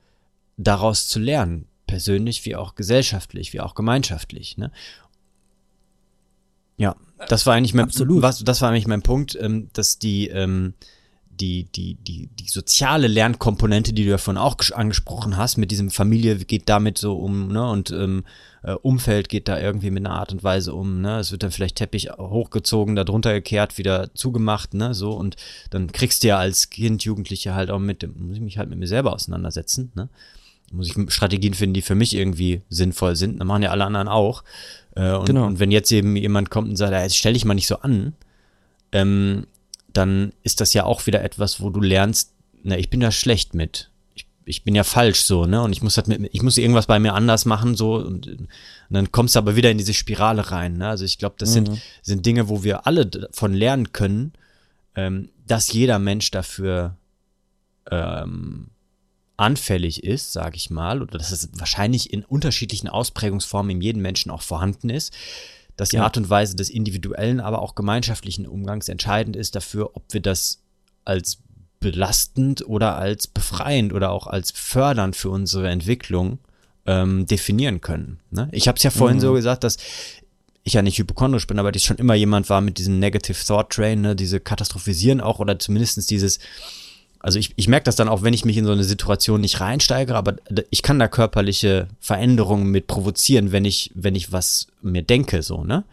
daraus 0.57 1.07
zu 1.07 1.19
lernen, 1.19 1.67
persönlich 1.87 2.45
wie 2.45 2.55
auch 2.55 2.75
gesellschaftlich, 2.75 3.53
wie 3.53 3.61
auch 3.61 3.75
gemeinschaftlich. 3.75 4.57
Ne? 4.57 4.71
Ja, 6.77 6.95
das 7.27 7.45
war 7.45 7.55
eigentlich 7.55 7.73
mein, 7.73 7.85
Absolut. 7.85 8.21
Was, 8.21 8.43
das 8.43 8.61
war 8.61 8.69
eigentlich 8.69 8.87
mein 8.87 9.01
Punkt, 9.01 9.37
ähm, 9.39 9.69
dass 9.73 9.99
die, 9.99 10.27
ähm, 10.27 10.73
die, 11.39 11.65
die, 11.65 11.95
die, 11.95 12.29
die 12.39 12.47
soziale 12.47 13.07
Lernkomponente, 13.07 13.93
die 13.93 14.05
du 14.05 14.11
davon 14.11 14.37
auch 14.37 14.55
angesprochen 14.73 15.37
hast, 15.37 15.57
mit 15.57 15.71
diesem 15.71 15.91
Familie 15.91 16.37
geht 16.37 16.69
damit 16.69 16.97
so 16.97 17.17
um, 17.17 17.49
ne, 17.49 17.69
und 17.69 17.91
ähm, 17.91 18.23
äh, 18.63 18.73
Umfeld 18.73 19.29
geht 19.29 19.47
da 19.47 19.59
irgendwie 19.59 19.91
mit 19.91 20.05
einer 20.05 20.15
Art 20.15 20.31
und 20.31 20.43
Weise 20.43 20.73
um, 20.73 21.01
ne, 21.01 21.19
es 21.19 21.31
wird 21.31 21.43
dann 21.43 21.51
vielleicht 21.51 21.75
Teppich 21.75 22.11
hochgezogen, 22.17 22.95
da 22.95 23.03
drunter 23.03 23.33
gekehrt, 23.33 23.77
wieder 23.77 24.13
zugemacht, 24.13 24.73
ne, 24.73 24.93
so, 24.93 25.11
und 25.11 25.35
dann 25.69 25.91
kriegst 25.91 26.23
du 26.23 26.29
ja 26.29 26.37
als 26.37 26.69
Kind, 26.69 27.03
Jugendliche 27.03 27.55
halt 27.55 27.71
auch 27.71 27.79
mit, 27.79 28.07
muss 28.17 28.37
ich 28.37 28.41
mich 28.41 28.57
halt 28.57 28.69
mit 28.69 28.79
mir 28.79 28.87
selber 28.87 29.13
auseinandersetzen, 29.13 29.91
ne, 29.95 30.09
muss 30.71 30.87
ich 30.87 31.13
Strategien 31.13 31.53
finden, 31.53 31.73
die 31.73 31.81
für 31.81 31.95
mich 31.95 32.15
irgendwie 32.15 32.61
sinnvoll 32.69 33.15
sind, 33.15 33.39
dann 33.39 33.47
machen 33.47 33.63
ja 33.63 33.71
alle 33.71 33.85
anderen 33.85 34.07
auch, 34.07 34.43
äh, 34.95 35.13
und, 35.13 35.25
genau. 35.25 35.45
und 35.45 35.59
wenn 35.59 35.71
jetzt 35.71 35.91
eben 35.91 36.15
jemand 36.15 36.49
kommt 36.49 36.69
und 36.69 36.75
sagt, 36.75 36.93
ja, 36.93 37.01
jetzt 37.01 37.17
stell 37.17 37.33
dich 37.33 37.45
mal 37.45 37.53
nicht 37.53 37.67
so 37.67 37.77
an, 37.77 38.13
ähm, 38.91 39.47
dann 39.93 40.33
ist 40.43 40.61
das 40.61 40.73
ja 40.73 40.85
auch 40.85 41.05
wieder 41.05 41.23
etwas, 41.23 41.61
wo 41.61 41.69
du 41.69 41.81
lernst, 41.81 42.33
na, 42.63 42.77
ich 42.77 42.89
bin 42.89 42.99
da 42.99 43.11
schlecht 43.11 43.53
mit. 43.53 43.91
Ich, 44.15 44.27
ich 44.45 44.63
bin 44.63 44.75
ja 44.75 44.83
falsch 44.83 45.21
so, 45.21 45.45
ne? 45.45 45.61
Und 45.61 45.71
ich 45.73 45.81
muss 45.81 45.97
halt 45.97 46.07
mit, 46.07 46.29
ich 46.33 46.41
muss 46.41 46.57
irgendwas 46.57 46.87
bei 46.87 46.99
mir 46.99 47.13
anders 47.13 47.45
machen, 47.45 47.75
so, 47.75 47.95
und, 47.95 48.27
und 48.27 48.47
dann 48.89 49.11
kommst 49.11 49.35
du 49.35 49.39
aber 49.39 49.55
wieder 49.55 49.71
in 49.71 49.77
diese 49.77 49.93
Spirale 49.93 50.51
rein. 50.51 50.77
Ne? 50.77 50.87
Also 50.87 51.05
ich 51.05 51.17
glaube, 51.17 51.35
das 51.37 51.49
mhm. 51.49 51.53
sind, 51.53 51.81
sind 52.01 52.25
Dinge, 52.25 52.49
wo 52.49 52.63
wir 52.63 52.87
alle 52.87 53.09
von 53.31 53.53
lernen 53.53 53.91
können, 53.91 54.33
ähm, 54.95 55.29
dass 55.45 55.71
jeder 55.73 55.99
Mensch 55.99 56.31
dafür 56.31 56.95
ähm, 57.91 58.67
anfällig 59.37 60.03
ist, 60.03 60.31
sage 60.31 60.55
ich 60.55 60.69
mal, 60.69 61.01
oder 61.01 61.17
dass 61.17 61.31
es 61.31 61.49
wahrscheinlich 61.53 62.13
in 62.13 62.23
unterschiedlichen 62.23 62.87
Ausprägungsformen 62.87 63.71
in 63.71 63.81
jedem 63.81 64.01
Menschen 64.01 64.31
auch 64.31 64.41
vorhanden 64.41 64.89
ist, 64.89 65.13
dass 65.75 65.89
die 65.89 65.97
ja. 65.97 66.03
Art 66.03 66.17
und 66.17 66.29
Weise 66.29 66.55
des 66.55 66.69
individuellen, 66.69 67.39
aber 67.39 67.61
auch 67.61 67.75
gemeinschaftlichen 67.75 68.47
Umgangs 68.47 68.89
entscheidend 68.89 69.35
ist 69.35 69.55
dafür, 69.55 69.91
ob 69.95 70.03
wir 70.11 70.21
das 70.21 70.59
als 71.05 71.39
belastend 71.79 72.65
oder 72.67 72.97
als 72.97 73.27
befreiend 73.27 73.93
oder 73.93 74.11
auch 74.11 74.27
als 74.27 74.51
fördernd 74.51 75.15
für 75.15 75.29
unsere 75.29 75.69
Entwicklung 75.69 76.39
ähm, 76.85 77.25
definieren 77.25 77.81
können. 77.81 78.19
Ne? 78.31 78.47
Ich 78.51 78.67
habe 78.67 78.77
es 78.77 78.83
ja 78.83 78.89
vorhin 78.89 79.17
mhm. 79.17 79.21
so 79.21 79.33
gesagt, 79.33 79.63
dass 79.63 79.77
ich 80.63 80.73
ja 80.73 80.81
nicht 80.81 80.97
hypochondrisch 80.97 81.45
bin, 81.45 81.59
aber 81.59 81.75
ich 81.75 81.83
schon 81.83 81.97
immer 81.97 82.13
jemand 82.13 82.49
war 82.49 82.61
mit 82.61 82.77
diesem 82.77 82.99
Negative 82.99 83.37
Thought 83.45 83.71
Train, 83.71 84.01
ne? 84.01 84.15
diese 84.15 84.39
Katastrophisieren 84.39 85.19
auch 85.19 85.39
oder 85.39 85.59
zumindestens 85.59 86.07
dieses 86.07 86.39
also 87.23 87.39
ich, 87.39 87.53
ich 87.55 87.69
merke 87.69 87.85
das 87.85 87.95
dann 87.95 88.09
auch, 88.09 88.21
wenn 88.21 88.33
ich 88.33 88.43
mich 88.43 88.57
in 88.57 88.65
so 88.65 88.73
eine 88.73 88.83
Situation 88.83 89.39
nicht 89.39 89.61
reinsteige, 89.61 90.13
aber 90.13 90.35
ich 90.69 90.83
kann 90.83 90.99
da 90.99 91.07
körperliche 91.07 91.87
Veränderungen 92.01 92.69
mit 92.69 92.85
provozieren, 92.85 93.53
wenn 93.53 93.63
ich, 93.63 93.91
wenn 93.95 94.13
ich 94.13 94.33
was 94.33 94.67
mir 94.81 95.03
denke, 95.03 95.41
so, 95.41 95.63
ne? 95.63 95.85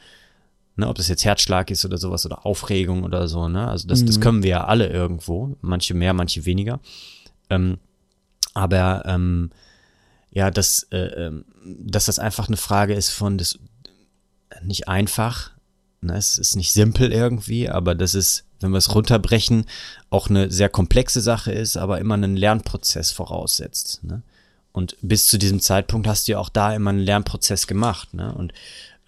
ne 0.75 0.89
ob 0.89 0.97
das 0.97 1.07
jetzt 1.07 1.25
Herzschlag 1.25 1.71
ist 1.71 1.85
oder 1.85 1.99
sowas 1.99 2.27
oder 2.27 2.45
Aufregung 2.45 3.05
oder 3.05 3.29
so, 3.29 3.49
ne? 3.49 3.69
Also 3.69 3.87
das, 3.87 4.03
mhm. 4.03 4.07
das 4.07 4.21
können 4.21 4.43
wir 4.43 4.51
ja 4.51 4.65
alle 4.65 4.89
irgendwo, 4.89 5.57
manche 5.61 5.95
mehr, 5.95 6.15
manche 6.15 6.45
weniger. 6.47 6.81
Ähm, 7.49 7.79
aber 8.53 9.05
ähm, 9.07 9.53
ja, 10.33 10.51
dass, 10.51 10.83
äh, 10.91 10.99
ähm, 10.99 11.45
dass 11.65 12.07
das 12.07 12.19
einfach 12.19 12.49
eine 12.49 12.57
Frage 12.57 12.95
ist 12.95 13.11
von 13.11 13.39
das 13.39 13.57
nicht 14.65 14.89
einfach, 14.89 15.53
ne? 16.01 16.17
es 16.17 16.39
ist 16.39 16.57
nicht 16.57 16.73
simpel 16.73 17.13
irgendwie, 17.13 17.69
aber 17.69 17.95
das 17.95 18.17
ist 18.17 18.50
wenn 18.61 18.71
wir 18.71 18.79
es 18.79 18.95
runterbrechen, 18.95 19.67
auch 20.11 20.29
eine 20.29 20.51
sehr 20.51 20.69
komplexe 20.69 21.21
Sache 21.21 21.53
ist, 21.53 21.77
aber 21.77 21.99
immer 21.99 22.15
einen 22.15 22.37
Lernprozess 22.37 23.11
voraussetzt. 23.11 24.05
Ne? 24.05 24.23
Und 24.73 24.97
bis 25.03 25.27
zu 25.27 25.39
diesem 25.39 25.61
Zeitpunkt 25.61 26.07
hast 26.07 26.29
du 26.29 26.33
ja 26.33 26.39
auch 26.39 26.49
da 26.49 26.75
immer 26.75 26.91
einen 26.91 27.01
Lernprozess 27.01 27.67
gemacht. 27.67 28.15
Ne? 28.15 28.33
Und 28.33 28.53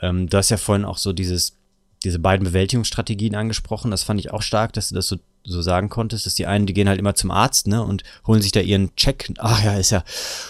ähm, 0.01 0.29
du 0.29 0.37
hast 0.37 0.51
ja 0.51 0.57
vorhin 0.57 0.85
auch 0.85 0.99
so 0.99 1.13
dieses, 1.13 1.55
diese 2.03 2.19
beiden 2.19 2.45
Bewältigungsstrategien 2.45 3.35
angesprochen. 3.35 3.91
Das 3.91 4.03
fand 4.03 4.19
ich 4.19 4.33
auch 4.33 4.43
stark, 4.43 4.73
dass 4.73 4.89
du 4.89 4.95
das 4.95 5.07
so, 5.07 5.17
so 5.45 5.63
sagen 5.63 5.89
konntest, 5.89 6.27
dass 6.27 6.35
die 6.35 6.47
einen, 6.47 6.67
die 6.67 6.75
gehen 6.75 6.89
halt 6.89 6.99
immer 6.99 7.15
zum 7.15 7.31
Arzt 7.31 7.69
ne? 7.69 7.83
und 7.83 8.03
holen 8.27 8.43
sich 8.43 8.53
da 8.53 8.61
ihren 8.61 8.95
Check. 8.97 9.33
Ach 9.39 9.63
ja, 9.63 9.75
ist 9.75 9.91
ja. 9.91 10.03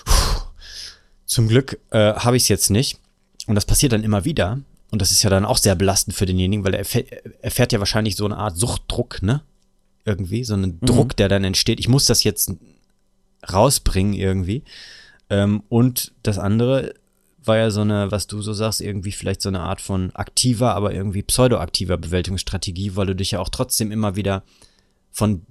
Puh, 0.04 0.42
zum 1.26 1.48
Glück 1.48 1.78
äh, 1.90 2.14
habe 2.14 2.36
ich 2.36 2.44
es 2.44 2.48
jetzt 2.48 2.70
nicht. 2.70 2.98
Und 3.46 3.54
das 3.56 3.66
passiert 3.66 3.92
dann 3.92 4.04
immer 4.04 4.24
wieder. 4.24 4.60
Und 4.92 5.00
das 5.00 5.10
ist 5.10 5.22
ja 5.22 5.30
dann 5.30 5.46
auch 5.46 5.56
sehr 5.56 5.74
belastend 5.74 6.14
für 6.14 6.26
denjenigen, 6.26 6.64
weil 6.66 6.74
er 6.74 6.86
erfährt 7.42 7.72
ja 7.72 7.78
wahrscheinlich 7.78 8.14
so 8.14 8.26
eine 8.26 8.36
Art 8.36 8.58
Suchtdruck, 8.58 9.22
ne? 9.22 9.40
Irgendwie, 10.04 10.44
so 10.44 10.52
einen 10.52 10.78
mhm. 10.80 10.86
Druck, 10.86 11.16
der 11.16 11.30
dann 11.30 11.44
entsteht. 11.44 11.80
Ich 11.80 11.88
muss 11.88 12.04
das 12.04 12.24
jetzt 12.24 12.52
rausbringen 13.50 14.12
irgendwie. 14.12 14.64
Ähm, 15.30 15.62
und 15.70 16.12
das 16.22 16.38
andere 16.38 16.94
war 17.42 17.56
ja 17.56 17.70
so 17.70 17.80
eine, 17.80 18.10
was 18.10 18.26
du 18.26 18.42
so 18.42 18.52
sagst, 18.52 18.82
irgendwie 18.82 19.12
vielleicht 19.12 19.40
so 19.40 19.48
eine 19.48 19.60
Art 19.60 19.80
von 19.80 20.14
aktiver, 20.14 20.74
aber 20.74 20.92
irgendwie 20.92 21.22
pseudoaktiver 21.22 21.96
Bewältigungsstrategie, 21.96 22.94
weil 22.94 23.06
du 23.06 23.16
dich 23.16 23.30
ja 23.30 23.40
auch 23.40 23.48
trotzdem 23.48 23.90
immer 23.90 24.14
wieder 24.14 24.42
von 25.10 25.46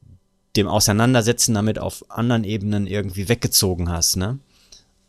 dem 0.55 0.67
Auseinandersetzen 0.67 1.55
damit 1.55 1.79
auf 1.79 2.05
anderen 2.11 2.43
Ebenen 2.43 2.85
irgendwie 2.85 3.27
weggezogen 3.27 3.89
hast, 3.89 4.17
ne? 4.17 4.37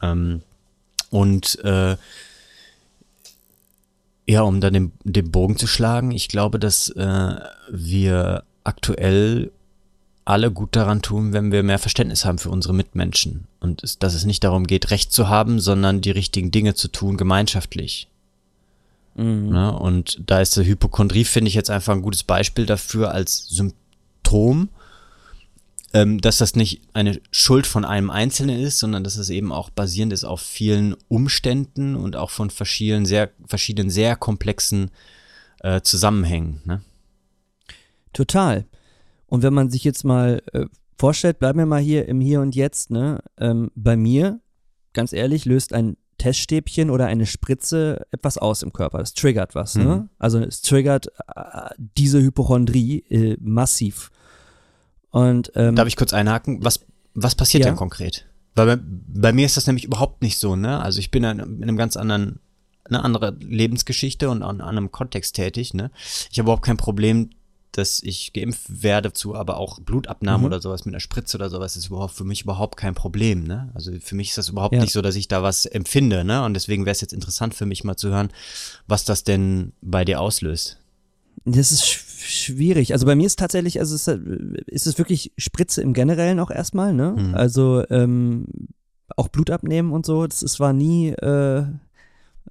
Ähm, 0.00 0.40
und 1.10 1.62
äh, 1.64 1.96
ja, 4.32 4.42
um 4.42 4.60
dann 4.60 4.72
den, 4.72 4.92
den 5.04 5.30
Bogen 5.30 5.56
zu 5.56 5.66
schlagen, 5.66 6.10
ich 6.10 6.28
glaube, 6.28 6.58
dass 6.58 6.88
äh, 6.88 7.34
wir 7.70 8.44
aktuell 8.64 9.52
alle 10.24 10.50
gut 10.50 10.74
daran 10.74 11.02
tun, 11.02 11.32
wenn 11.34 11.52
wir 11.52 11.62
mehr 11.62 11.78
Verständnis 11.78 12.24
haben 12.24 12.38
für 12.38 12.48
unsere 12.48 12.72
Mitmenschen. 12.72 13.46
Und 13.60 13.82
es, 13.82 13.98
dass 13.98 14.14
es 14.14 14.24
nicht 14.24 14.42
darum 14.44 14.66
geht, 14.66 14.90
Recht 14.90 15.12
zu 15.12 15.28
haben, 15.28 15.60
sondern 15.60 16.00
die 16.00 16.12
richtigen 16.12 16.50
Dinge 16.50 16.74
zu 16.74 16.88
tun, 16.88 17.18
gemeinschaftlich. 17.18 18.08
Mhm. 19.16 19.54
Ja, 19.54 19.68
und 19.68 20.22
da 20.24 20.40
ist 20.40 20.56
die 20.56 20.64
Hypochondrie, 20.64 21.24
finde 21.24 21.48
ich, 21.48 21.54
jetzt 21.54 21.70
einfach 21.70 21.92
ein 21.92 22.02
gutes 22.02 22.22
Beispiel 22.22 22.64
dafür 22.64 23.12
als 23.12 23.48
Symptom, 23.48 24.70
ähm, 25.94 26.20
dass 26.20 26.38
das 26.38 26.56
nicht 26.56 26.82
eine 26.94 27.20
Schuld 27.30 27.66
von 27.66 27.84
einem 27.84 28.10
Einzelnen 28.10 28.60
ist, 28.60 28.78
sondern 28.78 29.04
dass 29.04 29.16
es 29.16 29.30
eben 29.30 29.52
auch 29.52 29.70
basierend 29.70 30.12
ist 30.12 30.24
auf 30.24 30.40
vielen 30.40 30.94
Umständen 31.08 31.96
und 31.96 32.16
auch 32.16 32.30
von 32.30 32.50
verschiedenen 32.50 33.04
sehr, 33.04 33.30
verschiedenen 33.46 33.90
sehr 33.90 34.16
komplexen 34.16 34.90
äh, 35.60 35.82
Zusammenhängen. 35.82 36.60
Ne? 36.64 36.82
Total. 38.12 38.66
Und 39.26 39.42
wenn 39.42 39.54
man 39.54 39.70
sich 39.70 39.84
jetzt 39.84 40.04
mal 40.04 40.42
äh, 40.52 40.66
vorstellt, 40.98 41.38
bleiben 41.38 41.58
wir 41.58 41.66
mal 41.66 41.80
hier 41.80 42.06
im 42.08 42.20
Hier 42.20 42.40
und 42.40 42.54
Jetzt, 42.54 42.90
ne? 42.90 43.20
Ähm, 43.38 43.70
bei 43.74 43.96
mir, 43.96 44.40
ganz 44.92 45.12
ehrlich, 45.12 45.44
löst 45.46 45.72
ein 45.72 45.96
Teststäbchen 46.18 46.90
oder 46.90 47.06
eine 47.06 47.26
Spritze 47.26 48.06
etwas 48.12 48.38
aus 48.38 48.62
im 48.62 48.72
Körper. 48.72 48.98
Das 48.98 49.14
triggert 49.14 49.54
was. 49.54 49.74
Ne? 49.74 49.84
Mhm. 49.84 49.90
Ne? 49.90 50.08
Also 50.18 50.38
es 50.38 50.62
triggert 50.62 51.08
äh, 51.34 51.70
diese 51.78 52.20
Hypochondrie 52.20 53.00
äh, 53.08 53.36
massiv. 53.40 54.10
Und, 55.12 55.52
ähm, 55.54 55.76
Darf 55.76 55.86
ich 55.86 55.96
kurz 55.96 56.12
einhaken? 56.12 56.64
Was, 56.64 56.80
was 57.14 57.34
passiert 57.34 57.64
ja. 57.64 57.70
denn 57.70 57.76
konkret? 57.76 58.26
Weil 58.54 58.76
bei, 58.76 58.82
bei, 58.84 59.32
mir 59.32 59.46
ist 59.46 59.56
das 59.56 59.66
nämlich 59.66 59.84
überhaupt 59.84 60.22
nicht 60.22 60.38
so, 60.38 60.56
ne? 60.56 60.80
Also 60.82 60.98
ich 60.98 61.10
bin 61.10 61.24
in 61.24 61.40
einem 61.40 61.76
ganz 61.76 61.96
anderen, 61.96 62.40
eine 62.84 63.04
andere 63.04 63.36
Lebensgeschichte 63.40 64.28
und 64.28 64.42
an, 64.42 64.60
an 64.60 64.76
einem 64.76 64.90
Kontext 64.90 65.36
tätig, 65.36 65.74
ne? 65.74 65.90
Ich 66.30 66.38
habe 66.38 66.46
überhaupt 66.46 66.64
kein 66.64 66.76
Problem 66.76 67.30
dass 67.72 68.02
ich 68.02 68.34
geimpft 68.34 68.82
werde 68.82 69.12
zu, 69.14 69.34
aber 69.34 69.56
auch 69.56 69.80
Blutabnahme 69.80 70.40
mhm. 70.40 70.44
oder 70.44 70.60
sowas 70.60 70.84
mit 70.84 70.94
einer 70.94 71.00
Spritze 71.00 71.38
oder 71.38 71.48
sowas 71.48 71.74
ist 71.74 71.86
überhaupt 71.86 72.12
für 72.12 72.24
mich 72.24 72.42
überhaupt 72.42 72.76
kein 72.76 72.94
Problem. 72.94 73.44
Ne? 73.44 73.70
Also 73.74 73.92
für 74.00 74.14
mich 74.14 74.28
ist 74.28 74.38
das 74.38 74.50
überhaupt 74.50 74.74
ja. 74.74 74.82
nicht 74.82 74.92
so, 74.92 75.00
dass 75.00 75.16
ich 75.16 75.26
da 75.26 75.42
was 75.42 75.64
empfinde. 75.64 76.22
Ne? 76.22 76.44
Und 76.44 76.54
deswegen 76.54 76.84
wäre 76.84 76.92
es 76.92 77.00
jetzt 77.00 77.14
interessant 77.14 77.54
für 77.54 77.64
mich 77.64 77.82
mal 77.82 77.96
zu 77.96 78.10
hören, 78.10 78.28
was 78.86 79.04
das 79.04 79.24
denn 79.24 79.72
bei 79.80 80.04
dir 80.04 80.20
auslöst. 80.20 80.78
Das 81.46 81.72
ist 81.72 81.82
schwierig. 82.22 82.92
Also 82.92 83.06
bei 83.06 83.14
mir 83.14 83.26
ist 83.26 83.38
tatsächlich, 83.38 83.80
also 83.80 83.94
ist, 83.94 84.08
ist 84.66 84.86
es 84.86 84.98
wirklich 84.98 85.32
Spritze 85.36 85.82
im 85.82 85.92
Generellen 85.92 86.40
auch 86.40 86.50
erstmal. 86.50 86.92
Ne? 86.94 87.14
Mhm. 87.18 87.34
Also 87.34 87.84
ähm, 87.90 88.46
auch 89.16 89.28
Blut 89.28 89.50
abnehmen 89.50 89.92
und 89.92 90.06
so. 90.06 90.26
Das 90.26 90.42
ist, 90.42 90.60
war 90.60 90.72
nie 90.72 91.10
äh, 91.10 91.64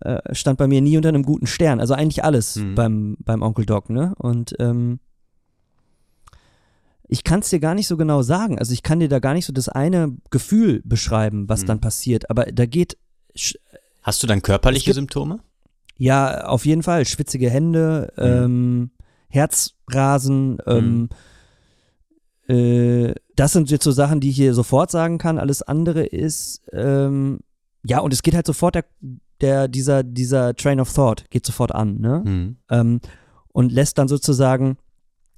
äh 0.02 0.36
stand 0.36 0.58
bei 0.58 0.68
mir 0.68 0.82
nie 0.82 0.98
unter 0.98 1.10
einem 1.10 1.24
guten 1.24 1.48
Stern. 1.48 1.80
Also 1.80 1.94
eigentlich 1.94 2.24
alles 2.24 2.58
mhm. 2.58 2.76
beim, 2.76 3.18
beim 3.20 3.42
Onkel 3.42 3.66
Doc, 3.66 3.90
ne? 3.90 4.14
Und 4.18 4.56
ähm, 4.60 5.00
ich 7.08 7.26
kann 7.26 7.42
es 7.42 7.50
dir 7.50 7.60
gar 7.60 7.76
nicht 7.76 7.88
so 7.88 7.98
genau 7.98 8.22
sagen. 8.22 8.58
Also 8.58 8.72
ich 8.72 8.84
kann 8.84 9.02
dir 9.02 9.10
da 9.10 9.20
gar 9.20 9.34
nicht 9.34 9.46
so 9.46 9.52
das 9.52 9.68
eine 9.68 10.16
Gefühl 10.30 10.82
beschreiben, 10.86 11.50
was 11.50 11.64
mhm. 11.64 11.68
dann 11.68 11.82
passiert. 11.82 12.30
Aber 12.30 12.46
da 12.46 12.66
geht. 12.66 12.98
Hast 14.02 14.24
du 14.24 14.28
dann 14.28 14.42
körperliche 14.42 14.94
Symptome? 14.94 15.40
Ja, 15.98 16.46
auf 16.46 16.66
jeden 16.66 16.84
Fall. 16.84 17.06
Schwitzige 17.06 17.50
Hände, 17.50 18.14
mhm. 18.16 18.24
ähm, 18.24 18.92
Herzrasen. 19.32 20.58
Ähm, 20.68 21.10
mhm. 22.48 22.56
äh, 22.56 23.16
das 23.36 23.54
sind 23.54 23.72
jetzt 23.72 23.84
so 23.84 23.92
Sachen, 23.92 24.20
die 24.20 24.30
ich 24.30 24.36
hier 24.36 24.54
sofort 24.54 24.92
sagen 24.92 25.18
kann. 25.18 25.40
Alles 25.40 25.62
andere 25.62 26.04
ist. 26.04 26.62
Ähm, 26.72 27.40
ja, 27.84 28.00
und 28.00 28.14
es 28.14 28.22
geht 28.22 28.36
halt 28.36 28.46
sofort 28.46 28.76
der, 28.76 28.86
der, 29.42 29.68
dieser, 29.68 30.04
dieser 30.04 30.56
Train 30.56 30.80
of 30.80 30.94
Thought 30.94 31.30
geht 31.30 31.46
sofort 31.46 31.74
an, 31.74 32.00
ne? 32.00 32.24
Mhm. 32.24 32.58
Ähm, 32.70 33.02
und 33.54 33.72
lässt 33.72 33.98
dann 33.98 34.08
sozusagen 34.08 34.78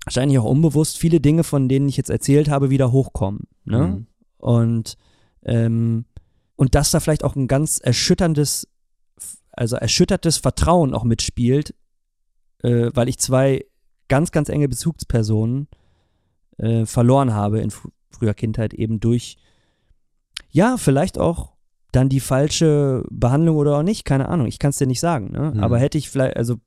wahrscheinlich 0.06 0.38
auch 0.40 0.46
unbewusst 0.46 0.98
viele 0.98 1.20
Dinge, 1.20 1.44
von 1.44 1.70
denen 1.70 1.88
ich 1.88 1.98
jetzt 1.98 2.10
erzählt 2.10 2.50
habe, 2.50 2.70
wieder 2.70 2.92
hochkommen. 2.92 3.48
Ne? 3.66 3.88
Mhm. 3.88 4.08
Und, 4.38 4.98
ähm, 5.44 6.06
und 6.56 6.76
dass 6.76 6.92
da 6.92 7.00
vielleicht 7.00 7.24
auch 7.24 7.36
ein 7.36 7.48
ganz 7.48 7.80
erschütterndes, 7.80 8.68
also 9.52 9.76
erschüttertes 9.76 10.38
Vertrauen 10.38 10.94
auch 10.94 11.04
mitspielt, 11.04 11.74
äh, 12.60 12.92
weil 12.94 13.10
ich 13.10 13.18
zwei 13.20 13.66
ganz, 14.08 14.32
ganz 14.32 14.50
enge 14.50 14.68
Bezugspersonen 14.68 15.68
äh, 16.58 16.86
verloren 16.86 17.34
habe 17.34 17.60
in 17.60 17.72
fr 17.72 17.90
früher 18.12 18.36
Kindheit 18.36 18.76
eben 18.76 19.00
durch, 19.00 19.38
ja, 20.52 20.78
vielleicht 20.78 21.18
auch 21.18 21.54
dann 21.92 22.10
die 22.10 22.20
falsche 22.20 23.04
Behandlung 23.10 23.58
oder 23.58 23.78
auch 23.78 23.84
nicht, 23.84 24.06
keine 24.06 24.30
Ahnung, 24.30 24.46
ich 24.46 24.60
kann 24.60 24.70
es 24.70 24.78
dir 24.78 24.86
nicht 24.86 25.00
sagen. 25.00 25.32
Ne? 25.32 25.54
Mhm. 25.56 25.64
Aber 25.64 25.80
hätte 25.80 25.98
ich 25.98 26.10
vielleicht, 26.10 26.38
also 26.38 26.58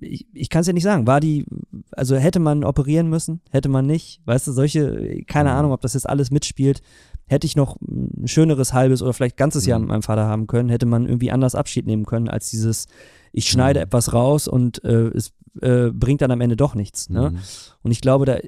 ich, 0.00 0.26
ich 0.32 0.50
kann 0.50 0.60
es 0.60 0.66
ja 0.66 0.72
nicht 0.72 0.82
sagen. 0.82 1.06
War 1.06 1.20
die, 1.20 1.46
also 1.92 2.16
hätte 2.16 2.38
man 2.38 2.64
operieren 2.64 3.08
müssen, 3.08 3.40
hätte 3.50 3.68
man 3.68 3.86
nicht, 3.86 4.20
weißt 4.24 4.46
du, 4.46 4.52
solche, 4.52 5.22
keine 5.26 5.50
mhm. 5.50 5.56
Ahnung, 5.56 5.72
ob 5.72 5.80
das 5.80 5.94
jetzt 5.94 6.08
alles 6.08 6.30
mitspielt. 6.30 6.82
Hätte 7.26 7.46
ich 7.46 7.56
noch 7.56 7.76
ein 7.80 8.28
schöneres 8.28 8.74
halbes 8.74 9.00
oder 9.00 9.14
vielleicht 9.14 9.38
ganzes 9.38 9.64
Jahr 9.64 9.78
mhm. 9.78 9.86
mit 9.86 9.90
meinem 9.90 10.02
Vater 10.02 10.26
haben 10.26 10.46
können, 10.46 10.68
hätte 10.68 10.86
man 10.86 11.06
irgendwie 11.06 11.30
anders 11.30 11.54
Abschied 11.54 11.86
nehmen 11.86 12.04
können, 12.04 12.28
als 12.28 12.50
dieses, 12.50 12.86
ich 13.32 13.48
schneide 13.48 13.80
mhm. 13.80 13.84
etwas 13.84 14.12
raus 14.12 14.46
und 14.46 14.84
äh, 14.84 15.08
es 15.08 15.32
äh, 15.60 15.90
bringt 15.90 16.22
dann 16.22 16.30
am 16.30 16.40
Ende 16.40 16.56
doch 16.56 16.74
nichts. 16.74 17.10
Ne? 17.10 17.30
Mhm. 17.30 17.38
Und 17.82 17.90
ich 17.90 18.00
glaube, 18.00 18.24
da, 18.24 18.38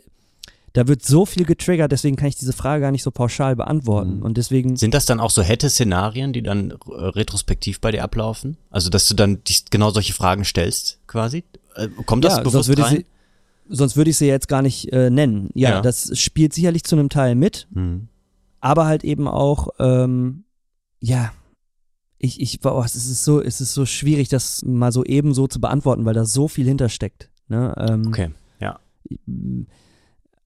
da 0.72 0.86
wird 0.88 1.02
so 1.04 1.24
viel 1.24 1.46
getriggert, 1.46 1.90
deswegen 1.90 2.16
kann 2.16 2.28
ich 2.28 2.36
diese 2.36 2.52
Frage 2.52 2.82
gar 2.82 2.90
nicht 2.90 3.02
so 3.02 3.10
pauschal 3.10 3.56
beantworten. 3.56 4.18
Mhm. 4.18 4.22
Und 4.22 4.36
deswegen. 4.36 4.76
Sind 4.76 4.92
das 4.92 5.06
dann 5.06 5.20
auch 5.20 5.30
so 5.30 5.42
Hätte-Szenarien, 5.42 6.32
die 6.32 6.42
dann 6.42 6.70
äh, 6.70 6.74
retrospektiv 6.90 7.80
bei 7.80 7.92
dir 7.92 8.02
ablaufen? 8.02 8.58
Also, 8.70 8.90
dass 8.90 9.08
du 9.08 9.14
dann 9.14 9.42
die, 9.44 9.54
genau 9.70 9.90
solche 9.90 10.12
Fragen 10.12 10.44
stellst, 10.44 10.98
quasi? 11.06 11.44
Äh, 11.76 11.88
kommt 12.04 12.24
das 12.24 12.36
ja, 12.36 12.42
bewusst 12.42 12.66
sonst 12.66 12.78
rein? 12.78 12.96
Sie, 12.98 13.06
sonst 13.68 13.96
würde 13.96 14.10
ich 14.10 14.18
sie 14.18 14.26
jetzt 14.26 14.48
gar 14.48 14.62
nicht 14.62 14.92
äh, 14.92 15.08
nennen. 15.08 15.48
Ja, 15.54 15.70
ja, 15.70 15.80
das 15.80 16.18
spielt 16.18 16.52
sicherlich 16.52 16.84
zu 16.84 16.96
einem 16.96 17.08
Teil 17.08 17.34
mit, 17.36 17.68
mhm. 17.70 18.08
aber 18.60 18.86
halt 18.86 19.02
eben 19.04 19.28
auch, 19.28 19.68
ähm, 19.78 20.44
ja, 21.00 21.32
ich, 22.18 22.40
ich, 22.40 22.60
boah, 22.60 22.84
es 22.84 22.96
ist 22.96 23.24
so, 23.24 23.42
es 23.42 23.60
ist 23.60 23.74
so 23.74 23.86
schwierig, 23.86 24.28
das 24.28 24.64
mal 24.64 24.92
so 24.92 25.04
eben 25.04 25.34
so 25.34 25.46
zu 25.46 25.60
beantworten, 25.60 26.04
weil 26.04 26.14
da 26.14 26.24
so 26.24 26.48
viel 26.48 26.66
hintersteckt. 26.66 27.30
Ne? 27.48 27.74
Ähm, 27.76 28.06
okay, 28.08 28.30
ja 28.60 28.80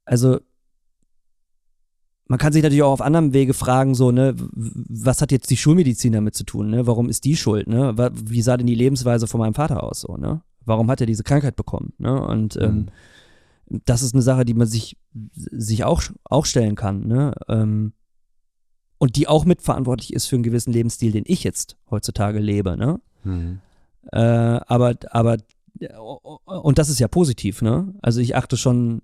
also 0.05 0.41
man 2.27 2.39
kann 2.39 2.53
sich 2.53 2.63
natürlich 2.63 2.83
auch 2.83 2.93
auf 2.93 3.01
anderem 3.01 3.33
Wege 3.33 3.55
fragen, 3.55 3.95
so, 3.95 4.13
ne, 4.13 4.35
was 4.37 5.21
hat 5.21 5.33
jetzt 5.33 5.51
die 5.51 5.57
Schulmedizin 5.57 6.13
damit 6.13 6.37
zu 6.37 6.45
tun, 6.45 6.71
ne? 6.71 6.87
Warum 6.87 7.09
ist 7.09 7.25
die 7.25 7.37
schuld, 7.37 7.67
ne? 7.67 7.97
Wie 8.15 8.43
sah 8.43 8.57
denn 8.57 8.69
die 8.69 8.77
Lebensweise 8.77 9.27
von 9.27 9.41
meinem 9.41 9.55
Vater 9.55 9.83
aus, 9.83 10.03
so, 10.03 10.17
ne? 10.17 10.43
Warum 10.65 10.89
hat 10.91 11.01
er 11.01 11.09
diese 11.09 11.25
Krankheit 11.25 11.57
bekommen, 11.57 11.93
ne? 11.99 12.25
Und 12.25 12.57
ähm, 12.57 12.89
mhm. 13.69 13.81
das 13.85 14.03
ist 14.03 14.15
eine 14.15 14.23
Sache, 14.23 14.45
die 14.45 14.55
man 14.55 14.69
sich, 14.69 14.97
sich 15.35 15.83
auch, 15.83 16.03
auch 16.23 16.47
stellen 16.47 16.77
kann, 16.77 17.07
ne? 17.09 17.33
Ähm, 17.49 17.95
und 19.01 19.17
die 19.17 19.27
auch 19.27 19.47
mitverantwortlich 19.47 20.13
ist 20.13 20.27
für 20.27 20.37
einen 20.37 20.43
gewissen 20.43 20.75
Lebensstil, 20.75 21.11
den 21.11 21.25
ich 21.27 21.43
jetzt 21.43 21.79
heutzutage 21.91 22.39
lebe, 22.39 22.77
ne? 22.77 23.01
Mhm. 23.25 23.61
Äh, 24.13 24.19
aber, 24.21 24.95
aber, 25.11 25.39
und 26.45 26.77
das 26.77 26.91
ist 26.91 27.01
ja 27.01 27.09
positiv, 27.09 27.63
ne? 27.63 27.95
Also 28.03 28.21
ich 28.21 28.37
achte 28.37 28.59
schon 28.59 29.01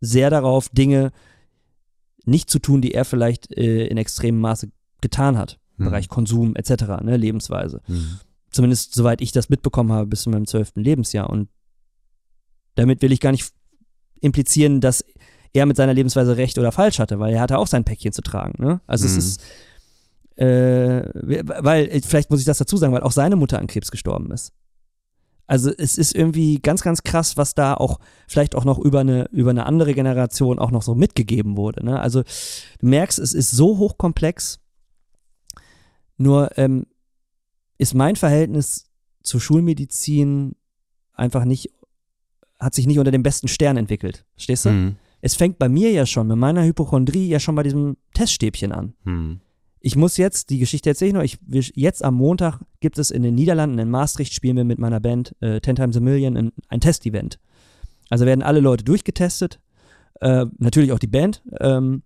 sehr 0.00 0.30
darauf, 0.30 0.68
Dinge 0.68 1.10
nicht 2.24 2.50
zu 2.50 2.60
tun, 2.60 2.80
die 2.80 2.94
er 2.94 3.04
vielleicht 3.04 3.52
äh, 3.52 3.86
in 3.88 3.96
extremem 3.96 4.40
Maße 4.40 4.70
getan 5.00 5.36
hat. 5.36 5.58
Mhm. 5.76 5.86
Bereich 5.86 6.08
Konsum 6.08 6.54
etc., 6.54 7.02
ne, 7.02 7.16
Lebensweise. 7.16 7.82
Mhm. 7.88 8.20
Zumindest 8.52 8.94
soweit 8.94 9.20
ich 9.20 9.32
das 9.32 9.48
mitbekommen 9.48 9.90
habe 9.90 10.06
bis 10.06 10.22
zu 10.22 10.30
meinem 10.30 10.46
zwölften 10.46 10.84
Lebensjahr. 10.84 11.28
Und 11.28 11.48
damit 12.76 13.02
will 13.02 13.10
ich 13.10 13.18
gar 13.18 13.32
nicht 13.32 13.52
implizieren, 14.20 14.80
dass 14.80 15.04
er 15.52 15.66
mit 15.66 15.76
seiner 15.76 15.94
Lebensweise 15.94 16.36
recht 16.36 16.58
oder 16.58 16.72
falsch 16.72 16.98
hatte, 16.98 17.18
weil 17.18 17.34
er 17.34 17.40
hatte 17.40 17.58
auch 17.58 17.66
sein 17.66 17.84
Päckchen 17.84 18.12
zu 18.12 18.22
tragen. 18.22 18.62
Ne? 18.62 18.80
Also 18.86 19.06
mhm. 19.06 19.10
es 19.10 19.16
ist, 19.16 19.42
äh, 20.36 21.02
weil, 21.14 22.00
vielleicht 22.02 22.30
muss 22.30 22.40
ich 22.40 22.46
das 22.46 22.58
dazu 22.58 22.76
sagen, 22.76 22.92
weil 22.92 23.02
auch 23.02 23.12
seine 23.12 23.36
Mutter 23.36 23.58
an 23.58 23.66
Krebs 23.66 23.90
gestorben 23.90 24.30
ist. 24.30 24.52
Also 25.46 25.70
es 25.76 25.98
ist 25.98 26.14
irgendwie 26.14 26.60
ganz, 26.60 26.82
ganz 26.82 27.02
krass, 27.02 27.36
was 27.36 27.54
da 27.54 27.74
auch 27.74 27.98
vielleicht 28.26 28.54
auch 28.54 28.64
noch 28.64 28.78
über 28.78 29.00
eine, 29.00 29.28
über 29.32 29.50
eine 29.50 29.66
andere 29.66 29.92
Generation 29.92 30.58
auch 30.58 30.70
noch 30.70 30.82
so 30.82 30.94
mitgegeben 30.94 31.56
wurde. 31.56 31.84
Ne? 31.84 32.00
Also 32.00 32.22
du 32.22 32.86
merkst, 32.86 33.18
es 33.18 33.34
ist 33.34 33.50
so 33.50 33.76
hochkomplex. 33.78 34.60
Nur 36.16 36.56
ähm, 36.56 36.86
ist 37.76 37.94
mein 37.94 38.16
Verhältnis 38.16 38.86
zur 39.22 39.40
Schulmedizin 39.40 40.54
einfach 41.12 41.44
nicht, 41.44 41.70
hat 42.58 42.74
sich 42.74 42.86
nicht 42.86 42.98
unter 42.98 43.10
dem 43.10 43.22
besten 43.22 43.48
Stern 43.48 43.76
entwickelt. 43.76 44.24
Stehst 44.36 44.64
du? 44.64 44.70
Mhm. 44.70 44.96
Es 45.22 45.36
fängt 45.36 45.58
bei 45.58 45.68
mir 45.68 45.90
ja 45.92 46.04
schon, 46.04 46.26
mit 46.26 46.36
meiner 46.36 46.64
Hypochondrie 46.64 47.28
ja 47.28 47.40
schon 47.40 47.54
bei 47.54 47.62
diesem 47.62 47.96
Teststäbchen 48.12 48.72
an. 48.72 48.94
Mhm. 49.04 49.40
Ich 49.80 49.96
muss 49.96 50.16
jetzt, 50.16 50.50
die 50.50 50.58
Geschichte 50.58 50.90
erzähle 50.90 51.08
ich 51.08 51.14
noch, 51.14 51.56
ich, 51.56 51.72
jetzt 51.74 52.04
am 52.04 52.14
Montag 52.14 52.60
gibt 52.80 52.98
es 52.98 53.10
in 53.10 53.22
den 53.22 53.34
Niederlanden, 53.34 53.78
in 53.78 53.90
Maastricht, 53.90 54.34
spielen 54.34 54.56
wir 54.56 54.64
mit 54.64 54.78
meiner 54.78 55.00
Band 55.00 55.34
äh, 55.40 55.60
Ten 55.60 55.76
Times 55.76 55.96
a 55.96 56.00
Million 56.00 56.36
ein, 56.36 56.52
ein 56.68 56.80
Testevent. 56.80 57.38
Also 58.10 58.26
werden 58.26 58.42
alle 58.42 58.60
Leute 58.60 58.84
durchgetestet, 58.84 59.60
äh, 60.20 60.46
natürlich 60.58 60.92
auch 60.92 60.98
die 60.98 61.06
Band. 61.06 61.42
Ähm, 61.60 62.02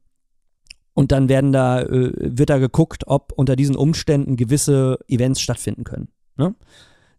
und 0.94 1.12
dann 1.12 1.28
werden 1.28 1.52
da, 1.52 1.82
äh, 1.82 2.12
wird 2.16 2.48
da 2.48 2.58
geguckt, 2.58 3.04
ob 3.06 3.32
unter 3.32 3.56
diesen 3.56 3.76
Umständen 3.76 4.36
gewisse 4.36 4.98
Events 5.08 5.40
stattfinden 5.40 5.84
können. 5.84 6.08
Ne? 6.38 6.54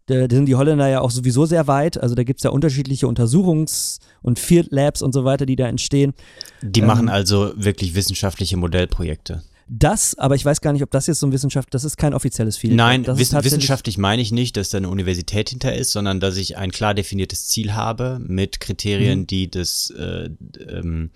Da, 0.08 0.28
sind 0.30 0.46
die 0.46 0.56
Holländer 0.56 0.88
ja 0.88 1.02
auch 1.02 1.12
sowieso 1.12 1.46
sehr 1.46 1.68
weit. 1.68 2.02
Also 2.02 2.16
da 2.16 2.24
gibt 2.24 2.40
es 2.40 2.44
ja 2.44 2.50
unterschiedliche 2.50 3.08
Untersuchungs- 3.08 4.00
und 4.22 4.40
Field 4.40 4.72
Labs 4.72 5.02
und 5.02 5.14
so 5.14 5.26
weiter, 5.26 5.46
die 5.46 5.56
da 5.56 5.68
entstehen. 5.68 6.14
Die 6.62 6.80
ähm, 6.80 6.88
machen 6.88 7.10
also 7.10 7.52
wirklich 7.56 7.94
wissenschaftliche 7.94 8.58
Modellprojekte. 8.58 9.44
Das, 9.70 10.18
aber 10.18 10.36
ich 10.36 10.46
weiß 10.46 10.62
gar 10.62 10.72
nicht, 10.72 10.82
ob 10.82 10.92
das 10.92 11.08
jetzt 11.08 11.20
so 11.20 11.28
ein 11.28 11.34
Wissenschaft, 11.34 11.74
das 11.74 11.84
ist 11.84 11.98
kein 11.98 12.14
offizielles 12.14 12.56
Field. 12.56 12.76
Nein, 12.76 13.06
wiss 13.06 13.34
wissenschaftlich 13.34 13.98
meine 13.98 14.22
ich 14.22 14.32
nicht, 14.32 14.56
dass 14.56 14.70
da 14.70 14.78
eine 14.78 14.88
Universität 14.88 15.50
hinter 15.50 15.76
ist, 15.76 15.92
sondern 15.92 16.22
dass 16.22 16.38
ich 16.38 16.56
ein 16.56 16.72
klar 16.72 16.94
definiertes 16.94 17.48
Ziel 17.48 17.74
habe 17.74 18.18
mit 18.26 18.62
Kriterien, 18.62 19.20
mhm. 19.20 19.28
die 19.28 19.52
das 19.52 19.90
äh, 19.90 20.30
ähm, 20.70 21.12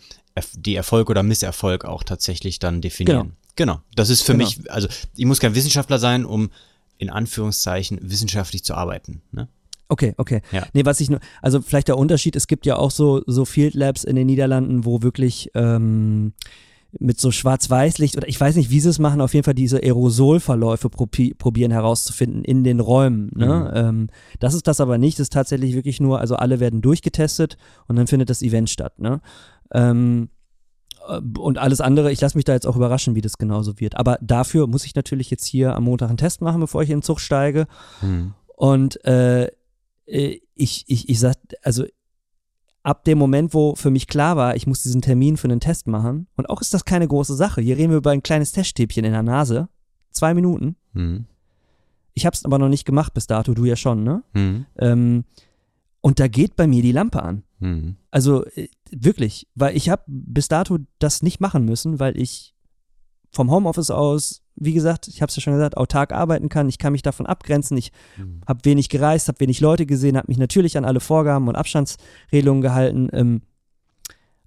die 0.54 0.76
Erfolg 0.76 1.10
oder 1.10 1.24
Misserfolg 1.24 1.86
auch 1.86 2.04
tatsächlich 2.04 2.60
dann 2.60 2.82
definieren. 2.82 3.34
Genau. 3.56 3.74
Genau. 3.74 3.82
Das 3.96 4.10
ist 4.10 4.22
für 4.22 4.34
Genau. 4.34 4.46
mich, 4.46 4.72
also 4.72 4.88
ich 5.16 5.26
muss 5.26 5.40
kein 5.40 5.56
Wissenschaftler 5.56 6.00
sein, 6.00 6.26
um 6.26 6.50
in 7.02 7.10
Anführungszeichen 7.10 8.00
wissenschaftlich 8.02 8.64
zu 8.64 8.76
arbeiten. 8.76 9.22
Ne? 9.32 9.48
Okay, 9.90 10.14
okay. 10.18 10.42
Ja. 10.52 10.68
Nee, 10.74 10.86
was 10.86 11.02
ich 11.02 11.10
nur, 11.10 11.20
also 11.42 11.62
vielleicht 11.62 11.88
der 11.88 11.98
Unterschied, 11.98 12.36
es 12.36 12.48
gibt 12.48 12.66
ja 12.66 12.78
auch 12.78 12.92
so, 12.92 13.24
so 13.26 13.44
Field 13.44 13.74
Labs 13.74 14.04
in 14.04 14.16
den 14.16 14.28
Niederlanden, 14.28 14.86
wo 14.86 15.02
wirklich 15.02 15.50
ähm, 15.56 16.34
mit 17.00 17.20
so 17.20 17.32
Schwarz-Weiß-Licht 17.32 18.18
oder 18.18 18.28
ich 18.28 18.40
weiß 18.40 18.56
nicht, 18.56 18.70
wie 18.70 18.80
sie 18.80 18.90
es 18.90 19.00
machen, 19.00 19.20
auf 19.20 19.34
jeden 19.34 19.44
Fall 19.44 19.56
diese 19.56 19.82
Aerosolverläufe 19.82 20.90
probi 20.90 21.34
probieren 21.34 21.72
herauszufinden 21.72 22.44
in 22.44 22.64
den 22.64 22.80
Räumen. 22.80 23.32
Ne? 23.36 23.72
Ähm, 23.76 24.08
das 24.40 24.54
ist 24.54 24.68
das 24.68 24.80
aber 24.80 25.00
nicht, 25.00 25.18
das 25.18 25.26
ist 25.26 25.34
tatsächlich 25.34 25.74
wirklich 25.74 26.00
nur, 26.00 26.20
also 26.20 26.36
alle 26.36 26.60
werden 26.60 26.82
durchgetestet 26.82 27.58
und 27.88 27.96
dann 27.96 28.08
findet 28.08 28.30
das 28.30 28.44
Event 28.44 28.70
statt. 28.70 29.00
Ne? 29.00 29.22
Ähm, 29.74 30.30
äh, 30.30 30.41
und 31.38 31.58
alles 31.58 31.82
andere, 31.82 32.12
ich 32.12 32.22
lasse 32.22 32.38
mich 32.38 32.46
da 32.46 32.54
jetzt 32.54 32.68
auch 32.68 32.76
überraschen, 32.76 33.16
wie 33.16 33.22
das 33.22 33.38
genauso 33.38 33.80
wird. 33.80 33.98
Aber 33.98 34.18
dafür 34.22 34.68
muss 34.68 34.86
ich 34.86 34.96
natürlich 34.96 35.30
jetzt 35.30 35.46
hier 35.46 35.76
am 35.76 35.86
Montag 35.86 36.10
einen 36.10 36.18
Test 36.18 36.42
machen, 36.42 36.62
bevor 36.62 36.84
ich 36.84 36.90
in 36.90 36.98
den 36.98 37.04
Zug 37.04 37.20
steige. 37.20 37.68
Und 38.56 39.04
äh, 39.06 39.50
äh, 40.06 40.40
ich, 40.56 40.86
ich, 40.88 41.10
ich 41.10 41.20
sag, 41.20 41.36
also 41.64 41.86
ab 42.84 43.04
dem 43.06 43.18
Moment, 43.18 43.54
wo 43.54 43.76
für 43.76 43.92
mich 43.92 44.08
klar 44.08 44.38
war, 44.38 44.56
ich 44.56 44.68
muss 44.68 44.84
diesen 44.84 45.02
Termin 45.02 45.38
für 45.38 45.48
einen 45.48 45.60
Test 45.60 45.88
machen, 45.88 46.28
und 46.36 46.50
auch 46.50 46.62
ist 46.62 46.74
das 46.74 46.86
keine 46.86 47.08
große 47.08 47.36
Sache. 47.36 47.62
Hier 47.62 47.78
reden 47.78 47.92
wir 47.92 47.98
über 47.98 48.12
ein 48.12 48.24
kleines 48.24 48.52
Teststäbchen 48.52 49.06
in 49.06 49.14
der 49.14 49.24
Nase. 49.24 49.70
Zwei 50.12 50.34
Minuten. 50.34 50.76
Mhm. 50.94 51.26
Ich 52.14 52.26
habe 52.26 52.34
es 52.34 52.44
aber 52.44 52.60
noch 52.60 52.70
nicht 52.70 52.86
gemacht 52.86 53.14
bis 53.14 53.28
dato, 53.28 53.54
du 53.54 53.66
ja 53.66 53.76
schon, 53.76 54.04
ne? 54.04 54.24
Mhm. 54.34 54.66
Ähm, 54.78 55.24
und 56.02 56.20
da 56.20 56.28
geht 56.28 56.56
bei 56.56 56.68
mir 56.68 56.82
die 56.82 56.92
Lampe 56.92 57.24
an. 57.24 57.44
Mhm. 57.60 57.96
Also 58.10 58.46
äh, 58.46 58.70
wirklich, 58.92 59.48
weil 59.56 59.76
ich 59.78 59.90
habe 59.90 60.04
bis 60.08 60.48
dato 60.48 60.80
das 61.00 61.22
nicht 61.22 61.40
machen 61.40 61.66
müssen, 61.66 62.00
weil 62.00 62.18
ich 62.20 62.56
vom 63.32 63.50
Homeoffice 63.50 63.92
aus, 63.92 64.42
wie 64.56 64.74
gesagt, 64.74 65.08
ich 65.08 65.22
habe 65.22 65.30
es 65.30 65.36
ja 65.36 65.42
schon 65.42 65.54
gesagt, 65.54 65.78
autark 65.78 66.12
arbeiten 66.12 66.50
kann. 66.50 66.68
Ich 66.68 66.78
kann 66.78 66.92
mich 66.92 67.02
davon 67.02 67.26
abgrenzen. 67.26 67.78
Ich 67.78 67.92
habe 68.46 68.66
wenig 68.66 68.90
gereist, 68.90 69.30
habe 69.30 69.40
wenig 69.40 69.62
Leute 69.62 69.86
gesehen, 69.86 70.18
habe 70.18 70.28
mich 70.28 70.38
natürlich 70.38 70.78
an 70.78 70.86
alle 70.86 71.00
Vorgaben 71.00 71.48
und 71.48 71.56
Abstandsregelungen 71.56 72.62
gehalten. 72.62 73.10
Ähm, 73.14 73.42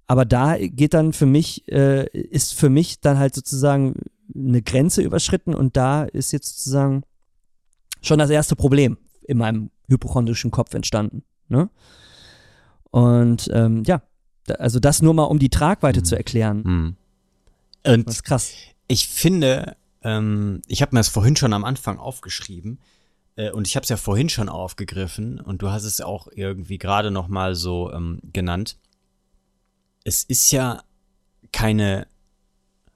aber 0.07 0.25
da 0.25 0.57
geht 0.57 0.93
dann 0.93 1.13
für 1.13 1.25
mich, 1.25 1.67
äh, 1.71 2.07
ist 2.11 2.53
für 2.53 2.69
mich 2.69 3.01
dann 3.01 3.17
halt 3.17 3.33
sozusagen 3.33 3.95
eine 4.35 4.61
Grenze 4.61 5.01
überschritten 5.01 5.55
und 5.55 5.75
da 5.75 6.03
ist 6.03 6.31
jetzt 6.31 6.57
sozusagen 6.57 7.03
schon 8.01 8.19
das 8.19 8.29
erste 8.29 8.55
Problem 8.55 8.97
in 9.23 9.37
meinem 9.37 9.71
hypochondrischen 9.87 10.51
Kopf 10.51 10.73
entstanden. 10.75 11.23
Ne? 11.47 11.69
Und 12.91 13.49
ähm, 13.53 13.83
ja, 13.85 14.01
also 14.59 14.79
das 14.79 15.01
nur 15.01 15.13
mal, 15.13 15.23
um 15.23 15.39
die 15.39 15.49
Tragweite 15.49 16.03
zu 16.03 16.15
erklären. 16.15 16.63
Mhm. 16.63 16.95
Und 17.85 18.07
Das 18.07 18.15
ist 18.15 18.23
krass. 18.23 18.53
ich 18.87 19.07
finde, 19.07 19.75
ähm, 20.01 20.61
ich 20.67 20.81
habe 20.81 20.95
mir 20.95 20.99
das 20.99 21.09
vorhin 21.09 21.35
schon 21.35 21.53
am 21.53 21.65
Anfang 21.65 21.99
aufgeschrieben 21.99 22.79
äh, 23.35 23.51
und 23.51 23.67
ich 23.67 23.75
habe 23.75 23.83
es 23.83 23.89
ja 23.89 23.97
vorhin 23.97 24.29
schon 24.29 24.49
aufgegriffen 24.49 25.39
und 25.39 25.61
du 25.61 25.69
hast 25.69 25.83
es 25.83 26.01
auch 26.01 26.27
irgendwie 26.33 26.77
gerade 26.77 27.11
noch 27.11 27.27
mal 27.27 27.55
so 27.55 27.91
ähm, 27.91 28.19
genannt. 28.33 28.77
Es 30.03 30.23
ist 30.23 30.51
ja 30.51 30.83
keine 31.51 32.07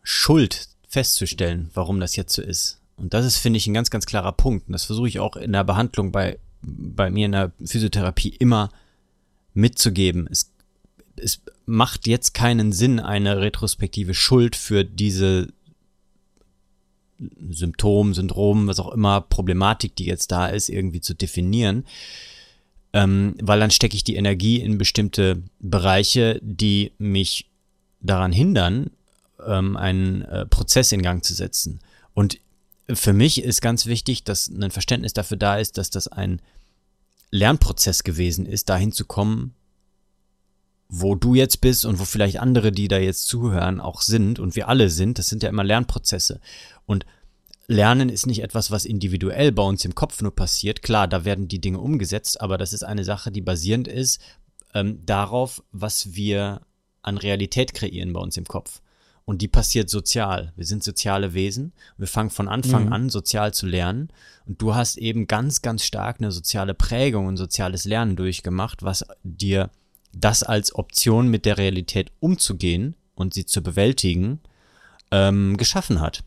Schuld 0.04 0.70
festzustellen, 0.88 1.70
warum 1.74 2.00
das 2.00 2.16
jetzt 2.16 2.34
so 2.34 2.42
ist. 2.42 2.82
Und 2.98 3.14
das 3.14 3.26
ist, 3.26 3.38
finde 3.38 3.58
ich, 3.58 3.68
ein 3.68 3.74
ganz, 3.74 3.90
ganz 3.90 4.06
klarer 4.06 4.32
Punkt. 4.32 4.68
Und 4.68 4.74
das 4.74 4.84
versuche 4.84 5.08
ich 5.08 5.20
auch 5.20 5.36
in 5.36 5.54
der 5.54 5.64
Behandlung 5.64 6.12
bei, 6.12 6.40
bei 6.62 7.10
mir 7.10 7.26
in 7.26 7.32
der 7.34 7.52
Physiotherapie 7.64 8.30
immer 8.30 8.70
mitzugeben. 9.54 10.28
Es, 10.30 10.52
es 11.16 11.42
macht 11.66 12.08
jetzt 12.08 12.34
keinen 12.34 12.72
Sinn, 12.72 13.00
eine 13.00 13.40
retrospektive 13.40 14.14
Schuld 14.14 14.56
für 14.56 14.84
diese 14.84 15.48
Symptom, 17.50 18.14
Syndrom, 18.14 18.68
was 18.68 18.80
auch 18.80 18.94
immer, 18.94 19.22
Problematik, 19.22 19.96
die 19.96 20.06
jetzt 20.06 20.32
da 20.32 20.48
ist, 20.48 20.70
irgendwie 20.70 21.02
zu 21.02 21.14
definieren. 21.14 21.86
Ähm, 22.92 23.36
weil 23.42 23.60
dann 23.60 23.72
stecke 23.72 23.96
ich 23.96 24.04
die 24.04 24.16
Energie 24.16 24.60
in 24.60 24.78
bestimmte 24.78 25.44
Bereiche, 25.60 26.40
die 26.42 26.94
mich 26.98 27.50
daran 28.02 28.32
hindern, 28.32 28.92
ähm, 29.46 29.78
einen 29.78 30.24
äh, 30.24 30.46
Prozess 30.46 30.92
in 30.92 31.02
Gang 31.02 31.24
zu 31.24 31.34
setzen. 31.34 31.80
Und 32.14 32.40
für 32.94 33.14
mich 33.14 33.44
ist 33.44 33.62
ganz 33.62 33.86
wichtig, 33.86 34.24
dass 34.24 34.48
ein 34.50 34.72
Verständnis 34.72 35.14
dafür 35.14 35.38
da 35.38 35.58
ist, 35.58 35.78
dass 35.78 35.90
das 35.90 36.08
ein 36.08 36.42
Lernprozess 37.32 38.04
gewesen 38.04 38.46
ist, 38.46 38.70
dahin 38.70 38.92
zu 38.92 39.06
kommen, 39.06 39.54
wo 40.88 41.14
du 41.14 41.36
jetzt 41.36 41.62
bist 41.62 41.86
und 41.86 42.00
wo 42.00 42.06
vielleicht 42.06 42.40
andere, 42.40 42.72
die 42.72 42.88
da 42.88 42.98
jetzt 42.98 43.28
zuhören, 43.28 43.80
auch 43.80 44.02
sind 44.02 44.40
und 44.40 44.56
wir 44.56 44.68
alle 44.68 44.90
sind. 44.90 45.20
Das 45.20 45.28
sind 45.28 45.44
ja 45.44 45.50
immer 45.50 45.64
Lernprozesse. 45.64 46.40
Und 46.86 47.06
Lernen 47.68 48.10
ist 48.10 48.26
nicht 48.26 48.42
etwas, 48.42 48.72
was 48.72 48.86
individuell 48.86 49.52
bei 49.52 49.62
uns 49.62 49.86
im 49.86 49.94
Kopf 49.94 50.24
nur 50.24 50.36
passiert. 50.36 50.82
Klar, 50.82 51.08
da 51.08 51.24
werden 51.24 51.48
die 51.48 51.62
Dinge 51.62 51.80
umgesetzt, 51.80 52.42
aber 52.42 52.58
das 52.58 52.74
ist 52.74 52.82
eine 52.84 53.04
Sache, 53.04 53.32
die 53.32 53.42
basierend 53.42 53.88
ist 53.88 54.20
ähm, 54.74 55.06
darauf, 55.06 55.64
was 55.72 56.16
wir 56.16 56.62
an 57.04 57.18
Realität 57.18 57.76
kreieren 57.76 58.12
bei 58.12 58.20
uns 58.20 58.38
im 58.38 58.46
Kopf. 58.46 58.82
Und 59.30 59.44
die 59.44 59.48
passiert 59.48 59.92
sozial. 59.92 60.54
Wir 60.56 60.66
sind 60.66 60.84
soziale 60.84 61.36
Wesen. 61.36 61.72
Wir 62.00 62.08
fangen 62.08 62.32
von 62.32 62.48
Anfang 62.48 62.88
Mhm. 62.88 62.94
an 62.94 63.10
sozial 63.12 63.54
zu 63.54 63.68
lernen. 63.68 64.10
Und 64.48 64.60
du 64.60 64.74
hast 64.74 64.98
eben 64.98 65.28
ganz, 65.28 65.62
ganz 65.62 65.84
stark 65.84 66.16
eine 66.20 66.32
soziale 66.32 66.74
Prägung 66.74 67.28
und 67.28 67.38
soziales 67.38 67.86
Lernen 67.86 68.16
durchgemacht, 68.16 68.82
was 68.82 69.06
dir 69.22 69.70
das 70.14 70.42
als 70.42 70.74
Option 70.74 71.28
mit 71.28 71.46
der 71.46 71.60
Realität 71.60 72.12
umzugehen 72.20 72.96
und 73.14 73.36
sie 73.36 73.46
zu 73.46 73.62
bewältigen, 73.62 74.40
ähm, 75.12 75.58
geschaffen 75.58 76.02
hat. 76.02 76.24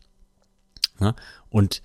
Ja? 1.01 1.13
Und 1.49 1.81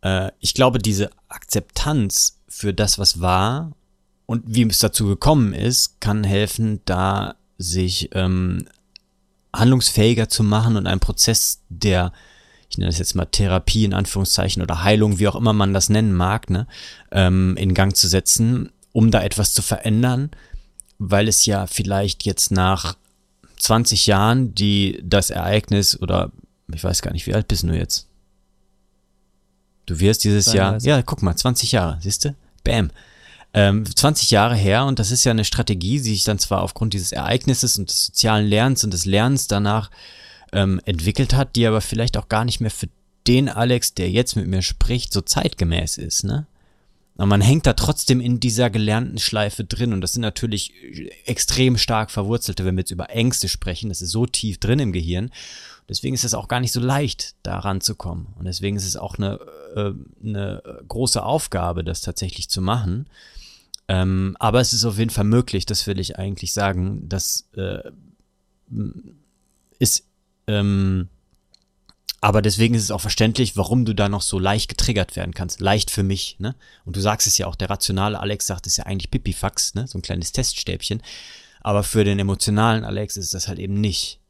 äh, 0.00 0.30
ich 0.40 0.54
glaube, 0.54 0.78
diese 0.78 1.10
Akzeptanz 1.28 2.40
für 2.48 2.72
das, 2.72 2.98
was 2.98 3.20
war 3.20 3.72
und 4.24 4.44
wie 4.46 4.66
es 4.66 4.78
dazu 4.78 5.08
gekommen 5.08 5.52
ist, 5.52 6.00
kann 6.00 6.24
helfen, 6.24 6.80
da 6.86 7.34
sich 7.58 8.08
ähm, 8.12 8.66
handlungsfähiger 9.58 10.28
zu 10.28 10.42
machen 10.42 10.76
und 10.76 10.86
einen 10.86 11.00
Prozess 11.00 11.60
der, 11.68 12.12
ich 12.68 12.78
nenne 12.78 12.90
das 12.90 12.98
jetzt 12.98 13.14
mal 13.14 13.26
Therapie 13.26 13.84
in 13.84 13.94
Anführungszeichen 13.94 14.62
oder 14.62 14.82
Heilung, 14.82 15.18
wie 15.18 15.28
auch 15.28 15.36
immer 15.36 15.52
man 15.52 15.74
das 15.74 15.88
nennen 15.88 16.12
mag, 16.12 16.50
ne, 16.50 16.66
ähm, 17.10 17.56
in 17.56 17.74
Gang 17.74 17.96
zu 17.96 18.08
setzen, 18.08 18.70
um 18.92 19.10
da 19.10 19.22
etwas 19.22 19.52
zu 19.52 19.62
verändern, 19.62 20.30
weil 20.98 21.28
es 21.28 21.46
ja 21.46 21.66
vielleicht 21.66 22.24
jetzt 22.24 22.50
nach 22.50 22.96
20 23.58 24.06
Jahren, 24.06 24.54
die 24.54 25.00
das 25.02 25.30
Ereignis 25.30 26.00
oder 26.00 26.32
ich 26.72 26.82
weiß 26.82 27.02
gar 27.02 27.12
nicht, 27.12 27.26
wie 27.26 27.34
alt 27.34 27.48
bist 27.48 27.62
du 27.62 27.72
jetzt? 27.72 28.08
Du 29.86 30.00
wirst 30.00 30.24
dieses 30.24 30.46
Jahr, 30.46 30.78
32. 30.78 30.88
ja, 30.88 31.02
guck 31.02 31.22
mal, 31.22 31.36
20 31.36 31.72
Jahre, 31.72 31.98
siehst 32.00 32.24
du? 32.24 32.34
Bam. 32.62 32.90
Ähm, 33.56 33.86
20 33.86 34.32
Jahre 34.32 34.56
her 34.56 34.84
und 34.84 34.98
das 34.98 35.12
ist 35.12 35.24
ja 35.24 35.30
eine 35.30 35.44
Strategie, 35.44 36.00
die 36.00 36.10
sich 36.10 36.24
dann 36.24 36.40
zwar 36.40 36.62
aufgrund 36.62 36.92
dieses 36.92 37.12
Ereignisses 37.12 37.78
und 37.78 37.88
des 37.88 38.06
sozialen 38.06 38.46
Lernens 38.46 38.82
und 38.82 38.92
des 38.92 39.04
Lernens 39.06 39.46
danach 39.46 39.90
ähm, 40.52 40.80
entwickelt 40.84 41.34
hat, 41.34 41.54
die 41.54 41.64
aber 41.66 41.80
vielleicht 41.80 42.16
auch 42.16 42.28
gar 42.28 42.44
nicht 42.44 42.60
mehr 42.60 42.72
für 42.72 42.88
den 43.28 43.48
Alex, 43.48 43.94
der 43.94 44.10
jetzt 44.10 44.34
mit 44.34 44.48
mir 44.48 44.60
spricht, 44.60 45.12
so 45.12 45.20
zeitgemäß 45.20 45.98
ist, 45.98 46.24
ne? 46.24 46.46
Aber 47.16 47.26
man 47.26 47.40
hängt 47.40 47.66
da 47.66 47.74
trotzdem 47.74 48.20
in 48.20 48.40
dieser 48.40 48.70
gelernten 48.70 49.18
Schleife 49.18 49.62
drin 49.62 49.92
und 49.92 50.00
das 50.00 50.14
sind 50.14 50.22
natürlich 50.22 50.72
extrem 51.26 51.78
stark 51.78 52.10
verwurzelte, 52.10 52.64
wenn 52.64 52.74
wir 52.74 52.80
jetzt 52.80 52.90
über 52.90 53.10
Ängste 53.10 53.48
sprechen, 53.48 53.88
das 53.88 54.02
ist 54.02 54.10
so 54.10 54.26
tief 54.26 54.58
drin 54.58 54.80
im 54.80 54.92
Gehirn. 54.92 55.30
Deswegen 55.88 56.14
ist 56.14 56.24
es 56.24 56.34
auch 56.34 56.48
gar 56.48 56.60
nicht 56.60 56.72
so 56.72 56.80
leicht, 56.80 57.34
da 57.42 57.58
ranzukommen. 57.58 58.28
Und 58.38 58.46
deswegen 58.46 58.76
ist 58.76 58.86
es 58.86 58.96
auch 58.96 59.16
eine, 59.16 59.38
äh, 59.76 59.92
eine 60.26 60.62
große 60.88 61.22
Aufgabe, 61.22 61.84
das 61.84 62.00
tatsächlich 62.00 62.48
zu 62.48 62.60
machen. 62.60 63.06
Ähm, 63.88 64.36
aber 64.38 64.60
es 64.60 64.72
ist 64.72 64.84
auf 64.84 64.98
jeden 64.98 65.10
Fall 65.10 65.24
möglich, 65.24 65.66
das 65.66 65.86
will 65.86 65.98
ich 65.98 66.18
eigentlich 66.18 66.52
sagen. 66.52 67.08
Das 67.08 67.48
äh, 67.54 67.90
ist, 69.78 70.04
ähm, 70.46 71.08
aber 72.20 72.40
deswegen 72.40 72.74
ist 72.74 72.84
es 72.84 72.90
auch 72.90 73.02
verständlich, 73.02 73.56
warum 73.56 73.84
du 73.84 73.94
da 73.94 74.08
noch 74.08 74.22
so 74.22 74.38
leicht 74.38 74.70
getriggert 74.70 75.16
werden 75.16 75.34
kannst. 75.34 75.60
Leicht 75.60 75.90
für 75.90 76.02
mich, 76.02 76.36
ne? 76.38 76.54
Und 76.86 76.96
du 76.96 77.00
sagst 77.00 77.26
es 77.26 77.36
ja 77.36 77.46
auch, 77.46 77.56
der 77.56 77.68
rationale 77.68 78.18
Alex 78.18 78.46
sagt 78.46 78.66
es 78.66 78.78
ja 78.78 78.86
eigentlich 78.86 79.10
Pipifax, 79.10 79.74
ne? 79.74 79.86
So 79.86 79.98
ein 79.98 80.02
kleines 80.02 80.32
Teststäbchen. 80.32 81.02
Aber 81.60 81.82
für 81.82 82.04
den 82.04 82.18
emotionalen 82.18 82.84
Alex 82.84 83.16
ist 83.16 83.34
das 83.34 83.48
halt 83.48 83.58
eben 83.58 83.80
nicht. 83.80 84.20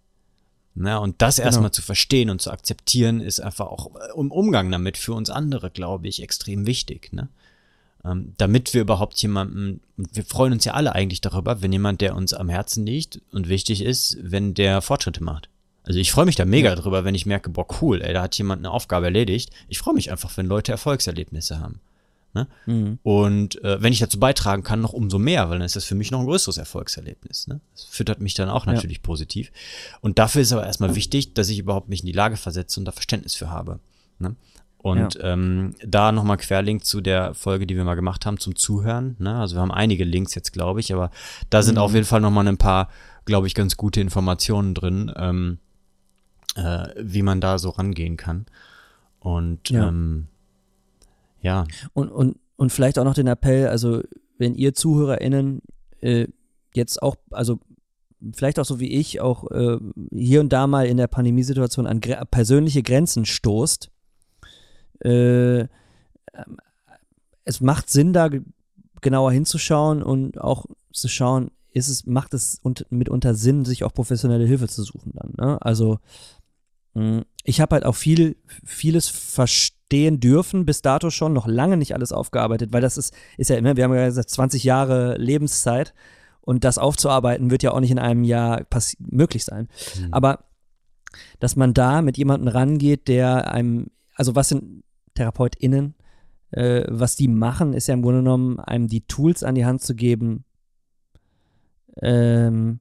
Ne? 0.75 0.99
Und 0.99 1.23
das 1.23 1.39
erstmal 1.39 1.71
zu 1.71 1.83
verstehen 1.83 2.31
und 2.31 2.43
zu 2.43 2.51
akzeptieren, 2.51 3.21
ist 3.21 3.41
einfach 3.41 3.67
auch 3.67 3.95
äh, 3.95 4.19
im 4.19 4.33
Umgang 4.33 4.71
damit 4.73 4.97
für 4.97 5.13
uns 5.13 5.31
andere, 5.31 5.71
glaube 5.71 6.09
ich, 6.09 6.21
extrem 6.23 6.67
wichtig. 6.67 7.13
Ne? 7.13 7.29
Ähm, 8.05 8.35
damit 8.37 8.75
wir 8.75 8.83
überhaupt 8.83 9.21
jemanden, 9.23 9.81
wir 9.97 10.25
freuen 10.25 10.53
uns 10.53 10.65
ja 10.65 10.75
alle 10.75 10.95
eigentlich 10.95 11.21
darüber, 11.21 11.63
wenn 11.63 11.73
jemand, 11.73 12.01
der 12.01 12.15
uns 12.15 12.35
am 12.35 12.49
Herzen 12.49 12.85
liegt 12.85 13.21
und 13.33 13.49
wichtig 13.49 13.83
ist, 13.83 14.19
wenn 14.21 14.55
der 14.55 14.83
Fortschritte 14.83 15.25
macht. 15.25 15.49
Also 15.85 15.99
ich 15.99 16.13
freue 16.13 16.25
mich 16.25 16.37
da 16.37 16.45
mega 16.45 16.75
drüber, 16.75 17.05
wenn 17.05 17.15
ich 17.15 17.27
merke, 17.27 17.51
boah, 17.51 17.67
cool, 17.81 18.03
ey, 18.03 18.13
da 18.15 18.23
hat 18.23 18.37
jemand 18.37 18.61
eine 18.61 18.71
Aufgabe 18.71 19.07
erledigt. 19.07 19.51
Ich 19.69 19.79
freue 19.79 19.95
mich 19.95 20.11
einfach, 20.11 20.35
wenn 20.37 20.47
Leute 20.47 20.73
Erfolgserlebnisse 20.73 21.61
haben. 21.61 21.81
Ne? 22.35 22.49
Mhm. 22.67 22.99
Und 23.03 23.63
äh, 23.63 23.81
wenn 23.81 23.93
ich 23.93 24.01
dazu 24.01 24.19
beitragen 24.19 24.63
kann, 24.63 24.81
noch 24.81 24.93
umso 24.93 25.19
mehr, 25.19 25.49
weil 25.49 25.59
dann 25.59 25.67
ist 25.67 25.77
das 25.77 25.85
für 25.85 25.95
mich 25.95 26.11
noch 26.11 26.21
ein 26.21 26.27
größeres 26.27 26.57
Erfolgserlebnis. 26.57 27.47
Ne? 27.47 27.61
Das 27.75 27.85
füttert 27.85 28.21
mich 28.21 28.35
dann 28.35 28.49
auch 28.49 28.67
natürlich 28.67 28.97
ja. 28.97 29.03
positiv. 29.03 29.53
Und 30.01 30.19
dafür 30.19 30.43
ist 30.43 30.53
aber 30.53 30.67
erstmal 30.67 30.97
wichtig, 30.97 31.35
dass 31.35 31.49
ich 31.49 31.59
überhaupt 31.59 31.89
mich 31.89 32.01
in 32.01 32.07
die 32.07 32.13
Lage 32.13 32.37
versetze 32.37 32.81
und 32.81 32.87
da 32.87 32.93
Verständnis 32.93 33.35
für 33.35 33.51
habe. 33.51 33.79
Ne? 34.19 34.35
Und 34.85 35.15
ja. 35.15 35.33
ähm, 35.33 35.75
da 35.83 36.13
nochmal 36.13 36.37
Querlink 36.37 36.85
zu 36.85 37.01
der 37.01 37.33
Folge, 37.33 37.67
die 37.67 37.75
wir 37.75 37.85
mal 37.85 37.95
gemacht 37.95 38.27
haben, 38.27 38.39
zum 38.39 38.55
Zuhören. 38.55 39.17
Ne? 39.19 39.35
Also 39.35 39.57
wir 39.57 39.63
haben 39.63 39.73
einige 39.73 40.05
Links 40.05 40.35
jetzt, 40.35 40.53
glaube 40.53 40.81
ich, 40.81 40.93
aber 40.93 41.11
da 41.49 41.63
sind 41.63 41.77
mhm. 41.77 41.81
auf 41.81 41.95
jeden 41.95 42.05
Fall 42.05 42.21
nochmal 42.21 42.47
ein 42.47 42.59
paar, 42.59 42.91
glaube 43.25 43.47
ich, 43.47 43.55
ganz 43.55 43.79
gute 43.79 44.03
Informationen 44.03 44.75
drin, 44.75 45.11
ähm, 45.17 45.57
äh, 46.55 46.89
wie 46.99 47.23
man 47.23 47.41
da 47.41 47.57
so 47.57 47.71
rangehen 47.71 48.19
kann. 48.19 48.45
Und 49.21 49.71
ja. 49.71 49.89
Ähm, 49.89 50.27
ja. 51.41 51.65
Und, 51.95 52.11
und, 52.11 52.37
und 52.57 52.71
vielleicht 52.71 52.99
auch 52.99 53.05
noch 53.05 53.15
den 53.15 53.27
Appell, 53.27 53.69
also 53.69 54.03
wenn 54.37 54.55
ihr 54.55 54.75
ZuhörerInnen 54.75 55.63
äh, 56.03 56.27
jetzt 56.75 57.03
auch, 57.03 57.17
also 57.31 57.59
vielleicht 58.35 58.59
auch 58.59 58.67
so 58.67 58.81
wie 58.81 58.93
ich, 58.93 59.23
auch 59.23 59.51
äh, 59.51 59.79
hier 60.13 60.41
und 60.41 60.53
da 60.53 60.67
mal 60.67 60.85
in 60.85 60.99
der 60.99 61.07
Pandemiesituation 61.07 61.87
an 61.87 62.03
persönliche 62.03 62.83
Grenzen 62.83 63.25
stoßt, 63.25 63.91
äh, 65.01 65.67
es 67.45 67.61
macht 67.61 67.91
Sinn, 67.91 68.13
da 68.13 68.29
genauer 69.01 69.33
hinzuschauen 69.33 70.03
und 70.03 70.41
auch 70.41 70.67
zu 70.93 71.09
schauen, 71.09 71.51
ist 71.71 71.89
es, 71.89 72.07
macht 72.07 72.35
es 72.35 72.61
mitunter 72.91 73.35
Sinn, 73.35 73.65
sich 73.65 73.85
auch 73.85 73.93
professionelle 73.93 74.47
Hilfe 74.47 74.69
zu 74.69 74.83
suchen 74.83 75.13
dann. 75.15 75.35
Ne? 75.37 75.61
Also 75.61 75.99
hm, 76.95 77.25
ich 77.43 77.61
habe 77.61 77.75
halt 77.75 77.85
auch 77.85 77.97
viel, 77.97 78.37
vieles 78.65 79.09
verstehen 79.09 80.21
dürfen, 80.21 80.65
bis 80.65 80.83
dato 80.83 81.11
schon, 81.11 81.33
noch 81.33 81.47
lange 81.47 81.77
nicht 81.77 81.95
alles 81.95 82.13
aufgearbeitet, 82.13 82.73
weil 82.73 82.81
das 82.81 82.97
ist, 82.97 83.13
ist 83.37 83.51
ja 83.51 83.57
immer, 83.57 83.77
wir 83.77 83.85
haben 83.85 83.95
ja 83.95 84.07
gesagt, 84.07 84.31
20 84.31 84.65
Jahre 84.65 85.17
Lebenszeit 85.19 85.95
und 86.41 86.65
das 86.65 86.79
aufzuarbeiten 86.79 87.51
wird 87.51 87.63
ja 87.63 87.73
auch 87.73 87.81
nicht 87.81 87.91
in 87.91 87.99
einem 87.99 88.25
Jahr 88.25 88.65
möglich 88.99 89.45
sein. 89.45 89.69
Mhm. 89.99 90.15
Aber 90.15 90.45
dass 91.41 91.57
man 91.57 91.75
da 91.75 92.03
mit 92.03 92.17
jemandem 92.17 92.49
rangeht, 92.49 93.09
der 93.09 93.51
einem, 93.53 93.91
also 94.15 94.35
was 94.35 94.49
sind 94.49 94.84
TherapeutInnen, 95.15 95.95
äh, 96.51 96.85
was 96.89 97.17
die 97.17 97.29
machen, 97.29 97.73
ist 97.73 97.87
ja 97.87 97.95
im 97.95 98.03
Grunde 98.03 98.21
genommen, 98.21 98.61
einem 98.61 98.89
die 98.89 99.07
Tools 99.07 99.43
an 99.43 99.55
die 99.55 99.65
Hand 99.65 99.83
zu 99.83 99.95
geben 99.95 100.45
ähm, 102.01 102.81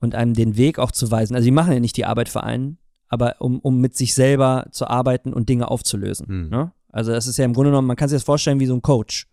und 0.00 0.14
einem 0.14 0.34
den 0.34 0.56
Weg 0.56 0.78
auch 0.78 0.92
zu 0.92 1.10
weisen. 1.10 1.34
Also 1.34 1.44
die 1.44 1.50
machen 1.50 1.72
ja 1.72 1.80
nicht 1.80 1.96
die 1.96 2.06
Arbeit 2.06 2.28
für 2.28 2.42
einen, 2.42 2.78
aber 3.08 3.36
um, 3.40 3.58
um 3.60 3.80
mit 3.80 3.96
sich 3.96 4.14
selber 4.14 4.66
zu 4.70 4.86
arbeiten 4.86 5.32
und 5.32 5.48
Dinge 5.48 5.70
aufzulösen. 5.70 6.26
Hm. 6.26 6.48
Ne? 6.48 6.72
Also 6.92 7.12
das 7.12 7.26
ist 7.26 7.36
ja 7.36 7.44
im 7.44 7.52
Grunde 7.52 7.70
genommen, 7.70 7.88
man 7.88 7.96
kann 7.96 8.08
sich 8.08 8.16
das 8.16 8.24
vorstellen 8.24 8.60
wie 8.60 8.66
so 8.66 8.74
ein 8.74 8.82
Coach. 8.82 9.28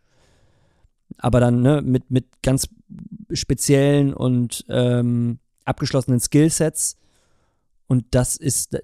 Aber 1.20 1.40
dann 1.40 1.62
ne, 1.62 1.82
mit, 1.82 2.12
mit 2.12 2.26
ganz 2.44 2.68
speziellen 3.32 4.14
und 4.14 4.66
ähm, 4.70 5.40
abgeschlossenen 5.66 6.20
Skillsets. 6.20 6.98
Und 7.88 8.06
das 8.12 8.36
ist, 8.36 8.78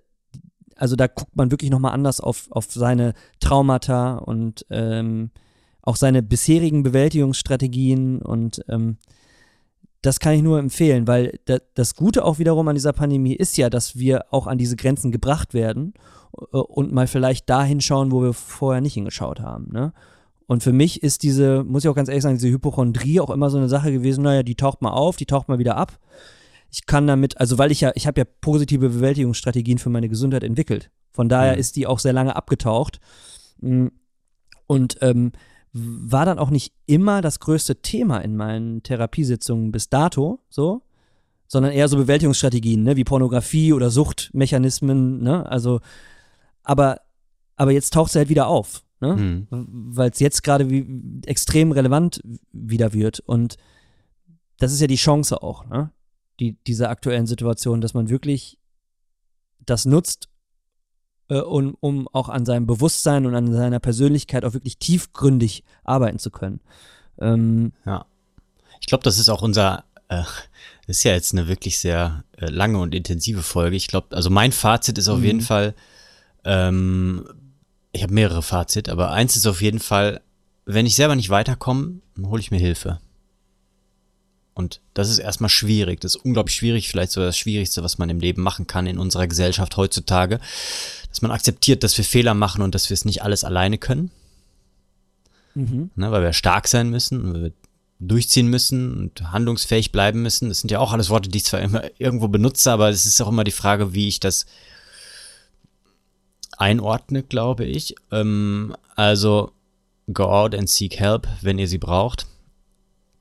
also 0.75 0.95
da 0.95 1.07
guckt 1.07 1.35
man 1.35 1.51
wirklich 1.51 1.71
nochmal 1.71 1.93
anders 1.93 2.19
auf, 2.19 2.47
auf 2.51 2.65
seine 2.69 3.13
Traumata 3.39 4.17
und 4.17 4.65
ähm, 4.69 5.31
auch 5.81 5.95
seine 5.95 6.23
bisherigen 6.23 6.83
Bewältigungsstrategien 6.83 8.21
und 8.21 8.63
ähm, 8.69 8.97
das 10.03 10.19
kann 10.19 10.33
ich 10.33 10.41
nur 10.41 10.59
empfehlen, 10.59 11.07
weil 11.07 11.39
das 11.75 11.95
Gute 11.95 12.25
auch 12.25 12.37
wiederum 12.37 12.67
an 12.67 12.75
dieser 12.75 12.91
Pandemie 12.91 13.35
ist 13.35 13.57
ja, 13.57 13.69
dass 13.69 13.97
wir 13.97 14.25
auch 14.31 14.47
an 14.47 14.57
diese 14.57 14.75
Grenzen 14.75 15.11
gebracht 15.11 15.53
werden 15.53 15.93
äh, 16.51 16.57
und 16.57 16.91
mal 16.91 17.07
vielleicht 17.07 17.49
da 17.49 17.63
hinschauen, 17.63 18.11
wo 18.11 18.21
wir 18.21 18.33
vorher 18.33 18.81
nicht 18.81 18.95
hingeschaut 18.95 19.39
haben. 19.39 19.71
Ne? 19.71 19.93
Und 20.45 20.61
für 20.61 20.73
mich 20.73 21.03
ist 21.03 21.23
diese, 21.23 21.63
muss 21.63 21.85
ich 21.85 21.89
auch 21.89 21.95
ganz 21.95 22.09
ehrlich 22.09 22.23
sagen, 22.23 22.35
diese 22.35 22.49
Hypochondrie 22.49 23.21
auch 23.21 23.29
immer 23.29 23.49
so 23.49 23.57
eine 23.57 23.69
Sache 23.69 23.91
gewesen, 23.93 24.23
naja, 24.23 24.43
die 24.43 24.55
taucht 24.55 24.81
mal 24.81 24.91
auf, 24.91 25.15
die 25.15 25.25
taucht 25.25 25.47
mal 25.47 25.57
wieder 25.57 25.77
ab. 25.77 25.97
Ich 26.73 26.87
kann 26.87 27.05
damit, 27.05 27.39
also 27.39 27.59
weil 27.59 27.71
ich 27.71 27.81
ja, 27.81 27.91
ich 27.93 28.07
habe 28.07 28.21
ja 28.21 28.25
positive 28.41 28.89
Bewältigungsstrategien 28.89 29.77
für 29.77 29.91
meine 29.91 30.09
Gesundheit 30.09 30.43
entwickelt. 30.43 30.89
Von 31.11 31.29
daher 31.29 31.53
mhm. 31.53 31.59
ist 31.59 31.75
die 31.75 31.85
auch 31.85 31.99
sehr 31.99 32.13
lange 32.13 32.35
abgetaucht. 32.35 32.99
Mm. 33.61 33.87
Und 34.65 34.97
ähm, 35.01 35.33
war 35.73 36.25
dann 36.25 36.39
auch 36.39 36.49
nicht 36.49 36.73
immer 36.87 37.21
das 37.21 37.39
größte 37.39 37.81
Thema 37.81 38.19
in 38.19 38.35
meinen 38.35 38.81
Therapiesitzungen 38.81 39.71
bis 39.71 39.89
dato, 39.89 40.39
so, 40.49 40.83
sondern 41.47 41.71
eher 41.71 41.87
so 41.87 41.97
Bewältigungsstrategien, 41.97 42.83
ne, 42.83 42.95
wie 42.95 43.03
Pornografie 43.03 43.73
oder 43.73 43.89
Suchtmechanismen, 43.89 45.21
ne, 45.21 45.47
also, 45.49 45.79
aber, 46.63 47.01
aber 47.55 47.71
jetzt 47.71 47.93
taucht 47.93 48.11
sie 48.11 48.19
halt 48.19 48.29
wieder 48.29 48.47
auf, 48.47 48.83
ne, 48.99 49.15
mhm. 49.15 49.47
weil 49.49 50.11
es 50.11 50.19
jetzt 50.19 50.43
gerade 50.43 50.67
extrem 51.25 51.71
relevant 51.71 52.21
wieder 52.51 52.93
wird 52.93 53.19
und 53.21 53.57
das 54.59 54.71
ist 54.71 54.81
ja 54.81 54.87
die 54.87 54.95
Chance 54.95 55.41
auch, 55.41 55.65
ne, 55.65 55.91
die, 56.43 56.57
dieser 56.67 56.89
aktuellen 56.89 57.25
Situation, 57.27 57.79
dass 57.79 57.93
man 57.93 58.09
wirklich 58.09 58.57
das 59.65 59.85
nutzt, 59.85 60.27
äh, 61.29 61.39
um, 61.39 61.75
um 61.79 62.07
auch 62.09 62.29
an 62.29 62.45
seinem 62.45 62.67
Bewusstsein 62.67 63.25
und 63.25 63.33
an 63.33 63.51
seiner 63.53 63.79
Persönlichkeit 63.79 64.43
auch 64.43 64.53
wirklich 64.53 64.77
tiefgründig 64.77 65.63
arbeiten 65.83 66.19
zu 66.19 66.31
können. 66.31 66.59
Ähm, 67.19 67.71
ja. 67.85 68.05
Ich 68.81 68.87
glaube, 68.87 69.03
das 69.03 69.17
ist 69.17 69.29
auch 69.29 69.41
unser, 69.41 69.85
äh, 70.09 70.23
das 70.87 70.97
ist 70.97 71.03
ja 71.03 71.13
jetzt 71.13 71.33
eine 71.33 71.47
wirklich 71.47 71.79
sehr 71.79 72.25
äh, 72.37 72.47
lange 72.47 72.79
und 72.79 72.93
intensive 72.93 73.41
Folge. 73.41 73.77
Ich 73.77 73.87
glaube, 73.87 74.15
also 74.15 74.29
mein 74.29 74.51
Fazit 74.51 74.97
ist 74.97 75.07
auf 75.07 75.19
mhm. 75.19 75.25
jeden 75.25 75.41
Fall, 75.41 75.75
ähm, 76.43 77.25
ich 77.93 78.03
habe 78.03 78.13
mehrere 78.13 78.41
Fazit, 78.41 78.89
aber 78.89 79.11
eins 79.11 79.37
ist 79.37 79.47
auf 79.47 79.61
jeden 79.61 79.79
Fall, 79.79 80.21
wenn 80.65 80.85
ich 80.85 80.95
selber 80.95 81.15
nicht 81.15 81.29
weiterkomme, 81.29 82.01
dann 82.15 82.27
hole 82.27 82.41
ich 82.41 82.51
mir 82.51 82.59
Hilfe. 82.59 82.99
Und 84.55 84.81
das 84.93 85.09
ist 85.09 85.19
erstmal 85.19 85.49
schwierig. 85.49 86.01
Das 86.01 86.15
ist 86.15 86.23
unglaublich 86.23 86.55
schwierig, 86.55 86.87
vielleicht 86.87 87.11
sogar 87.11 87.27
das 87.27 87.37
Schwierigste, 87.37 87.83
was 87.83 87.97
man 87.97 88.09
im 88.09 88.19
Leben 88.19 88.43
machen 88.43 88.67
kann 88.67 88.85
in 88.85 88.99
unserer 88.99 89.27
Gesellschaft 89.27 89.77
heutzutage. 89.77 90.39
Dass 91.09 91.21
man 91.21 91.31
akzeptiert, 91.31 91.83
dass 91.83 91.97
wir 91.97 92.05
Fehler 92.05 92.33
machen 92.33 92.61
und 92.61 92.75
dass 92.75 92.89
wir 92.89 92.95
es 92.95 93.05
nicht 93.05 93.23
alles 93.23 93.43
alleine 93.43 93.77
können. 93.77 94.11
Mhm. 95.55 95.91
Ne, 95.95 96.11
weil 96.11 96.21
wir 96.21 96.33
stark 96.33 96.67
sein 96.67 96.89
müssen, 96.89 97.33
weil 97.33 97.41
wir 97.43 97.51
durchziehen 97.99 98.47
müssen 98.47 98.97
und 98.97 99.31
handlungsfähig 99.31 99.91
bleiben 99.91 100.21
müssen. 100.21 100.49
Das 100.49 100.59
sind 100.59 100.71
ja 100.71 100.79
auch 100.79 100.93
alles 100.93 101.09
Worte, 101.09 101.29
die 101.29 101.37
ich 101.37 101.45
zwar 101.45 101.61
immer 101.61 101.83
irgendwo 101.97 102.27
benutze, 102.27 102.71
aber 102.71 102.89
es 102.89 103.05
ist 103.05 103.21
auch 103.21 103.29
immer 103.29 103.43
die 103.43 103.51
Frage, 103.51 103.93
wie 103.93 104.07
ich 104.07 104.19
das 104.19 104.45
einordne, 106.57 107.23
glaube 107.23 107.65
ich. 107.65 107.95
Ähm, 108.11 108.75
also, 108.95 109.51
go 110.11 110.25
out 110.25 110.55
and 110.55 110.69
seek 110.69 110.99
help, 110.99 111.27
wenn 111.41 111.59
ihr 111.59 111.67
sie 111.67 111.77
braucht. 111.77 112.27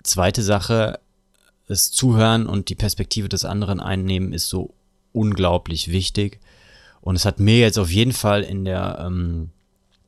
Zweite 0.02 0.42
Sache, 0.42 0.98
das 1.66 1.90
Zuhören 1.90 2.46
und 2.46 2.68
die 2.68 2.74
Perspektive 2.74 3.28
des 3.28 3.44
anderen 3.44 3.80
einnehmen 3.80 4.32
ist 4.32 4.48
so 4.48 4.74
unglaublich 5.12 5.90
wichtig. 5.90 6.40
Und 7.00 7.16
es 7.16 7.24
hat 7.24 7.40
mir 7.40 7.58
jetzt 7.58 7.78
auf 7.78 7.90
jeden 7.90 8.12
Fall 8.12 8.42
in 8.42 8.64
der, 8.64 9.04
ähm, 9.06 9.50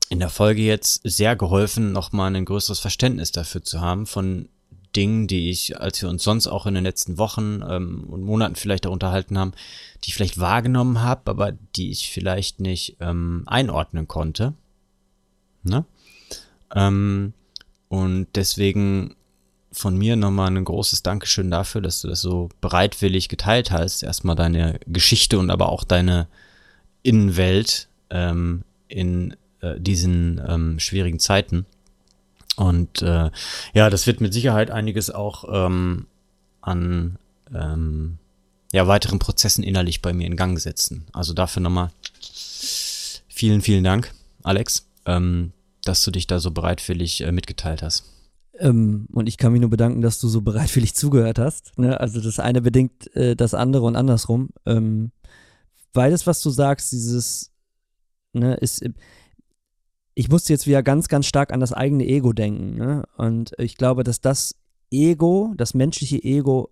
in 0.09 0.21
der 0.21 0.31
Folge 0.31 0.63
jetzt 0.63 1.01
sehr 1.05 1.37
geholfen, 1.37 1.93
nochmal 1.93 2.35
ein 2.35 2.45
größeres 2.45 2.79
Verständnis 2.79 3.33
dafür 3.33 3.63
zu 3.63 3.81
haben 3.81 4.07
von 4.07 4.49
Dingen, 4.95 5.27
die 5.27 5.51
ich, 5.51 5.81
als 5.81 6.01
wir 6.01 6.09
uns 6.09 6.23
sonst 6.23 6.47
auch 6.47 6.67
in 6.67 6.75
den 6.75 6.85
letzten 6.85 7.19
Wochen 7.19 7.63
ähm, 7.69 8.05
und 8.09 8.23
Monaten 8.23 8.55
vielleicht 8.55 8.87
auch 8.87 8.93
unterhalten 8.93 9.39
haben, 9.39 9.53
die 10.03 10.11
ich 10.11 10.15
vielleicht 10.15 10.39
wahrgenommen 10.39 11.03
habe, 11.03 11.31
aber 11.31 11.53
die 11.77 11.91
ich 11.91 12.11
vielleicht 12.11 12.61
nicht 12.61 12.97
ähm, 13.01 13.43
einordnen 13.47 14.07
konnte. 14.07 14.55
Ne? 15.65 15.85
Ähm, 16.75 17.33
und 17.89 18.29
deswegen 18.35 19.17
von 19.75 19.97
mir 19.99 20.17
nochmal 20.17 20.51
ein 20.51 20.65
großes 20.65 21.03
Dankeschön 21.03 21.51
dafür, 21.51 21.81
dass 21.81 22.01
du 22.01 22.09
das 22.09 22.21
so 22.21 22.49
bereitwillig 22.61 23.29
geteilt 23.29 23.71
hast. 23.71 24.03
Erstmal 24.03 24.37
deine 24.37 24.79
Geschichte 24.87 25.39
und 25.39 25.51
aber 25.51 25.69
auch 25.69 25.85
deine 25.85 26.29
Innenwelt 27.03 27.89
ähm, 28.11 28.63
in 28.89 29.37
äh, 29.61 29.79
diesen 29.79 30.41
ähm, 30.47 30.79
schwierigen 30.79 31.19
Zeiten. 31.19 31.67
Und 32.57 33.03
äh, 33.03 33.31
ja, 33.75 33.91
das 33.91 34.07
wird 34.07 34.21
mit 34.21 34.33
Sicherheit 34.33 34.71
einiges 34.71 35.11
auch 35.11 35.45
ähm, 35.51 36.07
an 36.61 37.19
ähm, 37.53 38.19
ja, 38.73 38.87
weiteren 38.87 39.19
Prozessen 39.19 39.65
innerlich 39.65 40.03
bei 40.03 40.13
mir 40.13 40.27
in 40.27 40.37
Gang 40.37 40.59
setzen. 40.59 41.07
Also 41.13 41.33
dafür 41.33 41.63
nochmal 41.63 41.91
vielen, 43.29 43.61
vielen 43.61 43.85
Dank, 43.85 44.13
Alex, 44.43 44.87
ähm, 45.07 45.53
dass 45.85 46.03
du 46.03 46.11
dich 46.11 46.27
da 46.27 46.39
so 46.39 46.51
bereitwillig 46.51 47.21
äh, 47.21 47.33
mitgeteilt 47.33 47.83
hast. 47.83 48.05
Ähm, 48.59 49.09
und 49.13 49.29
ich 49.29 49.37
kann 49.37 49.53
mich 49.53 49.61
nur 49.61 49.71
bedanken, 49.71 50.01
dass 50.01 50.21
du 50.21 50.29
so 50.29 50.43
bereitwillig 50.43 50.95
zugehört 50.95 51.39
hast. 51.39 51.77
Ne? 51.79 51.99
Also 51.99 52.21
das 52.21 52.39
eine 52.39 52.61
bedingt 52.61 53.15
äh, 53.17 53.37
das 53.37 53.55
andere 53.55 53.85
und 53.85 53.97
andersrum. 53.97 54.51
Ähm, 54.67 55.13
beides, 55.93 56.27
was 56.27 56.41
du 56.43 56.51
sagst, 56.51 56.93
dieses, 56.93 57.53
ne, 58.33 58.55
ist, 58.55 58.85
ich 60.15 60.29
musste 60.29 60.53
jetzt 60.53 60.67
wieder 60.67 60.83
ganz, 60.83 61.09
ganz 61.09 61.27
stark 61.27 61.53
an 61.53 61.61
das 61.61 61.73
eigene 61.73 62.07
Ego 62.07 62.33
denken. 62.33 62.77
Ne? 62.77 63.05
Und 63.17 63.53
ich 63.59 63.77
glaube, 63.77 64.05
dass 64.05 64.21
das 64.21 64.55
Ego, 64.91 65.55
das 65.57 65.75
menschliche 65.75 66.23
Ego, 66.23 66.71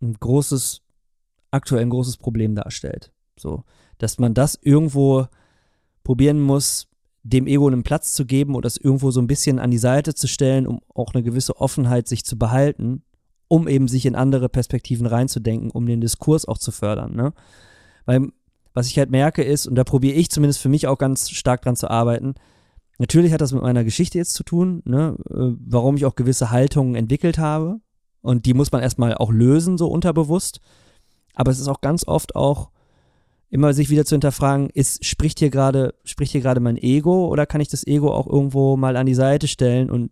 ein 0.00 0.14
großes, 0.14 0.82
aktuell 1.50 1.82
ein 1.82 1.90
großes 1.90 2.16
Problem 2.16 2.54
darstellt. 2.54 3.12
So, 3.38 3.64
dass 3.98 4.18
man 4.18 4.34
das 4.34 4.58
irgendwo 4.60 5.26
probieren 6.02 6.40
muss, 6.40 6.88
dem 7.28 7.46
Ego 7.46 7.66
einen 7.66 7.82
Platz 7.82 8.12
zu 8.12 8.24
geben 8.24 8.54
oder 8.54 8.66
es 8.66 8.76
irgendwo 8.76 9.10
so 9.10 9.20
ein 9.20 9.26
bisschen 9.26 9.58
an 9.58 9.70
die 9.70 9.78
Seite 9.78 10.14
zu 10.14 10.28
stellen, 10.28 10.66
um 10.66 10.80
auch 10.94 11.14
eine 11.14 11.22
gewisse 11.22 11.56
Offenheit 11.56 12.08
sich 12.08 12.24
zu 12.24 12.38
behalten, 12.38 13.02
um 13.48 13.68
eben 13.68 13.88
sich 13.88 14.06
in 14.06 14.14
andere 14.14 14.48
Perspektiven 14.48 15.06
reinzudenken, 15.06 15.70
um 15.70 15.86
den 15.86 16.00
Diskurs 16.00 16.46
auch 16.46 16.58
zu 16.58 16.70
fördern. 16.70 17.14
Ne? 17.14 17.32
Weil 18.04 18.28
was 18.74 18.88
ich 18.88 18.98
halt 18.98 19.10
merke 19.10 19.42
ist, 19.42 19.66
und 19.66 19.74
da 19.74 19.84
probiere 19.84 20.16
ich 20.16 20.30
zumindest 20.30 20.60
für 20.60 20.68
mich 20.68 20.86
auch 20.86 20.98
ganz 20.98 21.30
stark 21.30 21.62
dran 21.62 21.76
zu 21.76 21.88
arbeiten, 21.88 22.34
natürlich 22.98 23.32
hat 23.32 23.40
das 23.40 23.52
mit 23.52 23.62
meiner 23.62 23.84
Geschichte 23.84 24.18
jetzt 24.18 24.34
zu 24.34 24.44
tun, 24.44 24.82
ne? 24.84 25.16
Äh, 25.30 25.56
warum 25.66 25.96
ich 25.96 26.04
auch 26.04 26.14
gewisse 26.14 26.50
Haltungen 26.50 26.94
entwickelt 26.94 27.38
habe. 27.38 27.80
Und 28.20 28.44
die 28.44 28.54
muss 28.54 28.72
man 28.72 28.82
erstmal 28.82 29.14
auch 29.14 29.32
lösen, 29.32 29.78
so 29.78 29.88
unterbewusst. 29.88 30.60
Aber 31.34 31.50
es 31.50 31.58
ist 31.58 31.68
auch 31.68 31.80
ganz 31.80 32.06
oft 32.06 32.36
auch 32.36 32.70
immer 33.56 33.72
sich 33.72 33.88
wieder 33.88 34.04
zu 34.04 34.14
hinterfragen, 34.14 34.68
ist, 34.68 35.02
spricht 35.02 35.38
hier 35.38 35.48
gerade, 35.48 35.94
spricht 36.04 36.32
hier 36.32 36.42
gerade 36.42 36.60
mein 36.60 36.76
Ego 36.76 37.28
oder 37.28 37.46
kann 37.46 37.62
ich 37.62 37.68
das 37.68 37.86
Ego 37.86 38.12
auch 38.12 38.26
irgendwo 38.26 38.76
mal 38.76 38.96
an 38.96 39.06
die 39.06 39.14
Seite 39.14 39.48
stellen 39.48 39.90
und 39.90 40.10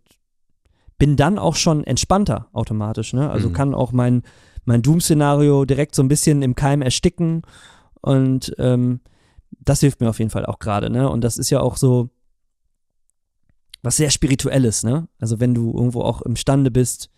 bin 0.96 1.16
dann 1.16 1.38
auch 1.38 1.54
schon 1.54 1.84
entspannter 1.84 2.48
automatisch, 2.54 3.12
ne? 3.12 3.30
Also 3.30 3.50
mhm. 3.50 3.52
kann 3.52 3.74
auch 3.74 3.92
mein, 3.92 4.22
mein 4.64 4.80
Doom-Szenario 4.80 5.66
direkt 5.66 5.94
so 5.94 6.02
ein 6.02 6.08
bisschen 6.08 6.40
im 6.40 6.54
Keim 6.54 6.80
ersticken 6.80 7.42
und 8.00 8.54
ähm, 8.58 9.00
das 9.60 9.80
hilft 9.80 10.00
mir 10.00 10.08
auf 10.08 10.20
jeden 10.20 10.30
Fall 10.30 10.46
auch 10.46 10.58
gerade, 10.58 10.88
ne? 10.88 11.10
Und 11.10 11.22
das 11.22 11.36
ist 11.36 11.50
ja 11.50 11.60
auch 11.60 11.76
so 11.76 12.08
was 13.82 13.98
sehr 13.98 14.08
Spirituelles, 14.08 14.84
ne? 14.84 15.06
Also 15.20 15.38
wenn 15.38 15.52
du 15.52 15.70
irgendwo 15.74 16.00
auch 16.00 16.22
imstande 16.22 16.70
bist, 16.70 17.10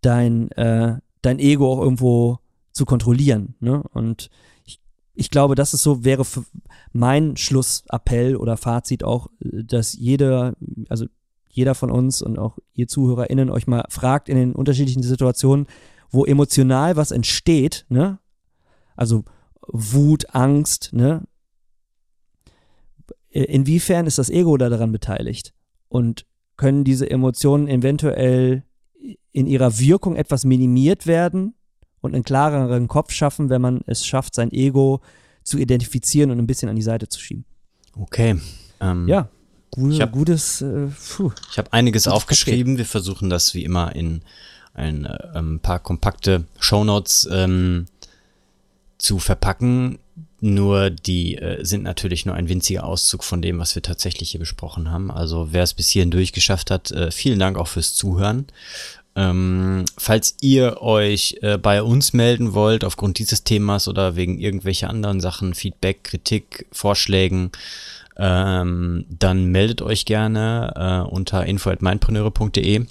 dein, 0.00 0.50
äh, 0.52 0.96
dein 1.22 1.38
Ego 1.38 1.72
auch 1.72 1.80
irgendwo 1.80 2.40
zu 2.76 2.84
kontrollieren. 2.84 3.54
Ne? 3.58 3.82
Und 3.92 4.28
ich, 5.16 5.30
glaube, 5.30 5.54
das 5.54 5.74
ist 5.74 5.82
so, 5.82 6.04
wäre 6.04 6.24
mein 6.92 7.36
Schlussappell 7.36 8.36
oder 8.36 8.56
Fazit 8.56 9.02
auch, 9.02 9.28
dass 9.40 9.94
jeder, 9.94 10.54
also 10.88 11.06
jeder 11.48 11.74
von 11.74 11.90
uns 11.90 12.22
und 12.22 12.38
auch 12.38 12.58
ihr 12.74 12.86
ZuhörerInnen 12.86 13.50
euch 13.50 13.66
mal 13.66 13.84
fragt 13.88 14.28
in 14.28 14.36
den 14.36 14.54
unterschiedlichen 14.54 15.02
Situationen, 15.02 15.66
wo 16.10 16.24
emotional 16.24 16.96
was 16.96 17.10
entsteht, 17.10 17.86
ne? 17.88 18.18
Also 18.94 19.24
Wut, 19.66 20.34
Angst, 20.34 20.90
ne? 20.92 21.26
Inwiefern 23.30 24.06
ist 24.06 24.18
das 24.18 24.30
Ego 24.30 24.56
da 24.56 24.68
daran 24.68 24.92
beteiligt? 24.92 25.52
Und 25.88 26.26
können 26.56 26.84
diese 26.84 27.10
Emotionen 27.10 27.68
eventuell 27.68 28.64
in 29.32 29.46
ihrer 29.46 29.78
Wirkung 29.78 30.16
etwas 30.16 30.44
minimiert 30.44 31.06
werden 31.06 31.55
und 32.06 32.14
einen 32.14 32.24
klareren 32.24 32.88
Kopf 32.88 33.12
schaffen, 33.12 33.50
wenn 33.50 33.60
man 33.60 33.82
es 33.86 34.06
schafft, 34.06 34.34
sein 34.34 34.52
Ego 34.52 35.00
zu 35.42 35.58
identifizieren 35.58 36.30
und 36.30 36.38
ein 36.38 36.46
bisschen 36.46 36.68
an 36.68 36.76
die 36.76 36.82
Seite 36.82 37.08
zu 37.08 37.20
schieben. 37.20 37.44
Okay. 37.94 38.40
Ähm, 38.80 39.08
ja, 39.08 39.28
gute, 39.70 39.94
ich 39.94 40.00
hab, 40.00 40.12
gutes. 40.12 40.62
Äh, 40.62 40.88
ich 41.50 41.58
habe 41.58 41.72
einiges 41.72 42.08
aufgeschrieben. 42.08 42.74
Okay. 42.74 42.78
Wir 42.78 42.86
versuchen 42.86 43.30
das 43.30 43.54
wie 43.54 43.64
immer 43.64 43.94
in 43.94 44.22
ein 44.74 45.04
äh, 45.04 45.16
ähm, 45.34 45.60
paar 45.60 45.78
kompakte 45.78 46.44
Shownotes 46.58 47.28
ähm, 47.30 47.86
zu 48.98 49.18
verpacken. 49.18 49.98
Nur 50.40 50.90
die 50.90 51.36
äh, 51.36 51.64
sind 51.64 51.82
natürlich 51.82 52.26
nur 52.26 52.34
ein 52.34 52.48
winziger 52.48 52.84
Auszug 52.84 53.24
von 53.24 53.40
dem, 53.40 53.58
was 53.58 53.74
wir 53.74 53.82
tatsächlich 53.82 54.30
hier 54.30 54.40
besprochen 54.40 54.90
haben. 54.90 55.10
Also 55.10 55.48
wer 55.52 55.62
es 55.62 55.72
bis 55.72 55.88
hierhin 55.88 56.10
durchgeschafft 56.10 56.70
hat, 56.70 56.90
äh, 56.90 57.10
vielen 57.10 57.38
Dank 57.38 57.56
auch 57.56 57.68
fürs 57.68 57.94
Zuhören. 57.94 58.46
Ähm, 59.16 59.86
falls 59.96 60.36
ihr 60.42 60.82
euch 60.82 61.38
äh, 61.40 61.56
bei 61.56 61.82
uns 61.82 62.12
melden 62.12 62.52
wollt 62.52 62.84
aufgrund 62.84 63.18
dieses 63.18 63.44
Themas 63.44 63.88
oder 63.88 64.14
wegen 64.14 64.38
irgendwelcher 64.38 64.90
anderen 64.90 65.20
Sachen, 65.20 65.54
Feedback, 65.54 66.04
Kritik, 66.04 66.66
Vorschlägen, 66.70 67.50
ähm, 68.18 69.06
dann 69.08 69.46
meldet 69.46 69.80
euch 69.80 70.04
gerne 70.04 70.72
äh, 70.76 71.10
unter 71.10 71.46
info@mindpreneure.de. 71.46 72.86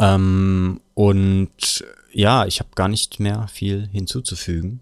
Ähm, 0.00 0.80
und 0.94 1.84
ja, 2.12 2.46
ich 2.46 2.60
habe 2.60 2.70
gar 2.74 2.88
nicht 2.88 3.20
mehr 3.20 3.46
viel 3.48 3.86
hinzuzufügen, 3.92 4.80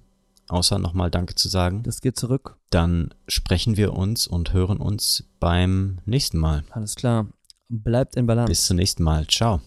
außer 0.48 0.78
nochmal 0.78 1.10
Danke 1.10 1.34
zu 1.34 1.48
sagen. 1.48 1.82
Das 1.82 2.00
geht 2.00 2.16
zurück. 2.16 2.56
Dann 2.70 3.12
sprechen 3.26 3.76
wir 3.76 3.92
uns 3.94 4.28
und 4.28 4.52
hören 4.52 4.78
uns 4.78 5.24
beim 5.40 5.98
nächsten 6.06 6.38
Mal. 6.38 6.62
Alles 6.70 6.94
klar. 6.94 7.26
Bleibt 7.68 8.16
in 8.16 8.26
Balance. 8.26 8.50
Bis 8.50 8.66
zum 8.66 8.76
nächsten 8.76 9.02
Mal. 9.02 9.26
Ciao. 9.26 9.60